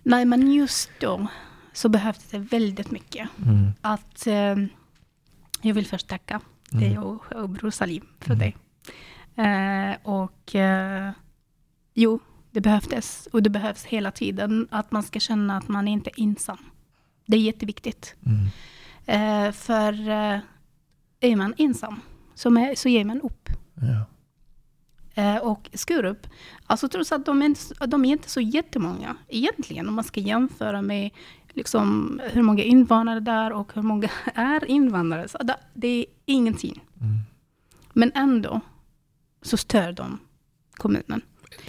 Nej, 0.02 0.24
men 0.24 0.52
just 0.52 0.90
då 1.00 1.26
så 1.72 1.88
behövdes 1.88 2.24
det 2.30 2.38
väldigt 2.38 2.90
mycket. 2.90 3.28
mm, 3.46 3.70
Att, 3.80 4.26
eh, 4.26 4.56
jag 5.62 5.74
vill 5.74 5.86
först 5.86 6.08
tacka 6.08 6.40
Mm. 6.72 6.84
dig 6.84 6.98
och, 6.98 7.32
och 7.32 7.48
Bror 7.48 7.70
Salim 7.70 8.06
för 8.20 8.34
Mm. 8.34 8.38
det. 8.38 8.52
Eh, 9.42 9.96
och 10.02 10.54
eh, 10.54 11.10
jo, 11.94 12.20
det 12.50 12.60
behövdes. 12.60 13.28
Och 13.32 13.42
det 13.42 13.50
behövs 13.50 13.84
hela 13.84 14.10
tiden 14.10 14.68
att 14.70 14.92
man 14.92 15.02
ska 15.02 15.20
känna 15.20 15.56
att 15.56 15.68
man 15.68 15.88
inte 15.88 16.10
är 16.10 16.22
ensam. 16.22 16.58
Det 17.26 17.36
är 17.36 17.40
jätteviktigt. 17.40 18.14
mm, 18.26 18.46
Eh, 19.06 19.52
för 19.52 19.92
eh, 20.10 20.38
är 21.20 21.36
man 21.36 21.54
ensam 21.58 22.00
så, 22.34 22.50
med, 22.50 22.78
så 22.78 22.88
ger 22.88 23.04
man 23.04 23.20
upp. 23.20 23.48
ja, 23.74 24.06
Eh, 25.14 25.36
och 25.36 25.70
Skurup, 25.74 26.26
alltså 26.66 26.88
trots 26.88 27.12
att 27.12 27.26
de 27.26 27.42
är, 27.42 27.46
inte, 27.46 27.60
så- 27.60 27.86
de 27.86 28.04
är 28.04 28.12
inte 28.12 28.30
så 28.30 28.40
jättemånga 28.40 29.16
egentligen, 29.28 29.88
om 29.88 29.94
man 29.94 30.04
ska 30.04 30.20
jämföra 30.20 30.82
med 30.82 31.10
liksom, 31.52 32.20
hur 32.32 32.42
många 32.42 32.62
invandrare 32.62 33.20
där 33.20 33.52
och 33.52 33.72
hur 33.74 33.82
många 33.82 34.08
är 34.34 34.64
invandrare. 34.70 35.28
Så 35.28 35.38
det, 35.38 35.56
det 35.74 35.88
är 35.88 36.04
ingenting. 36.24 36.84
mm. 37.00 37.18
Men 37.92 38.12
ändå 38.14 38.60
så 39.42 39.56
stör 39.56 39.92
de 39.92 40.18
kommunen. 40.74 41.20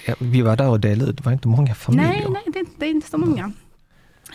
Ja, 0.05 0.15
Vi 0.19 0.41
var 0.41 0.55
där 0.57 0.69
och 0.69 0.79
delade 0.79 1.11
ut, 1.11 1.17
det 1.17 1.25
var 1.25 1.31
inte 1.31 1.47
många 1.47 1.75
familjer. 1.75 2.09
Nej, 2.09 2.25
nej 2.29 2.43
det, 2.53 2.65
det 2.79 2.85
är 2.85 2.91
inte 2.91 3.09
så 3.09 3.17
många. 3.17 3.51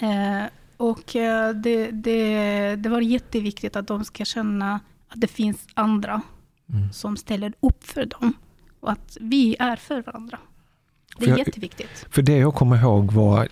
Eh, 0.01 0.45
och 0.77 1.17
eh, 1.17 1.55
det, 1.55 1.91
det, 1.91 2.77
det 2.77 2.89
var 2.89 3.01
jätteviktigt 3.01 3.77
att 3.77 3.87
de 3.87 4.05
ska 4.05 4.25
känna 4.25 4.81
att 5.09 5.21
det 5.21 5.27
finns 5.27 5.67
andra 5.75 6.21
Mm. 6.75 6.93
som 6.93 7.17
ställer 7.17 7.53
upp 7.61 7.85
för 7.85 8.07
dem. 8.07 8.33
Och 8.81 8.91
att 8.93 9.17
vi 9.21 9.57
är 9.59 9.77
för 9.77 10.03
varandra. 10.03 10.39
Det 11.19 11.25
För 11.25 11.33
är 11.33 11.39
jag- 11.39 11.39
jätteviktigt. 11.47 12.07
För 12.11 12.23
det 12.23 12.37
jag 12.37 12.55
kommer 12.55 12.77
ihåg 12.83 13.13
var 13.13 13.49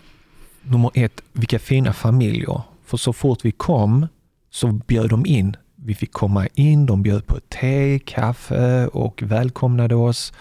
nummer 0.62 0.90
ett, 0.94 1.20
vilka 1.32 1.58
fina 1.58 1.92
familjer. 1.92 2.62
För 2.84 2.96
så 2.96 3.12
fort 3.12 3.44
vi 3.44 3.52
kom 3.52 4.06
så 4.50 4.68
bjöd 4.72 5.10
de 5.10 5.26
in. 5.26 5.56
Vi 5.74 5.94
fick 5.94 6.12
komma 6.12 6.46
in, 6.54 6.86
de 6.86 7.02
bjöd 7.02 7.26
på 7.26 7.40
te, 7.48 7.98
kaffe 7.98 8.86
och 8.86 9.22
välkomnade 9.22 9.94
oss. 9.94 10.32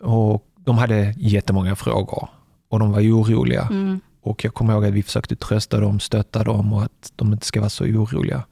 Och 0.00 0.46
de 0.56 0.78
hade 0.78 1.14
jättemånga 1.18 1.76
frågor 1.76 2.28
och 2.68 2.78
de 2.78 2.92
var 2.92 3.00
ju 3.00 3.12
oroliga. 3.12 3.62
Mm. 3.70 4.00
Och 4.20 4.44
jag 4.44 4.54
kommer 4.54 4.72
ihåg 4.72 4.84
att 4.84 4.92
vi 4.92 5.02
försökte 5.02 5.36
trösta 5.36 5.80
dem, 5.80 6.00
stötta 6.00 6.44
dem 6.44 6.72
och 6.72 6.82
att 6.82 7.12
de 7.16 7.32
inte 7.32 7.46
ska 7.46 7.60
vara 7.60 7.70
så 7.70 7.84
oroliga. 7.84 8.42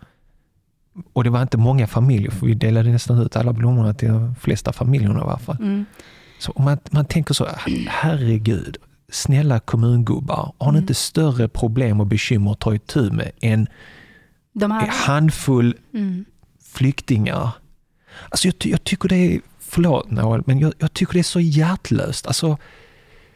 Och 1.12 1.24
det 1.24 1.30
var 1.30 1.42
inte 1.42 1.58
många 1.58 1.86
familjer, 1.86 2.30
för 2.30 2.46
vi 2.46 2.54
delade 2.54 2.90
nästan 2.90 3.18
ut 3.18 3.36
alla 3.36 3.52
blommorna 3.52 3.94
till 3.94 4.08
de 4.08 4.34
flesta 4.34 4.72
familjerna 4.72 5.18
i 5.18 5.22
alla 5.22 5.38
fall. 5.38 5.56
Mm. 5.60 5.84
Så 6.38 6.52
om 6.52 6.64
man, 6.64 6.78
man 6.90 7.04
tänker 7.04 7.34
så, 7.34 7.48
herregud, 7.88 8.76
snälla 9.08 9.60
kommungubbar, 9.60 10.54
har 10.58 10.72
ni 10.72 10.78
Mm. 10.78 10.82
inte 10.82 10.94
större 10.94 11.48
problem 11.48 12.00
och 12.00 12.06
bekymmer 12.06 12.52
att 12.52 12.60
ta 12.60 12.74
itu 12.74 13.10
med 13.10 13.30
än 13.40 13.66
De 14.52 14.64
en 14.64 14.70
här, 14.70 14.88
handfull 14.88 15.76
mm. 15.94 16.24
flyktingar? 16.74 17.50
Alltså 18.28 18.48
jag, 18.48 18.54
jag 18.60 18.84
tycker 18.84 19.08
det 19.08 19.16
är, 19.16 19.40
förlåt 19.58 20.10
Noel, 20.10 20.42
men 20.46 20.58
jag, 20.58 20.72
jag 20.78 20.92
tycker 20.92 21.12
det 21.12 21.18
är 21.18 21.22
så 21.22 21.40
hjärtlöst. 21.40 22.26
Alltså, 22.26 22.58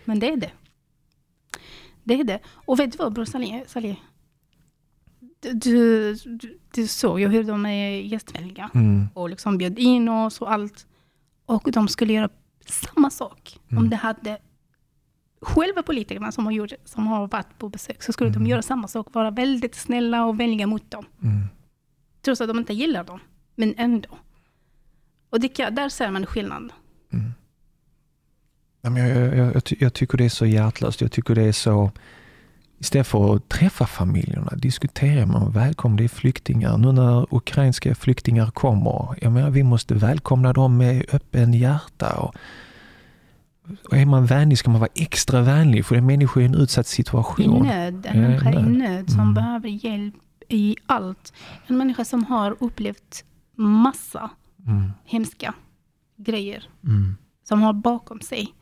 Men 0.05 0.19
det 0.19 0.29
är 0.29 0.37
det. 0.37 0.51
Det 2.05 2.15
är 2.15 2.25
det. 2.25 2.39
Och 2.47 2.81
vet 2.81 2.93
du 2.93 2.99
vad, 2.99 3.13
Bror 3.13 3.25
Salih? 3.25 3.61
Salih? 3.67 3.97
Du, 5.41 6.15
du, 6.15 6.59
du 6.75 6.87
såg 6.87 7.21
ju 7.21 7.29
hur 7.29 7.45
de 7.45 7.67
är 7.67 7.91
gästvänliga 8.01 8.71
Mm. 8.75 9.09
och 9.15 9.31
liksom 9.31 9.59
bjöd 9.59 9.79
in 9.79 10.09
oss 10.09 10.41
och 10.41 10.53
allt. 10.53 10.87
Och 11.47 11.69
de 11.73 11.89
skulle 11.89 12.13
göra 12.13 12.29
samma 12.67 13.11
sak 13.11 13.59
Mm. 13.71 13.83
om 13.85 13.91
det 13.91 13.97
hade 13.97 14.39
själva 15.41 15.83
politikerna 15.83 16.33
som 16.33 16.45
har, 16.47 16.53
gjort, 16.53 16.73
som 16.85 17.07
har 17.07 17.29
varit 17.29 17.59
på 17.59 17.69
besök, 17.69 18.03
så 18.03 18.13
skulle 18.13 18.31
Mm. 18.31 18.43
de 18.45 18.51
göra 18.51 18.63
samma 18.63 18.89
sak, 18.89 19.15
vara 19.15 19.31
väldigt 19.31 19.75
snälla 19.75 20.25
och 20.25 20.41
vänliga 20.41 20.67
mot 20.67 20.91
dem. 20.91 21.05
Mm. 21.23 21.47
Trots 22.23 22.41
att 22.41 22.49
de 22.49 22.59
inte 22.59 22.73
gillar 22.75 23.05
dem, 23.05 23.21
men 23.55 23.75
ändå. 23.79 24.19
Och 25.31 25.41
det, 25.41 25.49
där 25.71 25.89
ser 25.89 26.11
man 26.11 26.27
skillnad. 26.27 26.73
Ja, 28.81 28.91
men 28.91 29.09
jag, 29.09 29.37
jag, 29.37 29.55
jag, 29.55 29.63
jag 29.79 29.95
tycker 29.95 30.19
det 30.19 30.25
är 30.25 30.29
så 30.29 30.47
hjärtlöst. 30.47 31.01
Jag 31.01 31.13
tycker 31.13 31.35
det 31.35 31.43
är 31.43 31.53
så... 31.53 31.91
Istället 32.81 33.07
för 33.07 33.35
att 33.37 33.49
träffa 33.49 33.87
familjerna, 33.87 34.51
diskutera 34.57 35.21
dem, 35.27 35.53
välkomna 35.53 36.03
är 36.03 36.09
flyktingar. 36.09 36.79
Nu 36.79 36.93
när 36.93 37.35
ukrainska 37.35 37.95
flyktingar 37.95 38.51
kommer, 38.51 39.17
jag 39.21 39.33
menar, 39.33 39.51
vi 39.51 39.63
måste 39.63 39.95
välkomna 39.95 40.53
dem 40.53 40.77
med 40.77 41.05
öppen 41.13 41.55
hjärta. 41.55 42.21
Och, 42.21 42.35
och 43.91 43.97
är 43.97 44.07
man 44.07 44.27
vänlig 44.27 44.59
ska 44.59 44.71
man 44.71 44.81
vara 44.81 44.91
extra 44.95 45.41
vänlig, 45.43 45.87
för 45.87 45.95
det 45.95 45.99
är 45.99 46.03
människor 46.03 46.43
i 46.43 46.47
en 46.47 46.55
utsatt 46.55 46.87
I 46.87 46.91
situation. 46.91 47.67
nöd, 47.67 48.07
en 48.07 48.23
Ja, 48.23 48.29
människa 48.29 48.51
i 48.51 48.55
nöd. 48.55 48.69
nöd 48.73 49.11
som 49.11 49.21
Mm. 49.21 49.35
behöver 49.35 49.69
hjälp 49.69 50.15
i 50.49 50.77
allt. 50.87 51.33
En 51.67 51.79
människa 51.79 52.05
som 52.05 52.25
har 52.25 52.57
upplevt 52.61 53.25
massa 53.57 54.31
Mm, 54.67 54.93
hemska 55.05 55.55
grejer 56.17 56.65
mm, 56.85 57.17
som 57.45 57.63
har 57.63 57.73
bakom 57.73 58.21
sig. 58.21 58.55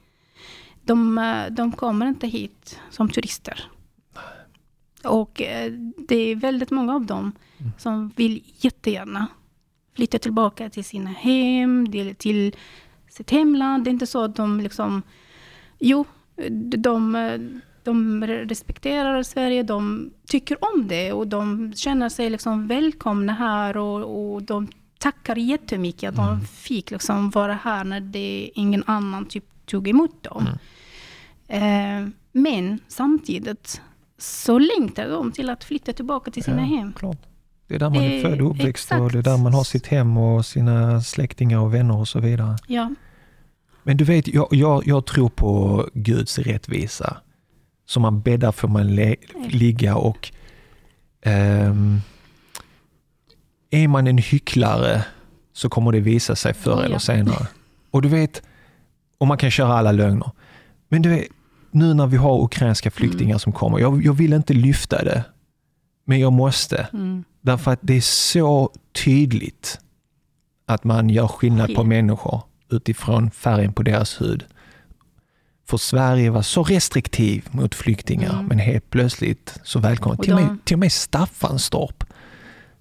De, 0.84 1.18
eh, 1.18 1.46
de 1.50 1.72
kommer 1.72 2.06
inte 2.06 2.26
hit 2.26 2.80
som 2.90 3.08
turister. 3.08 3.60
Och 5.04 5.42
eh, 5.42 5.72
det 6.08 6.16
är 6.16 6.36
väldigt 6.36 6.70
många 6.70 6.94
av 6.94 7.06
dem 7.06 7.32
Mm. 7.58 7.72
som 7.78 8.12
vill 8.16 8.42
jättegärna 8.56 9.26
flytta 9.94 10.18
tillbaka 10.18 10.70
till 10.70 10.84
sina 10.84 11.10
hem, 11.10 11.86
till, 12.18 12.54
sitt 13.10 13.30
hemland. 13.30 13.84
Det 13.84 13.90
är 13.90 13.92
inte 13.92 14.06
så 14.06 14.24
att 14.24 14.36
de 14.36 14.60
liksom... 14.60 15.02
Jo, 15.78 16.04
de, 16.60 17.60
de 17.82 18.24
respekterar 18.26 19.22
Sverige, 19.22 19.62
de 19.62 20.10
tycker 20.26 20.58
om 20.74 20.88
det 20.88 21.12
och 21.12 21.28
de 21.28 21.72
känner 21.76 22.08
sig 22.08 22.30
liksom 22.30 22.66
välkomna 22.66 23.32
här 23.32 23.76
och, 23.76 24.34
och 24.34 24.42
de 24.42 24.68
tackar 24.98 25.36
jättemycket 25.36 26.10
att 26.10 26.16
de 26.16 26.40
fick 26.40 26.90
liksom 26.90 27.30
vara 27.30 27.54
här 27.54 27.84
när 27.84 28.00
det 28.00 28.50
ingen 28.54 28.82
annan 28.86 29.24
typ 29.26 29.44
tog 29.66 29.88
emot 29.88 30.22
dem. 30.22 30.46
Eh, 31.48 32.08
men 32.32 32.78
samtidigt 32.88 33.80
så 34.18 34.58
längtar 34.58 35.08
de 35.08 35.32
till 35.32 35.50
att 35.50 35.64
flytta 35.64 35.92
tillbaka 35.92 36.30
till 36.30 36.44
sina 36.44 36.60
Ja, 36.60 36.76
hem. 36.76 36.92
klart. 36.92 37.18
Det 37.68 37.74
är 37.74 37.78
där 37.78 37.90
man 37.90 38.02
är 38.02 38.22
född 38.22 38.40
och 38.40 38.50
uppväxt 38.50 38.92
och 38.92 39.12
det 39.12 39.18
är 39.18 39.22
där 39.22 39.36
man 39.36 39.54
har 39.54 39.64
sitt 39.64 39.86
hem 39.86 40.16
och 40.16 40.46
sina 40.46 41.00
släktingar 41.00 41.58
och 41.58 41.74
vänner 41.74 41.96
och 41.96 42.08
så 42.08 42.20
vidare. 42.20 42.56
Ja, 42.66 42.94
Men 43.82 43.96
du 43.96 44.04
vet, 44.04 44.28
jag, 44.28 44.48
jag, 44.50 44.86
jag 44.86 45.06
tror 45.06 45.28
på 45.28 45.84
Guds 45.94 46.38
rättvisa. 46.38 47.16
Som 47.86 48.02
man 48.02 48.20
bäddar 48.20 48.52
får 48.52 48.68
man 48.68 48.94
le, 48.94 49.16
ligga 49.48 49.96
och 49.96 50.32
ehm, 51.22 52.00
är 53.70 53.88
man 53.88 54.06
en 54.06 54.18
hycklare 54.18 55.04
så 55.52 55.68
kommer 55.68 55.92
det 55.92 56.00
visa 56.00 56.36
sig 56.36 56.54
förr 56.54 56.82
eller 56.82 56.94
ja. 56.94 57.00
senare. 57.00 57.46
Och 57.90 58.02
du 58.02 58.08
vet, 58.08 58.42
och 59.18 59.26
man 59.26 59.38
kan 59.38 59.50
köra 59.50 59.72
alla 59.78 59.92
lögner. 59.92 60.30
Men 60.88 61.02
du 61.02 61.08
vet, 61.08 61.28
nu 61.76 61.94
när 61.94 62.06
vi 62.06 62.16
har 62.16 62.44
ukrainska 62.44 62.90
flyktingar 62.90 63.30
Mm. 63.30 63.38
som 63.38 63.52
kommer, 63.52 63.78
jag, 63.78 64.02
jag 64.04 64.12
vill 64.12 64.32
inte 64.32 64.54
lyfta 64.54 65.04
det, 65.04 65.24
men 66.04 66.20
jag 66.20 66.32
måste. 66.32 66.88
mm. 66.92 67.24
Därför 67.40 67.70
att 67.70 67.78
det 67.82 67.96
är 67.96 68.00
så 68.00 68.70
tydligt 69.04 69.80
att 70.66 70.84
man 70.84 71.10
gör 71.10 71.26
skillnad 71.28 71.74
på 71.74 71.84
människor 71.84 72.42
utifrån 72.70 73.30
färgen 73.30 73.72
på 73.72 73.82
deras 73.82 74.20
hud. 74.20 74.44
För 75.68 75.76
Sverige 75.76 76.30
var 76.30 76.42
så 76.42 76.62
restriktiv 76.62 77.48
mot 77.50 77.74
flyktingar, 77.74 78.32
Mm. 78.32 78.46
men 78.46 78.58
helt 78.58 78.90
plötsligt 78.90 79.58
så 79.64 79.78
välkomna. 79.78 80.18
Och 80.18 80.24
Till, 80.24 80.36
till 80.64 80.74
och 80.74 80.78
med 80.80 80.92
Staffanstorp, 80.92 82.04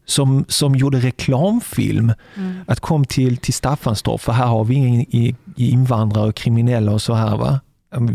som, 0.05 0.45
som 0.47 0.75
gjorde 0.75 0.99
reklamfilm, 0.99 2.13
Mm. 2.35 2.55
att 2.67 2.79
kom 2.79 3.05
till, 3.05 3.37
till 3.37 3.53
Staffanstorp, 3.53 4.21
för 4.21 4.31
här 4.31 4.45
har 4.47 4.63
vi 4.63 4.75
ingen 4.75 5.01
i- 5.01 5.35
invandrare 5.55 6.27
och 6.27 6.35
kriminella 6.35 6.91
och 6.91 7.01
så 7.01 7.13
här. 7.13 7.37
Va? 7.37 7.59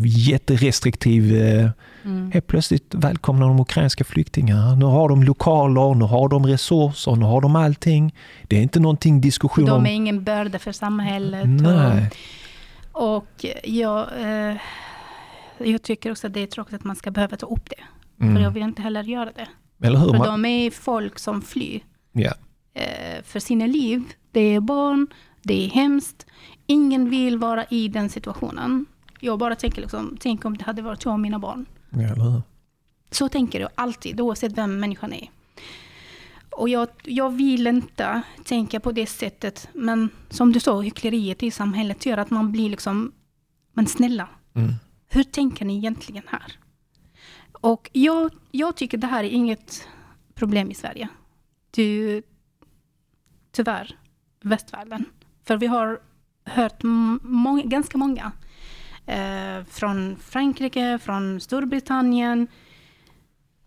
Jätterestriktiv 0.04 1.34
eh, 1.42 1.70
Mm. 2.04 2.30
Helt 2.32 2.46
plötsligt 2.46 2.94
välkomnar 2.94 3.48
de 3.48 3.60
ukrainska 3.60 4.04
flyktingar. 4.04 4.76
Nu 4.76 4.84
har 4.84 5.08
de 5.08 5.22
lokaler, 5.22 5.94
nu 5.94 6.04
har 6.04 6.28
de 6.28 6.46
resurser, 6.46 7.16
nu 7.16 7.24
har 7.24 7.40
de 7.40 7.56
allting. 7.56 8.14
Det 8.48 8.56
är 8.58 8.62
inte 8.62 8.80
någonting 8.80 9.20
diskussion 9.20 9.64
De 9.64 9.70
om... 9.72 9.86
är 9.86 9.90
ingen 9.90 10.24
börda 10.24 10.58
för 10.58 10.72
samhället. 10.72 11.48
Nej. 11.48 12.10
Och, 12.92 13.16
och 13.16 13.44
jag, 13.64 14.06
eh, 14.20 14.56
jag 15.58 15.82
tycker 15.82 16.10
också 16.10 16.26
att 16.26 16.32
det 16.34 16.40
är 16.40 16.46
tråkigt 16.46 16.74
att 16.74 16.84
man 16.84 16.96
ska 16.96 17.10
behöva 17.10 17.36
ta 17.36 17.46
upp 17.46 17.70
det. 17.70 17.76
För 18.18 18.24
jag 18.26 18.36
Mm. 18.40 18.52
vill 18.52 18.62
inte 18.62 18.82
heller 18.82 19.02
göra 19.02 19.30
det. 19.32 19.48
Eller 19.86 19.98
hur? 19.98 20.08
För 20.10 20.18
Man, 20.18 20.42
de 20.42 20.44
är 20.44 20.70
folk 20.70 21.18
som 21.18 21.42
flyr 21.42 21.80
ja. 22.12 22.32
eh, 22.74 23.22
för 23.24 23.40
sina 23.40 23.66
liv. 23.66 24.02
Det 24.32 24.40
är 24.54 24.60
barn, 24.60 25.06
det 25.42 25.64
är 25.66 25.68
hemskt. 25.70 26.26
Ingen 26.66 27.10
vill 27.10 27.38
vara 27.38 27.64
i 27.64 27.88
den 27.88 28.08
situationen. 28.08 28.86
Jag 29.20 29.38
bara 29.38 29.54
tänker 29.56 29.82
liksom, 29.82 30.16
tänk 30.20 30.44
om 30.44 30.56
det 30.56 30.64
hade 30.64 30.82
varit 30.82 31.04
jag 31.04 31.12
och 31.14 31.20
mina 31.20 31.38
barn. 31.38 31.66
ja? 31.90 32.42
Så 33.10 33.28
tänker 33.28 33.60
jag 33.60 33.70
alltid, 33.74 34.20
oavsett 34.20 34.52
vem 34.58 34.80
människan 34.80 35.12
är. 35.12 35.30
Och 36.50 36.68
jag, 36.68 36.88
jag 37.04 37.30
vill 37.30 37.66
inte 37.66 38.22
tänka 38.44 38.80
på 38.80 38.92
det 38.92 39.06
sättet, 39.06 39.68
men 39.72 40.08
som 40.30 40.52
du 40.52 40.60
sa, 40.60 40.80
hyckleriet 40.80 41.42
i 41.42 41.50
samhället 41.50 42.06
gör 42.06 42.16
att 42.18 42.30
man 42.30 42.52
blir 42.52 42.70
liksom, 42.70 43.12
men 43.72 43.86
snälla, 43.86 44.28
Mm. 44.54 44.72
hur 45.08 45.22
tänker 45.22 45.64
ni 45.64 45.76
egentligen 45.76 46.22
här? 46.26 46.52
Och 47.52 47.90
jag, 47.92 48.30
jag 48.50 48.76
tycker 48.76 48.98
det 48.98 49.06
här 49.06 49.24
är 49.24 49.28
inget 49.28 49.88
problem 50.34 50.70
i 50.70 50.74
Sverige. 50.74 51.08
Du, 51.70 52.22
tyvärr, 53.52 53.96
västvärlden. 54.40 55.04
För 55.44 55.56
vi 55.56 55.66
har 55.66 56.00
hört 56.44 56.82
ganska 57.64 57.98
många 57.98 58.32
eh, 59.06 59.64
från 59.68 60.16
Frankrike, 60.16 60.98
från 61.02 61.40
Storbritannien, 61.40 62.46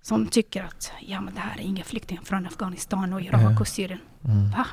som 0.02 0.28
tycker 0.28 0.64
att 0.64 0.92
ja, 1.02 1.22
men 1.22 1.34
det 1.34 1.40
här 1.40 1.58
är 1.60 1.64
inga 1.64 1.84
flyktingar 1.84 2.22
från 2.24 2.46
Afghanistan 2.46 3.14
och 3.14 3.22
Irak 3.22 3.42
Ja. 3.42 3.60
och 3.60 3.68
Syrien. 3.68 4.00
Mm. 4.26 4.52
Va? 4.52 4.68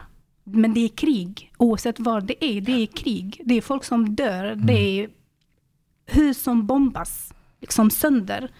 Men 0.44 0.74
det 0.74 0.80
är 0.80 0.88
krig, 0.88 1.52
oavsett 1.58 2.00
vad 2.00 2.24
det 2.26 2.44
är. 2.44 2.60
Det 2.60 2.72
är 2.72 2.86
krig. 2.86 3.40
Det 3.44 3.54
är 3.54 3.60
folk 3.62 3.84
som 3.84 4.14
dör. 4.14 4.54
Det 4.54 4.72
är 5.00 5.10
hus 6.06 6.42
som 6.42 6.66
bombas 6.66 7.32
liksom 7.60 7.90
sönder. 7.90 8.50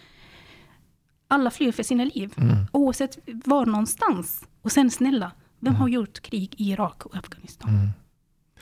Alla 1.29 1.51
flyr 1.51 1.73
för 1.73 1.83
sina 1.83 2.05
liv, 2.05 2.33
Mm. 2.37 2.57
oavsett 2.73 3.19
var 3.45 3.67
någonstans. 3.67 4.45
Och 4.63 4.73
sen 4.73 4.91
snälla, 4.91 5.33
vem 5.61 5.75
har 5.75 5.89
gjort 5.89 6.21
krig 6.21 6.55
i 6.57 6.71
Irak 6.73 7.07
och 7.07 7.17
Afghanistan? 7.17 7.91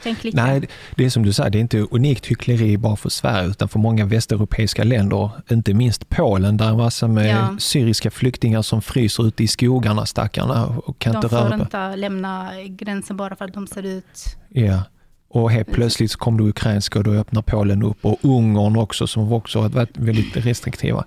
Tänk 0.03 0.24
lite. 0.24 0.36
Nej, 0.36 0.68
det 0.96 1.05
är 1.05 1.11
som 1.11 1.22
du 1.22 1.32
säger, 1.32 1.51
det 1.51 1.59
är 1.59 1.61
inte 1.61 1.78
unikt 1.90 2.26
hyckleri 2.26 2.76
bara 2.76 2.96
för 2.96 3.09
Sverige 3.09 3.49
utan 3.49 3.68
för 3.68 3.78
många 3.78 4.05
västeuropeiska 4.07 4.84
länder, 4.84 5.30
inte 5.51 5.74
minst 5.74 6.09
Polen 6.09 6.57
där 6.57 6.68
en 6.68 6.76
massa 6.76 7.09
med 7.09 7.30
Ja. 7.36 7.57
syriska 7.59 8.11
flyktingar 8.11 8.62
som 8.62 8.82
fryser 8.82 9.26
ute 9.26 9.44
i 9.44 9.49
skogarna 9.49 10.07
stackarna 10.07 10.66
och 10.66 10.99
kan 10.99 11.12
de 11.12 11.16
inte 11.16 11.28
får 11.28 11.36
röra 11.36 11.57
på. 11.57 11.62
inte 11.62 11.96
lämna 11.96 12.51
gränsen 12.68 13.16
bara 13.16 13.36
för 13.36 13.44
att 13.44 13.55
de 13.55 13.66
ser 13.66 13.82
ut... 13.82 14.36
Ja. 14.49 14.82
Och 15.30 15.51
helt 15.51 15.72
plötsligt 15.72 16.11
så 16.11 16.18
kom 16.18 16.36
det 16.36 16.42
ukrainska 16.44 16.99
och 16.99 17.05
då 17.05 17.11
öppnar 17.11 17.42
Polen 17.42 17.82
upp 17.82 18.05
och 18.05 18.18
Ungern 18.22 18.76
också 18.76 19.07
som 19.07 19.32
också 19.32 19.61
har 19.61 19.68
varit 19.68 19.96
väldigt 19.99 20.36
restriktiva. 20.36 21.05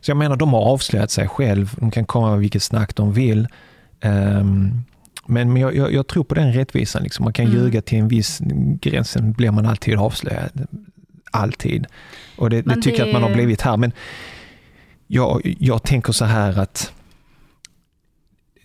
Så 0.00 0.10
jag 0.10 0.16
menar, 0.16 0.36
de 0.36 0.52
har 0.52 0.60
avslöjat 0.60 1.10
sig 1.10 1.28
själv. 1.28 1.74
De 1.80 1.90
kan 1.90 2.04
komma 2.04 2.30
med 2.30 2.38
vilket 2.40 2.62
snack 2.62 2.96
de 2.96 3.12
vill. 3.12 3.48
Ehm, 4.00 4.84
men 5.26 5.52
men 5.52 5.62
jag, 5.62 5.76
jag, 5.76 5.92
jag 5.92 6.06
tror 6.06 6.24
på 6.24 6.34
den 6.34 6.52
rättvisan. 6.52 7.02
Liksom. 7.02 7.24
Man 7.24 7.32
kan 7.32 7.46
Mm. 7.46 7.58
ljuga 7.58 7.82
till 7.82 7.98
en 7.98 8.08
viss 8.08 8.38
gräns, 8.80 9.10
sen 9.10 9.32
blir 9.32 9.50
man 9.50 9.66
alltid 9.66 9.98
avslöjad. 9.98 10.66
Alltid. 11.30 11.86
Och 12.36 12.50
det, 12.50 12.62
det 12.62 12.74
tycker 12.74 12.98
jag 12.98 12.98
det- 12.98 13.04
att 13.10 13.12
man 13.12 13.22
har 13.22 13.34
blivit 13.36 13.60
här. 13.60 13.76
Men 13.76 13.92
jag, 15.06 15.56
jag 15.58 15.82
tänker 15.82 16.12
så 16.12 16.24
här 16.24 16.58
att 16.58 16.92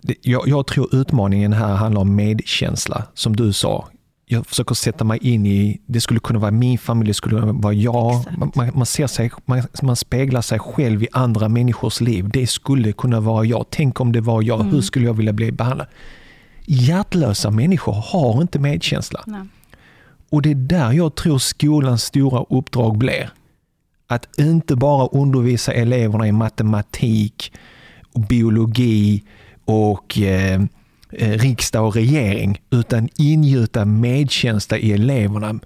det, 0.01 0.15
jag, 0.21 0.47
jag 0.47 0.67
tror 0.67 0.95
utmaningen 0.95 1.53
här 1.53 1.75
handlar 1.75 2.01
om 2.01 2.15
medkänsla, 2.15 3.03
som 3.13 3.35
du 3.35 3.53
sa. 3.53 3.87
Jag 4.25 4.47
försöker 4.47 4.75
sätta 4.75 5.03
mig 5.03 5.19
in 5.21 5.45
i, 5.45 5.81
det 5.85 6.01
skulle 6.01 6.19
kunna 6.19 6.39
vara 6.39 6.51
min 6.51 6.77
familj, 6.77 7.07
det 7.07 7.13
skulle 7.13 7.39
kunna 7.39 7.51
vara 7.53 7.73
jag. 7.73 8.25
Man, 8.37 8.71
man, 8.73 8.85
ser 8.85 9.07
sig, 9.07 9.31
man, 9.45 9.63
man 9.81 9.95
speglar 9.95 10.41
sig 10.41 10.59
själv 10.59 11.03
i 11.03 11.07
andra 11.11 11.49
människors 11.49 12.01
liv. 12.01 12.29
Det 12.33 12.47
skulle 12.47 12.91
kunna 12.91 13.19
vara 13.19 13.45
jag. 13.45 13.65
Tänk 13.69 13.99
om 14.01 14.11
det 14.11 14.21
var 14.21 14.41
jag, 14.41 14.59
Mm. 14.59 14.73
hur 14.73 14.81
skulle 14.81 15.05
jag 15.05 15.13
vilja 15.13 15.33
bli 15.33 15.51
behandlad? 15.51 15.87
Hjärtlösa 16.71 17.51
människor 17.51 17.93
har 17.93 18.41
inte 18.41 18.59
medkänsla. 18.59 19.23
Nej. 19.27 19.41
Och 20.31 20.41
det 20.41 20.51
är 20.51 20.55
där 20.55 20.91
jag 20.91 21.15
tror 21.15 21.37
skolans 21.37 22.03
stora 22.03 22.45
uppdrag 22.49 22.97
blir. 22.97 23.29
Att 24.07 24.39
inte 24.39 24.75
bara 24.75 25.07
undervisa 25.07 25.73
eleverna 25.73 26.27
i 26.27 26.31
matematik, 26.31 27.53
och 28.13 28.21
biologi 28.21 29.23
och 29.65 30.19
eh, 30.19 30.61
eh, 31.11 31.37
riksdag 31.39 31.87
och 31.87 31.95
regering, 31.95 32.61
utan 32.71 33.09
ingjuta 33.15 33.85
medkänsla 33.85 34.77
i 34.77 34.91
eleverna. 34.91 35.59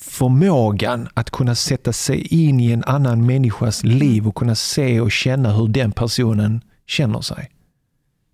Förmågan 0.00 1.08
att 1.14 1.30
kunna 1.30 1.54
sätta 1.54 1.92
sig 1.92 2.26
in 2.26 2.60
i 2.60 2.72
en 2.72 2.84
annan 2.84 3.26
människas 3.26 3.84
liv 3.84 4.28
och 4.28 4.34
kunna 4.34 4.54
se 4.54 5.00
och 5.00 5.12
känna 5.12 5.52
hur 5.52 5.68
den 5.68 5.92
personen 5.92 6.60
känner 6.86 7.20
sig. 7.20 7.50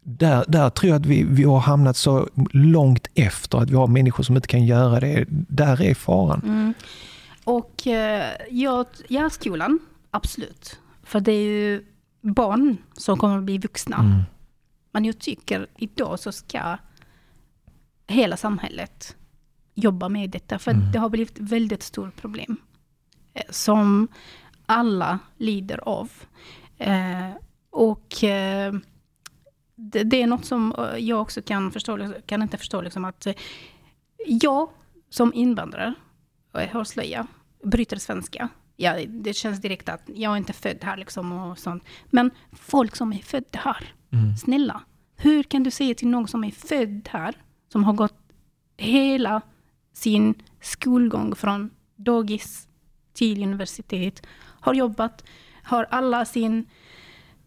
Där, 0.04 0.44
där 0.48 0.70
tror 0.70 0.90
jag 0.92 1.00
att 1.00 1.06
vi, 1.06 1.22
vi 1.24 1.44
har 1.44 1.58
hamnat 1.58 1.96
så 1.96 2.28
långt 2.52 3.06
efter 3.14 3.58
att 3.58 3.70
vi 3.70 3.74
har 3.74 3.86
människor 3.86 4.24
som 4.24 4.36
inte 4.36 4.48
kan 4.48 4.66
göra 4.66 5.00
det. 5.00 5.24
Där 5.28 5.82
är 5.82 5.94
faran. 5.94 6.40
Mm. 6.44 6.74
Och 7.44 7.86
eh, 7.86 8.32
ja, 8.50 8.84
ja, 9.08 9.30
skolan, 9.30 9.78
absolut. 10.10 10.80
För 11.02 11.20
det 11.20 11.32
är 11.32 11.42
ju 11.48 11.84
barn 12.20 12.76
som 12.92 13.18
kommer 13.18 13.38
att 13.38 13.44
bli 13.44 13.58
vuxna. 13.58 13.96
Mm. 13.96 14.22
Men 14.92 15.04
jag 15.04 15.18
tycker 15.18 15.66
idag 15.76 16.18
så 16.20 16.32
ska 16.32 16.76
hela 18.06 18.36
samhället 18.36 19.16
jobba 19.74 20.08
med 20.08 20.30
detta. 20.30 20.58
För 20.58 20.70
Mm. 20.70 20.92
det 20.92 20.98
har 20.98 21.08
blivit 21.08 21.30
ett 21.38 21.50
väldigt 21.52 21.82
stort 21.82 22.16
problem. 22.16 22.56
eh, 23.34 23.42
Som 23.50 24.08
alla 24.66 25.18
lider 25.36 25.88
av. 25.88 26.10
Eh, 26.78 27.30
och 27.70 28.24
det, 29.90 30.02
det 30.04 30.22
är 30.22 30.26
något 30.26 30.44
som 30.44 30.74
eh, 30.78 30.96
jag 30.96 31.20
också 31.20 31.42
kan 31.42 31.72
förstå, 31.72 32.12
kan 32.26 32.42
inte 32.42 32.58
förstå 32.58 32.80
liksom 32.80 33.04
att 33.04 33.26
eh, 33.26 33.34
jag 34.26 34.70
som 35.10 35.34
invandrare 35.34 35.94
och 36.52 36.62
jag 36.62 36.68
har 36.68 36.84
slöja, 36.84 37.26
bryter 37.64 37.96
svenska. 37.96 38.48
Ja, 38.76 38.98
det 39.08 39.32
känns 39.32 39.60
direkt 39.60 39.88
att 39.88 40.02
jag 40.14 40.32
är 40.32 40.36
inte 40.36 40.52
född 40.52 40.78
här 40.82 40.96
liksom 40.96 41.32
och 41.32 41.58
sånt. 41.58 41.84
Men 42.10 42.30
folk 42.52 42.96
som 42.96 43.12
är 43.12 43.18
födda 43.18 43.58
här, 43.58 43.94
Mm. 44.12 44.36
snälla. 44.36 44.82
Hur 45.16 45.42
kan 45.42 45.62
du 45.62 45.70
säga 45.70 45.94
till 45.94 46.08
någon 46.08 46.28
som 46.28 46.44
är 46.44 46.50
född 46.50 47.08
här, 47.12 47.34
som 47.72 47.84
har 47.84 47.92
gått 47.92 48.18
hela 48.76 49.42
sin 49.92 50.34
skolgång 50.60 51.34
från 51.34 51.70
dagis 51.96 52.68
till 53.12 53.42
universitet, 53.42 54.22
har 54.60 54.74
jobbat, 54.74 55.24
har 55.62 55.86
alla 55.90 56.24
sin 56.24 56.66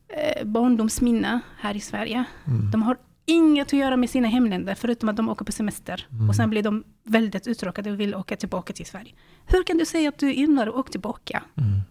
eh, 0.07 0.45
barndomsminne 0.45 1.39
här 1.59 1.75
i 1.75 1.79
Sverige. 1.79 2.23
Mm. 2.47 2.71
De 2.71 2.83
har 2.83 2.97
inget 3.25 3.67
att 3.67 3.73
göra 3.73 3.97
med 3.97 4.09
sina 4.09 4.27
hemländer, 4.27 4.75
förutom 4.75 5.09
att 5.09 5.15
de 5.15 5.29
åker 5.29 5.45
på 5.45 5.51
semester. 5.51 6.07
Mm. 6.11 6.29
Och 6.29 6.35
sen 6.35 6.49
blir 6.49 6.63
de 6.63 6.83
väldigt 7.03 7.47
uttråkade 7.47 7.91
och 7.91 7.99
vill 7.99 8.15
åka 8.15 8.35
tillbaka 8.35 8.73
till 8.73 8.85
Sverige. 8.85 9.11
Hur 9.45 9.63
kan 9.63 9.77
du 9.77 9.85
säga 9.85 10.09
att 10.09 10.17
du 10.17 10.29
är 10.29 10.33
invandrare 10.33 10.69
och 10.69 10.79
åker 10.79 10.91
tillbaka? 10.91 11.43
Mm. 11.57 11.81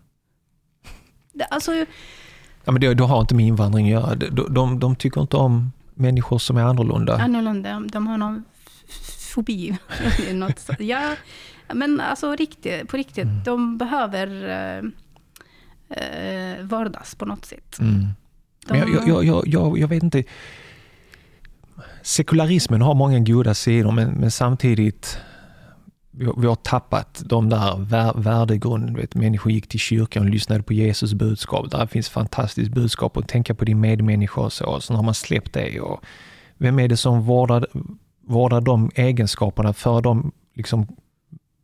Det, 1.32 1.44
alltså, 1.44 1.72
Ja, 2.64 2.72
men 2.72 2.80
det, 2.80 2.94
det 2.94 3.04
har 3.04 3.20
inte 3.20 3.34
med 3.34 3.46
invandring 3.46 3.86
att 3.86 4.02
göra. 4.02 4.14
De, 4.14 4.54
de, 4.54 4.78
de 4.80 4.96
tycker 4.96 5.20
inte 5.20 5.36
om 5.36 5.72
människor 5.94 6.38
som 6.38 6.56
är 6.56 6.62
annorlunda. 6.62 7.16
annorlunda, 7.18 7.80
de 7.92 8.06
har 8.06 8.18
någon 8.18 8.44
fobi. 9.34 9.76
Något. 10.32 10.70
Ja, 10.78 11.16
men 11.74 12.00
alltså 12.00 12.36
riktigt, 12.36 12.88
på 12.88 12.96
riktigt, 12.96 13.24
Mm. 13.24 13.42
de 13.44 13.78
behöver 13.78 14.28
eh, 15.96 16.64
vardags 16.64 17.14
på 17.14 17.24
något 17.24 17.44
sätt. 17.44 17.78
Mm. 17.80 18.06
De, 18.66 18.78
Men 18.78 18.78
jag, 18.78 19.08
jag, 19.08 19.24
jag, 19.24 19.48
jag, 19.48 19.78
jag, 19.78 19.88
vet 19.88 20.02
inte. 20.02 20.24
Sekularismen 22.02 22.82
har 22.82 22.94
många 22.94 23.18
goda 23.18 23.54
sidor 23.54 23.92
men, 23.92 24.10
men 24.10 24.30
samtidigt 24.30 25.18
vi 26.16 26.46
har, 26.46 26.54
tappat 26.54 27.22
de 27.24 27.48
där 27.48 27.76
vär, 27.78 28.12
värdegrunden. 28.16 28.94
Vet, 28.94 29.14
människor 29.14 29.52
gick 29.52 29.68
till 29.68 29.80
kyrkan 29.80 30.22
och 30.22 30.30
lyssnade 30.30 30.62
på 30.62 30.72
Jesus 30.72 31.14
budskap. 31.14 31.70
Där 31.70 31.86
finns 31.86 32.08
fantastiskt 32.08 32.70
budskap 32.70 33.16
att 33.16 33.28
tänka 33.28 33.54
på 33.54 33.64
din 33.64 33.80
medmänniska 33.80 34.40
och 34.40 34.52
så. 34.52 34.80
Sen 34.80 34.96
har 34.96 35.02
man 35.02 35.14
släppt 35.14 35.52
det. 35.52 35.80
Och 35.80 36.04
vem 36.58 36.78
är 36.78 36.88
det 36.88 36.96
som 36.96 37.22
vårdar, 37.22 37.66
vårdar 38.26 38.60
de 38.60 38.90
egenskaperna, 38.94 39.72
för 39.72 40.00
de 40.00 40.32
liksom, 40.54 40.96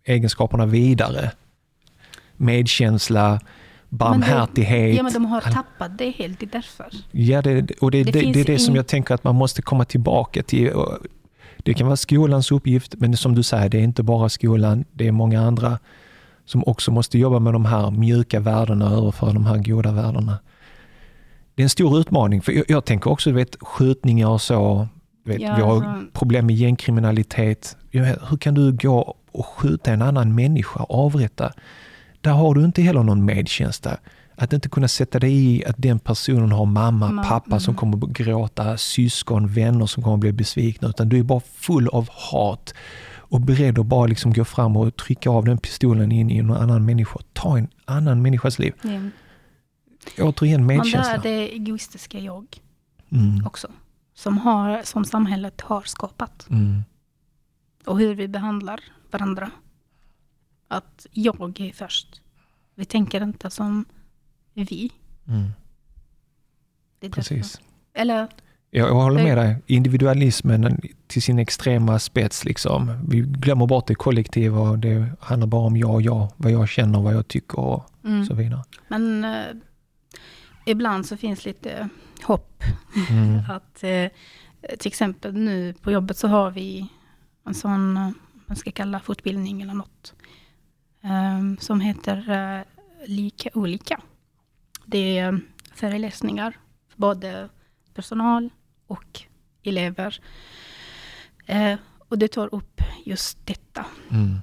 egenskaperna 0.04 0.66
vidare? 0.66 1.32
Medkänsla, 2.36 3.40
barmhärtighet. 3.90 4.96
ja, 4.96 5.02
men 5.02 5.12
de 5.12 5.24
har 5.24 5.40
tappat 5.40 5.98
det 5.98 6.10
helt, 6.10 6.40
det 6.40 6.46
är 6.46 6.50
därför. 6.50 6.86
Ja, 7.10 7.42
det, 7.42 7.70
och 7.80 7.90
det, 7.90 8.04
Det 8.04 8.12
det, 8.12 8.32
det, 8.32 8.40
är 8.40 8.44
det 8.44 8.58
som 8.58 8.76
jag 8.76 8.86
tänker 8.86 9.14
att 9.14 9.24
man 9.24 9.34
måste 9.34 9.62
komma 9.62 9.84
tillbaka 9.84 10.42
till. 10.42 10.72
Det 11.56 11.74
kan 11.74 11.86
vara 11.86 11.96
skolans 11.96 12.52
uppgift, 12.52 12.94
men 12.98 13.16
som 13.16 13.34
du 13.34 13.42
säger, 13.42 13.68
det 13.68 13.78
är 13.78 13.82
inte 13.82 14.02
bara 14.02 14.28
skolan, 14.28 14.84
det 14.92 15.08
är 15.08 15.12
många 15.12 15.40
andra 15.40 15.78
som 16.44 16.64
också 16.66 16.90
måste 16.90 17.18
jobba 17.18 17.38
med 17.38 17.52
de 17.52 17.64
här 17.64 17.90
mjuka 17.90 18.40
värdena 18.40 18.90
och 18.90 18.98
överföra 18.98 19.32
de 19.32 19.46
här 19.46 19.56
goda 19.58 19.92
värdena. 19.92 20.38
Det 21.54 21.62
är 21.62 21.64
en 21.64 21.70
stor 21.70 22.00
utmaning, 22.00 22.42
för 22.42 22.52
jag, 22.52 22.64
jag 22.68 22.84
tänker 22.84 23.10
också, 23.10 23.30
du 23.30 23.36
vet, 23.36 23.56
skjutningar 23.60 24.28
och 24.28 24.40
så. 24.40 24.88
Vet, 25.24 25.40
Ja, 25.40 25.56
vi 25.56 25.62
har 25.62 26.04
problem 26.12 26.46
med 26.46 26.56
gängkriminalitet. 26.56 27.76
Hur 27.90 28.36
kan 28.36 28.54
du 28.54 28.72
gå 28.72 29.16
och 29.32 29.46
skjuta 29.46 29.92
en 29.92 30.02
annan 30.02 30.34
människa, 30.34 30.80
avrätta? 30.88 31.52
Där 32.20 32.30
har 32.32 32.54
du 32.54 32.64
inte 32.64 32.82
heller 32.82 33.02
någon 33.02 33.24
medkänsla. 33.24 33.98
Att 34.36 34.52
inte 34.52 34.68
kunna 34.68 34.88
sätta 34.88 35.18
dig 35.18 35.32
i 35.56 35.64
att 35.64 35.74
den 35.78 35.98
personen 35.98 36.52
har 36.52 36.66
mamma, 36.66 37.08
Ma- 37.10 37.28
pappa 37.28 37.60
som 37.60 37.72
mm. 37.72 37.78
kommer 37.78 38.06
att 38.06 38.12
gråta, 38.12 38.76
syskon, 38.76 39.48
vänner 39.48 39.86
som 39.86 40.02
kommer 40.02 40.14
att 40.14 40.20
bli 40.20 40.32
besvikna. 40.32 40.88
Utan 40.88 41.08
du 41.08 41.18
är 41.18 41.22
bara 41.22 41.40
full 41.40 41.88
av 41.88 42.08
hat 42.10 42.74
och 43.16 43.40
beredd 43.40 43.78
att 43.78 43.86
bara 43.86 44.06
liksom 44.06 44.32
gå 44.32 44.44
fram 44.44 44.76
och 44.76 44.96
trycka 44.96 45.30
av 45.30 45.44
den 45.44 45.58
pistolen 45.58 46.12
in 46.12 46.30
i 46.30 46.42
någon 46.42 46.56
annan 46.56 46.84
människa. 46.84 47.18
Ta 47.32 47.58
en 47.58 47.68
annan 47.84 48.22
människas 48.22 48.58
liv. 48.58 48.72
Ja. 48.82 50.24
Återigen 50.24 50.66
medkänsla. 50.66 51.14
är 51.14 51.18
det 51.18 51.52
egoistiska 51.54 52.18
jag 52.18 52.46
Mm, 53.12 53.46
också. 53.46 53.68
Som, 54.14 54.38
har, 54.38 54.82
som 54.84 55.04
samhället 55.04 55.60
har 55.60 55.82
skapat. 55.82 56.46
mm, 56.50 56.82
Och 57.86 57.98
hur 57.98 58.14
vi 58.14 58.28
behandlar 58.28 58.80
varandra. 59.10 59.50
Att 60.70 61.06
jag 61.12 61.60
är 61.60 61.72
först. 61.72 62.20
Vi 62.74 62.84
tänker 62.84 63.22
inte 63.22 63.50
som 63.50 63.84
vi. 64.54 64.92
mm. 65.28 65.50
Det 67.00 67.06
är 67.06 67.10
därför. 67.10 67.34
Precis. 67.34 67.60
Eller, 67.94 68.28
Jag, 68.70 68.88
jag 68.88 68.94
håller 68.94 69.22
med 69.22 69.38
dig. 69.38 69.56
Individualismen 69.66 70.80
till 71.06 71.22
sin 71.22 71.38
extrema 71.38 71.98
spets. 71.98 72.44
Liksom. 72.44 73.06
Vi 73.08 73.20
glömmer 73.20 73.66
bort 73.66 73.86
det 73.86 73.94
kollektiva 73.94 74.60
och 74.60 74.78
det 74.78 75.06
handlar 75.20 75.46
bara 75.46 75.66
om 75.66 75.76
jag 75.76 75.94
och 75.94 76.02
jag. 76.02 76.32
Vad 76.36 76.52
jag 76.52 76.68
känner, 76.68 77.00
vad 77.00 77.14
jag 77.14 77.28
tycker 77.28 77.58
och 77.58 77.90
mm. 78.04 78.26
så 78.26 78.34
vidare. 78.34 78.64
Men 78.88 79.24
eh, 79.24 79.46
ibland 80.66 81.06
så 81.06 81.16
finns 81.16 81.44
lite 81.44 81.88
hopp. 82.22 82.62
Mm. 83.10 83.40
Att 83.50 83.84
eh, 83.84 84.06
till 84.78 84.88
exempel 84.88 85.32
nu 85.32 85.74
på 85.82 85.90
jobbet 85.90 86.16
så 86.16 86.28
har 86.28 86.50
vi 86.50 86.88
en 87.46 87.54
sån, 87.54 87.96
eh, 87.96 88.10
man 88.46 88.56
ska 88.56 88.70
kalla 88.70 89.00
fortbildning 89.00 89.62
eller 89.62 89.74
något. 89.74 90.14
Eh, 91.02 91.58
som 91.60 91.80
heter 91.80 92.30
eh, 92.30 92.62
Lika 93.06 93.48
olika. 93.54 94.00
Det 94.86 95.18
är 95.18 95.32
eh, 95.32 95.38
föreläsningar 95.74 96.56
för 96.88 96.98
både 97.00 97.48
personal 97.94 98.50
och 98.86 99.20
elever. 99.62 100.20
Eh, 101.46 101.78
och 102.08 102.18
det 102.18 102.28
tar 102.28 102.54
upp 102.54 102.80
just 103.04 103.46
detta. 103.46 103.86
Mm. 104.10 104.38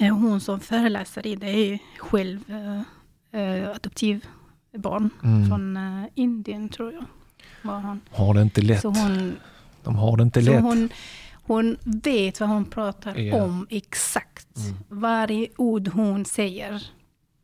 Eh, 0.00 0.16
Hon 0.18 0.40
som 0.40 0.60
föreläser 0.60 1.26
i 1.26 1.36
det 1.36 1.46
är 1.50 1.78
själv 1.98 2.40
eh, 3.30 3.70
adoptivbarn 3.70 5.10
Mm. 5.24 5.48
från 5.48 5.78
Indien 6.14 6.68
tror 6.68 6.92
jag. 6.92 7.04
Var 7.62 7.80
hon. 7.80 8.00
Har 8.10 8.34
det 8.34 8.42
inte 8.42 8.60
lätt. 8.62 8.80
Så 8.82 8.88
hon, 8.88 9.36
De 9.82 9.96
har 9.96 10.16
det 10.16 10.22
inte 10.22 10.40
lätt. 10.40 10.62
hon, 10.62 10.88
hon 11.46 11.76
vet 11.84 12.40
vad 12.40 12.48
hon 12.48 12.64
pratar 12.64 13.16
Ja. 13.18 13.42
om 13.42 13.66
exakt. 13.70 14.56
Mm. 14.56 14.76
Varje 14.88 15.48
ord 15.56 15.88
hon 15.88 16.24
säger. 16.24 16.90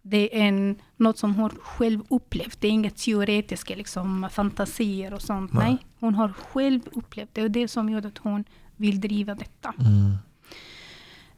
Det 0.03 0.39
är 0.41 0.43
en, 0.49 0.77
något 0.97 1.19
som 1.19 1.35
hon 1.35 1.51
själv 1.51 2.01
upplevt. 2.11 2.61
Det 2.61 2.69
är 2.69 2.73
inga 2.73 2.91
teoretiska 2.91 3.77
liksom, 3.77 4.29
fantasier 4.33 5.15
och 5.15 5.23
sånt. 5.23 5.53
Nej. 5.53 5.65
Nej. 5.65 5.87
hon 6.01 6.15
har 6.15 6.33
själv 6.33 6.81
upplevt 6.93 7.29
det. 7.33 7.43
Och 7.43 7.51
det 7.51 7.69
som 7.69 7.89
gjorde 7.91 8.09
att 8.09 8.19
hon 8.19 8.45
vill 8.77 9.01
driva 9.01 9.35
detta. 9.35 9.75
Mm. 9.79 10.17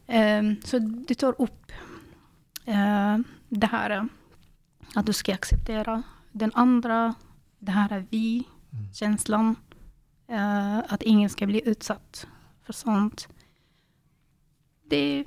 Ehm, 0.06 0.56
så 0.64 0.78
det 0.78 1.14
tar 1.14 1.34
upp 1.42 1.72
eh, 2.64 3.18
det 3.48 3.66
här 3.66 4.08
att 4.94 5.06
du 5.06 5.12
ska 5.12 5.34
acceptera 5.34 6.02
den 6.32 6.50
andra, 6.54 7.14
det 7.58 7.72
här 7.72 7.92
är 7.92 8.06
vi-känslan. 8.10 9.56
eh, 10.28 10.78
att 10.78 11.02
ingen 11.02 11.30
ska 11.30 11.46
bli 11.46 11.62
utsatt 11.68 12.26
för 12.66 12.72
sånt. 12.72 13.28
Det 14.90 14.96
är 14.96 15.24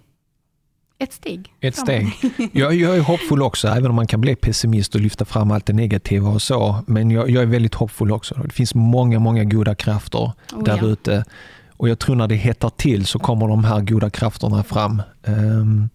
ett 1.00 1.14
steg. 1.14 1.54
Ett 1.60 1.76
steg. 1.76 2.14
Jag, 2.54 2.74
jag 2.74 2.98
är 2.98 3.02
hoppfull 3.02 3.42
också, 3.42 3.68
även 3.68 3.90
om 3.90 3.96
man 3.96 4.08
kan 4.08 4.22
bli 4.22 4.36
pessimist 4.36 4.96
och 4.96 5.02
lyfta 5.02 5.26
fram 5.26 5.52
allt 5.52 5.66
det 5.66 5.74
negativa 5.74 6.30
och 6.30 6.42
så. 6.42 6.84
Men 6.88 7.12
jag, 7.12 7.30
jag 7.30 7.44
är 7.44 7.48
väldigt 7.48 7.76
hoppfull 7.76 8.12
också. 8.12 8.36
Det 8.36 8.54
finns 8.54 8.76
många, 8.76 9.20
många 9.20 9.44
goda 9.44 9.76
krafter 9.76 10.32
Oh, 10.54 10.64
där 10.64 10.78
ja. 10.82 10.86
ute. 10.86 11.26
Och 11.72 11.90
jag 11.90 12.00
tror 12.00 12.16
när 12.16 12.28
det 12.28 12.36
hettar 12.36 12.70
till 12.70 13.06
så 13.06 13.20
kommer 13.20 13.48
de 13.48 13.64
här 13.64 13.82
goda 13.82 14.10
krafterna 14.10 14.64
fram. 14.64 15.02
Ehm, 15.24 15.90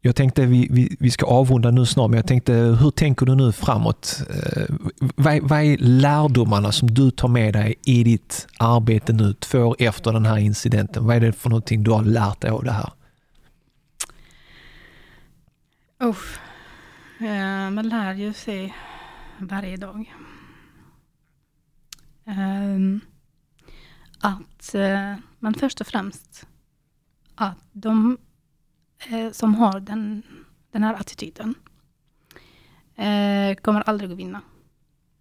jag 0.00 0.16
tänkte 0.16 0.46
vi, 0.46 0.68
vi, 0.70 0.96
vi 1.00 1.10
ska 1.10 1.26
avrunda 1.26 1.70
nu 1.70 1.86
snart, 1.86 2.10
men 2.10 2.16
jag 2.16 2.26
tänkte 2.26 2.52
hur 2.52 2.90
tänker 2.90 3.26
du 3.26 3.34
nu 3.34 3.52
framåt? 3.52 4.22
Eh, 4.30 4.74
vad, 5.14 5.40
vad 5.40 5.60
är 5.60 5.76
lärdomarna 5.78 6.72
som 6.72 6.94
du 6.94 7.10
tar 7.10 7.28
med 7.28 7.54
dig 7.54 7.74
i 7.84 8.04
ditt 8.04 8.46
arbete 8.58 9.12
nu 9.12 9.32
två 9.32 9.58
år 9.58 9.76
efter 9.78 10.12
den 10.12 10.26
här 10.26 10.38
incidenten? 10.38 11.06
Vad 11.06 11.16
är 11.16 11.20
det 11.20 11.32
för 11.32 11.50
någonting 11.50 11.82
du 11.82 11.90
har 11.90 12.04
lärt 12.04 12.40
dig 12.40 12.50
av 12.50 12.64
det 12.64 12.72
här? 12.72 12.92
Oh, 16.00 16.16
man 17.70 17.88
lär 17.88 18.14
ju 18.14 18.32
sig 18.32 18.74
varje 19.38 19.76
dag. 19.76 20.14
Ehm, 22.26 23.00
att 24.20 24.74
eh, 24.74 25.14
man 25.38 25.54
först 25.54 25.80
och 25.80 25.86
främst 25.86 26.46
att 27.34 27.58
de 27.72 28.18
uh, 29.12 29.30
som 29.30 29.54
har 29.54 29.80
den, 29.80 30.22
den 30.70 30.82
här 30.82 30.94
attityden 30.94 31.54
uh, 32.98 33.54
kommer 33.54 33.88
aldrig 33.88 34.12
att 34.12 34.18
vinna. 34.18 34.40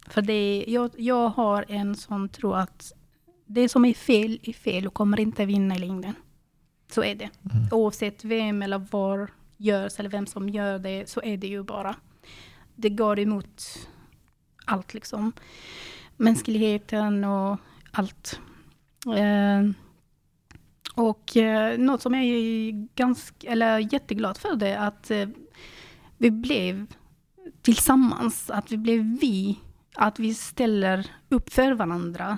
För 0.08 0.22
det, 0.22 0.66
jag, 0.68 0.92
jag 0.98 1.30
har 1.30 1.66
en 1.68 1.96
sån 1.96 2.30
tro 2.30 2.54
att 2.54 2.94
det 3.46 3.70
som 3.70 3.86
är 3.86 3.94
fel 3.94 4.40
är 4.44 4.54
fel 4.54 4.88
och 4.88 4.94
kommer 4.94 5.20
inte 5.20 5.46
vinna 5.46 5.76
i 5.76 5.80
längden. 5.80 6.14
Så 6.92 7.04
är 7.04 7.16
det. 7.16 7.30
Mm. 7.52 7.68
Oavsett 7.72 8.24
vem 8.24 8.62
eller 8.62 8.78
var 8.92 9.32
görs 9.58 10.00
eller 10.00 10.10
vem 10.10 10.28
som 10.28 10.50
gör 10.50 10.80
det 10.80 11.10
så 11.10 11.22
är 11.24 11.38
det 11.38 11.48
ju 11.48 11.64
bara. 11.64 11.96
Det 12.76 12.90
går 12.90 13.20
emot 13.20 13.88
allt 14.66 14.94
liksom. 14.94 15.32
Mänskligheten 16.18 17.24
och 17.24 17.60
allt. 17.92 18.40
Eh, 19.06 19.72
och 20.96 21.38
eh, 21.38 21.78
något 21.78 22.02
som 22.02 22.14
jag 22.14 22.24
är 22.24 22.72
ganska, 22.96 23.52
eller 23.52 23.94
jätteglad 23.94 24.38
för 24.38 24.56
det 24.56 24.68
är 24.68 24.88
att 24.88 25.12
eh, 25.12 25.30
vi 26.18 26.32
blev 26.32 26.86
tillsammans, 27.62 28.50
att 28.50 28.72
vi 28.72 28.78
blev 28.78 29.18
vi, 29.22 29.60
att 29.96 30.20
vi 30.20 30.34
ställer 30.34 31.08
upp 31.30 31.54
för 31.54 31.72
varandra. 31.72 32.38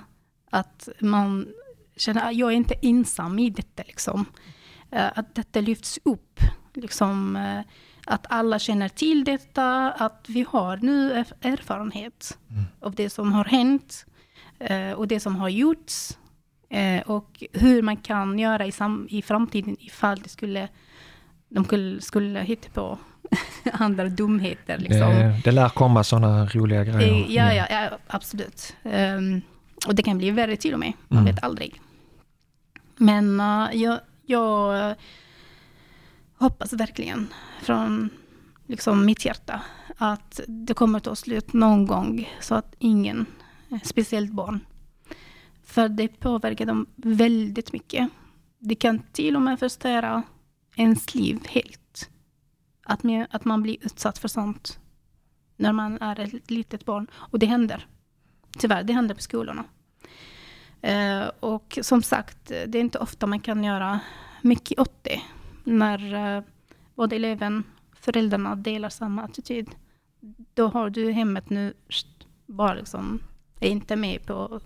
Att 0.50 0.88
man 1.00 1.48
känner 1.96 2.28
att 2.28 2.36
jag 2.36 2.52
är 2.52 2.56
inte 2.56 2.74
ensam 2.82 3.38
i 3.38 3.50
detta 3.50 3.82
liksom. 3.86 4.24
Eh, 4.90 5.10
att 5.14 5.34
detta 5.34 5.60
lyfts 5.60 5.98
upp. 6.04 6.40
Liksom, 6.74 7.36
eh, 7.36 7.60
att 8.06 8.26
alla 8.28 8.58
känner 8.58 8.88
till 8.88 9.24
detta, 9.24 9.92
att 9.92 10.26
vi 10.28 10.46
har 10.48 10.76
nu 10.76 11.24
erfarenhet 11.40 12.38
mm. 12.50 12.64
av 12.80 12.94
det 12.94 13.10
som 13.10 13.32
har 13.32 13.44
hänt 13.44 14.06
eh, 14.58 14.92
och 14.92 15.08
det 15.08 15.20
som 15.20 15.36
har 15.36 15.48
gjorts. 15.48 16.18
Eh, 16.72 17.00
och 17.00 17.44
hur 17.52 17.82
man 17.82 17.96
kan 17.96 18.38
göra 18.38 18.66
i, 18.66 18.72
sam 18.72 19.06
i 19.10 19.22
framtiden 19.22 19.76
ifall 19.80 20.18
det 20.18 20.28
skulle, 20.28 20.68
de 21.48 21.64
skulle, 21.64 22.00
skulle 22.00 22.40
hitta 22.40 22.68
på 22.68 22.98
andra 23.72 24.08
dumheter. 24.08 24.78
Liksom. 24.78 24.98
Det, 24.98 25.40
det 25.44 25.52
lär 25.52 25.68
komma 25.68 26.04
sådana 26.04 26.46
roliga 26.46 26.84
grejer. 26.84 27.12
Eh, 27.12 27.34
ja, 27.34 27.52
ja, 27.52 27.66
ja, 27.70 27.98
absolut. 28.06 28.76
Um, 28.82 29.42
och 29.86 29.94
det 29.94 30.02
kan 30.02 30.18
bli 30.18 30.30
värre 30.30 30.56
till 30.56 30.74
och 30.74 30.80
med, 30.80 30.92
man 31.08 31.18
mm. 31.18 31.34
vet 31.34 31.44
aldrig. 31.44 31.80
Men 32.96 33.40
uh, 33.40 33.76
jag, 33.76 34.00
jag 34.26 34.94
hoppas 36.36 36.72
verkligen 36.72 37.28
från 37.62 38.10
liksom 38.66 39.04
mitt 39.04 39.24
hjärta 39.24 39.60
att 39.96 40.40
det 40.46 40.74
kommer 40.74 40.96
att 40.96 41.04
ta 41.04 41.16
slut 41.16 41.52
någon 41.52 41.86
gång 41.86 42.28
så 42.40 42.54
att 42.54 42.74
ingen, 42.78 43.26
speciellt 43.82 44.32
barn, 44.32 44.60
för 45.72 45.88
det 45.88 46.08
påverkar 46.08 46.66
dem 46.66 46.86
väldigt 46.96 47.72
mycket. 47.72 48.10
Det 48.58 48.74
kan 48.74 49.02
till 49.12 49.36
och 49.36 49.42
med 49.42 49.58
förstöra 49.58 50.22
ens 50.76 51.14
liv 51.14 51.40
helt. 51.48 52.10
Att, 52.84 53.02
man, 53.02 53.26
att 53.30 53.44
man 53.44 53.62
blir 53.62 53.76
utsatt 53.80 54.18
för 54.18 54.28
sånt 54.28 54.78
när 55.56 55.72
man 55.72 55.98
är 56.00 56.20
ett 56.20 56.50
litet 56.50 56.84
barn. 56.84 57.06
Och 57.14 57.38
det 57.38 57.46
händer. 57.46 57.86
Tyvärr, 58.58 58.82
det 58.82 58.92
händer 58.92 59.14
på 59.14 59.20
skolorna. 59.22 59.64
Eh, 60.80 61.30
och 61.40 61.78
som 61.82 62.02
sagt, 62.02 62.46
det 62.46 62.78
är 62.78 62.80
inte 62.80 62.98
ofta 62.98 63.26
man 63.26 63.40
kan 63.40 63.64
göra 63.64 64.00
mycket 64.42 64.78
åt 64.78 65.04
det 65.04 65.20
när 65.64 66.14
uh, 66.36 66.44
både 66.94 67.16
eleven 67.16 67.64
och 67.90 67.98
föräldrarna 67.98 68.54
delar 68.56 68.88
samma 68.88 69.22
attityd. 69.22 69.70
Då 70.54 70.68
har 70.68 70.90
du 70.90 71.12
hemmet 71.12 71.50
nu 71.50 71.74
bara 72.46 72.74
liksom, 72.74 73.22
är 73.60 73.68
inte 73.68 73.96
med 73.96 74.26
på 74.26 74.60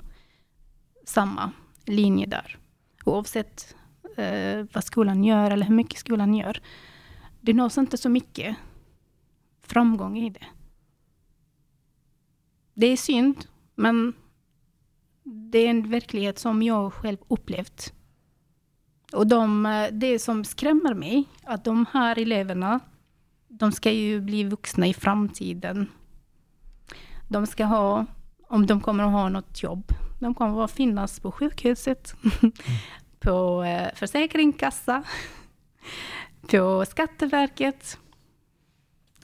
samma 1.08 1.52
linje 1.84 2.26
där. 2.26 2.58
Oavsett 3.04 3.76
eh, 4.16 4.66
vad 4.72 4.84
skolan 4.84 5.24
gör 5.24 5.50
eller 5.50 5.66
hur 5.66 5.74
mycket 5.74 6.00
skolan 6.00 6.34
gör. 6.34 6.60
Det 7.40 7.52
nås 7.52 7.78
inte 7.78 7.96
så 7.96 8.08
mycket 8.08 8.56
framgång 9.62 10.18
i 10.18 10.30
det. 10.30 10.46
Det 12.74 12.86
är 12.86 12.96
synd, 12.96 13.46
men 13.74 14.12
det 15.22 15.58
är 15.58 15.70
en 15.70 15.90
verklighet 15.90 16.38
som 16.38 16.62
jag 16.62 16.92
själv 16.92 17.18
upplevt 17.28 17.92
och 19.12 19.26
de, 19.26 19.66
eh, 19.66 19.88
det 19.92 20.18
som 20.18 20.44
skrämmer 20.44 20.94
mig, 20.94 21.24
att 21.44 21.64
de 21.64 21.86
här 21.92 22.18
eleverna, 22.18 22.80
de 23.48 23.72
ska 23.72 23.90
ju 23.90 24.20
bli 24.20 24.44
vuxna 24.44 24.86
i 24.86 24.94
framtiden. 24.94 25.90
De 27.28 27.46
ska 27.46 27.64
ha, 27.64 28.06
om 28.48 28.66
de 28.66 28.80
kommer 28.80 29.04
att 29.04 29.12
ha 29.12 29.28
något 29.28 29.62
jobb, 29.62 29.92
de 30.18 30.34
kommer 30.34 30.64
att 30.64 30.70
finnas 30.70 31.20
på 31.20 31.32
sjukhuset, 31.32 32.14
på 33.20 33.62
eh, 33.62 33.94
Försäkringskassan, 33.94 35.04
försäkringskassa, 35.04 35.04
på 36.50 36.84
Skatteverket. 36.84 37.98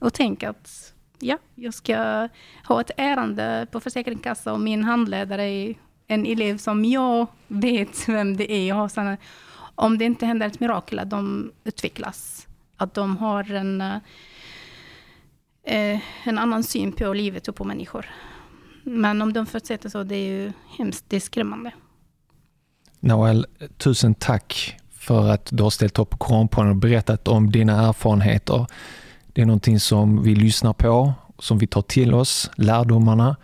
Och 0.00 0.12
tänk 0.12 0.42
att 0.42 0.94
ja, 1.18 1.38
jag 1.54 1.74
ska 1.74 2.28
ha 2.64 2.80
ett 2.80 2.90
ärende 2.96 3.66
på 3.70 3.80
Försäkringskassa 3.80 4.52
och 4.52 4.60
min 4.60 4.84
handledare 4.84 5.42
är 5.42 5.74
en 6.06 6.26
elev 6.26 6.58
som 6.58 6.84
jag 6.84 7.26
vet 7.48 8.08
vem 8.08 8.36
det 8.36 8.52
är. 8.52 8.68
Jag 8.68 8.74
har 8.74 8.88
såna, 8.88 9.16
om 9.74 9.98
det 9.98 10.04
inte 10.04 10.26
händer 10.26 10.46
ett 10.46 10.60
mirakel, 10.60 10.98
att 10.98 11.10
de 11.10 11.52
utvecklas. 11.64 12.48
Att 12.76 12.94
de 12.94 13.16
har 13.16 13.52
en, 13.52 13.80
eh, 13.80 13.96
eh, 15.62 16.00
en 16.24 16.38
annan 16.38 16.62
syn 16.62 16.92
på 16.92 17.12
livet 17.12 17.48
och 17.48 17.56
på 17.56 17.64
människor. 17.64 18.10
Men 18.82 19.22
om 19.22 19.32
de 19.32 19.46
fortsätter 19.46 19.88
så, 19.88 20.02
det 20.02 20.16
är 20.16 20.28
ju 20.28 20.52
hemskt, 20.78 21.04
det 21.08 21.16
är 21.16 21.20
skrämmande. 21.20 21.72
Noel, 23.00 23.46
tusen 23.78 24.14
tack 24.14 24.76
för 24.90 25.28
att 25.28 25.48
du 25.52 25.62
har 25.62 25.70
ställt 25.70 25.98
upp 25.98 26.10
på 26.10 26.16
Koranpodden 26.16 26.70
och 26.70 26.76
berättat 26.76 27.28
om 27.28 27.52
dina 27.52 27.88
erfarenheter. 27.88 28.66
Det 29.32 29.42
är 29.42 29.46
någonting 29.46 29.80
som 29.80 30.22
vi 30.22 30.34
lyssnar 30.34 30.72
på, 30.72 31.12
som 31.38 31.58
vi 31.58 31.66
tar 31.66 31.82
till 31.82 32.14
oss, 32.14 32.50
lärdomarna. 32.56 33.36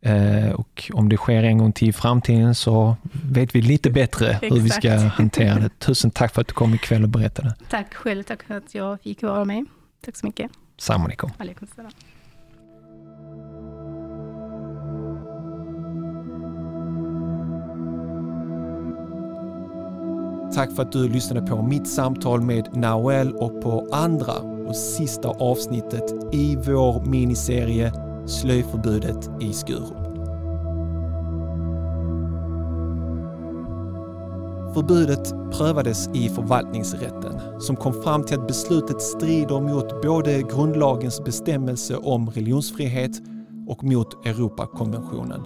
Eh, 0.00 0.50
och 0.50 0.90
om 0.94 1.08
det 1.08 1.16
sker 1.16 1.42
en 1.42 1.58
gång 1.58 1.72
till 1.72 1.88
i 1.88 1.92
framtiden 1.92 2.54
så 2.54 2.96
vet 3.12 3.54
vi 3.54 3.62
lite 3.62 3.90
bättre 3.90 4.38
hur 4.42 4.60
vi 4.60 4.70
ska 4.70 4.96
hantera 4.96 5.58
det. 5.58 5.68
Tusen 5.78 6.10
tack 6.10 6.34
för 6.34 6.40
att 6.40 6.48
du 6.48 6.54
kom 6.54 6.74
ikväll 6.74 7.02
och 7.02 7.08
berättade. 7.08 7.54
Tack 7.68 7.94
själv, 7.94 8.22
tack 8.22 8.42
för 8.42 8.56
att 8.56 8.74
jag 8.74 9.00
fick 9.00 9.22
vara 9.22 9.44
med. 9.44 9.66
Tack 10.04 10.16
så 10.16 10.26
mycket. 10.26 10.50
Salam 10.76 11.02
alaikum. 11.02 11.30
Tack 20.56 20.72
för 20.72 20.82
att 20.82 20.92
du 20.92 21.08
lyssnade 21.08 21.46
på 21.46 21.62
mitt 21.62 21.88
samtal 21.88 22.40
med 22.40 22.76
Nahuel 22.76 23.32
och 23.32 23.62
på 23.62 23.88
andra 23.92 24.32
och 24.68 24.76
sista 24.76 25.28
avsnittet 25.28 26.04
i 26.32 26.56
vår 26.56 27.04
miniserie 27.06 27.92
slöjförbudet 28.26 29.30
i 29.40 29.52
Skurup. 29.52 29.96
Förbudet 34.74 35.30
prövades 35.52 36.08
i 36.14 36.28
förvaltningsrätten 36.28 37.60
som 37.60 37.76
kom 37.76 38.02
fram 38.02 38.24
till 38.24 38.38
att 38.38 38.46
beslutet 38.46 39.02
strider 39.02 39.60
mot 39.60 40.02
både 40.02 40.42
grundlagens 40.42 41.24
bestämmelse 41.24 41.96
om 41.96 42.30
religionsfrihet 42.30 43.12
och 43.68 43.84
mot 43.84 44.26
Europakonventionen. 44.26 45.40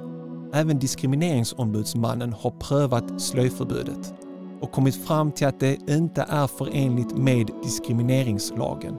Även 0.52 0.78
diskrimineringsombudsmannen 0.78 2.32
har 2.32 2.50
prövat 2.50 3.20
slöjförbudet 3.20 4.19
och 4.60 4.72
kommit 4.72 5.06
fram 5.06 5.32
till 5.32 5.46
att 5.46 5.60
det 5.60 5.78
inte 5.88 6.26
är 6.28 6.46
förenligt 6.46 7.16
med 7.16 7.50
diskrimineringslagen. 7.62 8.98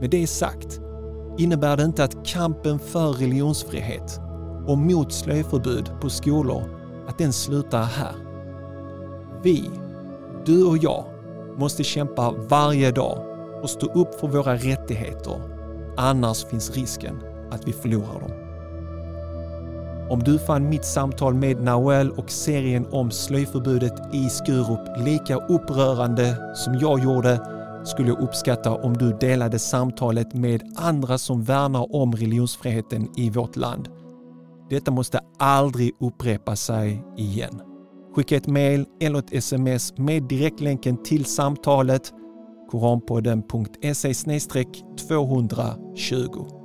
Med 0.00 0.10
det 0.10 0.26
sagt 0.26 0.80
innebär 1.38 1.76
det 1.76 1.82
inte 1.84 2.04
att 2.04 2.26
kampen 2.26 2.78
för 2.78 3.12
religionsfrihet 3.12 4.20
och 4.66 4.78
mot 4.78 5.12
slöjförbud 5.12 5.90
på 6.00 6.10
skolor, 6.10 6.62
att 7.08 7.18
den 7.18 7.32
slutar 7.32 7.82
här. 7.82 8.14
Vi, 9.42 9.70
du 10.46 10.66
och 10.66 10.78
jag, 10.78 11.04
måste 11.58 11.84
kämpa 11.84 12.30
varje 12.30 12.90
dag 12.90 13.24
och 13.62 13.70
stå 13.70 13.86
upp 13.86 14.20
för 14.20 14.28
våra 14.28 14.54
rättigheter. 14.54 15.40
Annars 15.96 16.44
finns 16.44 16.70
risken 16.70 17.18
att 17.50 17.68
vi 17.68 17.72
förlorar 17.72 18.20
dem. 18.20 18.47
Om 20.10 20.22
du 20.22 20.38
fann 20.38 20.68
mitt 20.68 20.84
samtal 20.84 21.34
med 21.34 21.62
Nawel 21.62 22.10
och 22.10 22.30
serien 22.30 22.86
om 22.90 23.10
slöjförbudet 23.10 24.14
i 24.14 24.28
Skurup 24.28 24.80
lika 25.04 25.36
upprörande 25.36 26.54
som 26.54 26.74
jag 26.74 27.04
gjorde 27.04 27.40
skulle 27.84 28.08
jag 28.08 28.20
uppskatta 28.20 28.74
om 28.74 28.96
du 28.96 29.12
delade 29.12 29.58
samtalet 29.58 30.34
med 30.34 30.62
andra 30.76 31.18
som 31.18 31.42
värnar 31.42 31.94
om 31.94 32.12
religionsfriheten 32.12 33.08
i 33.16 33.30
vårt 33.30 33.56
land. 33.56 33.88
Detta 34.70 34.90
måste 34.90 35.20
aldrig 35.38 35.92
upprepa 36.00 36.56
sig 36.56 37.04
igen. 37.16 37.62
Skicka 38.14 38.36
ett 38.36 38.46
mejl 38.46 38.86
eller 39.00 39.18
ett 39.18 39.32
sms 39.32 39.98
med 39.98 40.22
direktlänken 40.22 41.02
till 41.02 41.24
samtalet 41.24 42.12
koranpodden.se 42.70 44.14
220. 45.08 46.57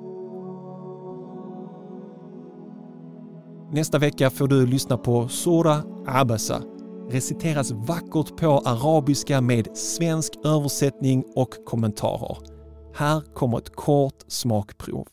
Nästa 3.74 3.98
vecka 4.00 4.30
får 4.30 4.48
du 4.48 4.66
lyssna 4.66 4.98
på 4.98 5.28
Sora 5.28 5.84
Abasa 6.08 6.62
reciteras 7.10 7.72
vackert 7.72 8.38
på 8.38 8.62
arabiska 8.66 9.42
med 9.42 9.78
svensk 9.78 10.34
översättning 10.46 11.24
och 11.36 11.50
kommentarer. 11.66 12.38
Här 12.96 13.22
kommer 13.34 13.58
ett 13.58 13.76
kort 13.76 14.24
smakprov. 14.28 15.08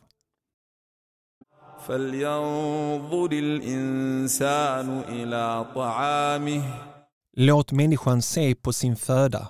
Låt 7.36 7.72
människan 7.72 8.22
se 8.22 8.54
på 8.54 8.72
sin 8.72 8.96
föda. 8.96 9.48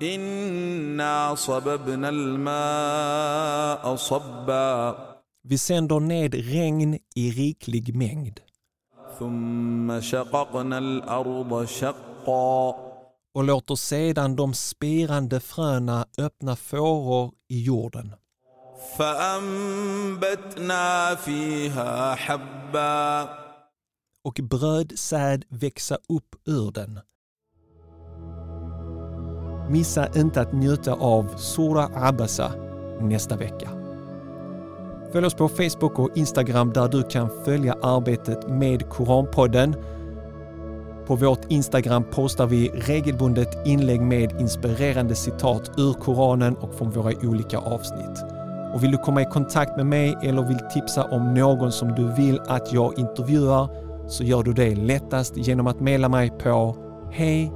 Inna 0.00 1.36
sababna 1.36 2.08
al-ma'a 2.08 3.94
vi 5.46 5.58
sänder 5.58 6.00
ned 6.00 6.34
regn 6.34 6.98
i 7.14 7.30
riklig 7.30 7.96
mängd. 7.96 8.40
Och 13.34 13.44
låter 13.44 13.74
sedan 13.74 14.36
de 14.36 14.54
spirande 14.54 15.40
fröna 15.40 16.06
öppna 16.18 16.56
fåror 16.56 17.32
i 17.48 17.62
jorden. 17.62 18.14
Och 24.24 24.40
brödsäd 24.42 25.44
växa 25.48 25.98
upp 26.08 26.34
ur 26.44 26.72
den. 26.72 27.00
Missa 29.70 30.08
inte 30.16 30.40
att 30.40 30.52
njuta 30.52 30.92
av 30.92 31.36
Sura 31.36 31.90
Abasa 31.94 32.52
nästa 33.00 33.36
vecka. 33.36 33.83
Följ 35.14 35.26
oss 35.26 35.34
på 35.34 35.48
Facebook 35.48 35.98
och 35.98 36.10
Instagram 36.16 36.72
där 36.72 36.88
du 36.88 37.02
kan 37.02 37.30
följa 37.44 37.74
arbetet 37.82 38.48
med 38.48 38.88
Koranpodden. 38.88 39.76
På 41.06 41.16
vårt 41.16 41.44
Instagram 41.48 42.04
postar 42.10 42.46
vi 42.46 42.68
regelbundet 42.68 43.66
inlägg 43.66 44.00
med 44.00 44.40
inspirerande 44.40 45.14
citat 45.14 45.70
ur 45.76 45.92
Koranen 45.92 46.54
och 46.54 46.74
från 46.74 46.90
våra 46.90 47.12
olika 47.22 47.58
avsnitt. 47.58 48.24
Och 48.74 48.82
vill 48.82 48.90
du 48.90 48.98
komma 48.98 49.22
i 49.22 49.24
kontakt 49.24 49.76
med 49.76 49.86
mig 49.86 50.16
eller 50.22 50.42
vill 50.42 50.60
tipsa 50.74 51.04
om 51.04 51.34
någon 51.34 51.72
som 51.72 51.94
du 51.94 52.12
vill 52.12 52.40
att 52.46 52.72
jag 52.72 52.98
intervjuar 52.98 53.68
så 54.08 54.24
gör 54.24 54.42
du 54.42 54.52
det 54.52 54.74
lättast 54.74 55.36
genom 55.36 55.66
att 55.66 55.80
mejla 55.80 56.08
mig 56.08 56.30
på 56.30 56.76
hej 57.12 57.52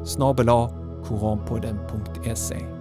koranpodden.se. 1.09 2.78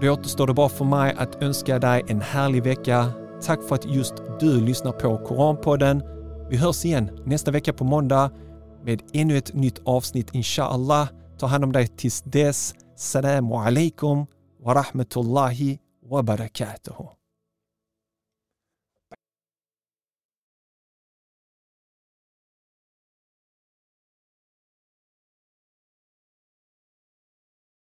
Då 0.00 0.10
återstår 0.10 0.46
det 0.46 0.54
bara 0.54 0.68
för 0.68 0.84
mig 0.84 1.14
att 1.18 1.42
önska 1.42 1.78
dig 1.78 2.02
en 2.08 2.20
härlig 2.20 2.62
vecka. 2.62 3.12
Tack 3.42 3.62
för 3.68 3.74
att 3.74 3.94
just 3.94 4.14
du 4.40 4.60
lyssnar 4.60 4.92
på 4.92 5.18
Koranpodden. 5.26 6.02
Vi 6.50 6.56
hörs 6.56 6.84
igen 6.84 7.10
nästa 7.24 7.50
vecka 7.50 7.72
på 7.72 7.84
måndag 7.84 8.30
med 8.84 9.02
ännu 9.12 9.36
ett 9.36 9.54
nytt 9.54 9.80
avsnitt 9.84 10.34
inshallah. 10.34 11.08
Ta 11.38 11.46
hand 11.46 11.64
om 11.64 11.72
dig 11.72 11.86
tills 11.86 12.22
dess. 12.22 12.74
Salamu 12.96 13.54
alaikum 13.54 14.26
wa 14.64 14.74
rahmatullahi 14.74 15.78
wa 16.10 16.22
barakatuhu. 16.22 17.19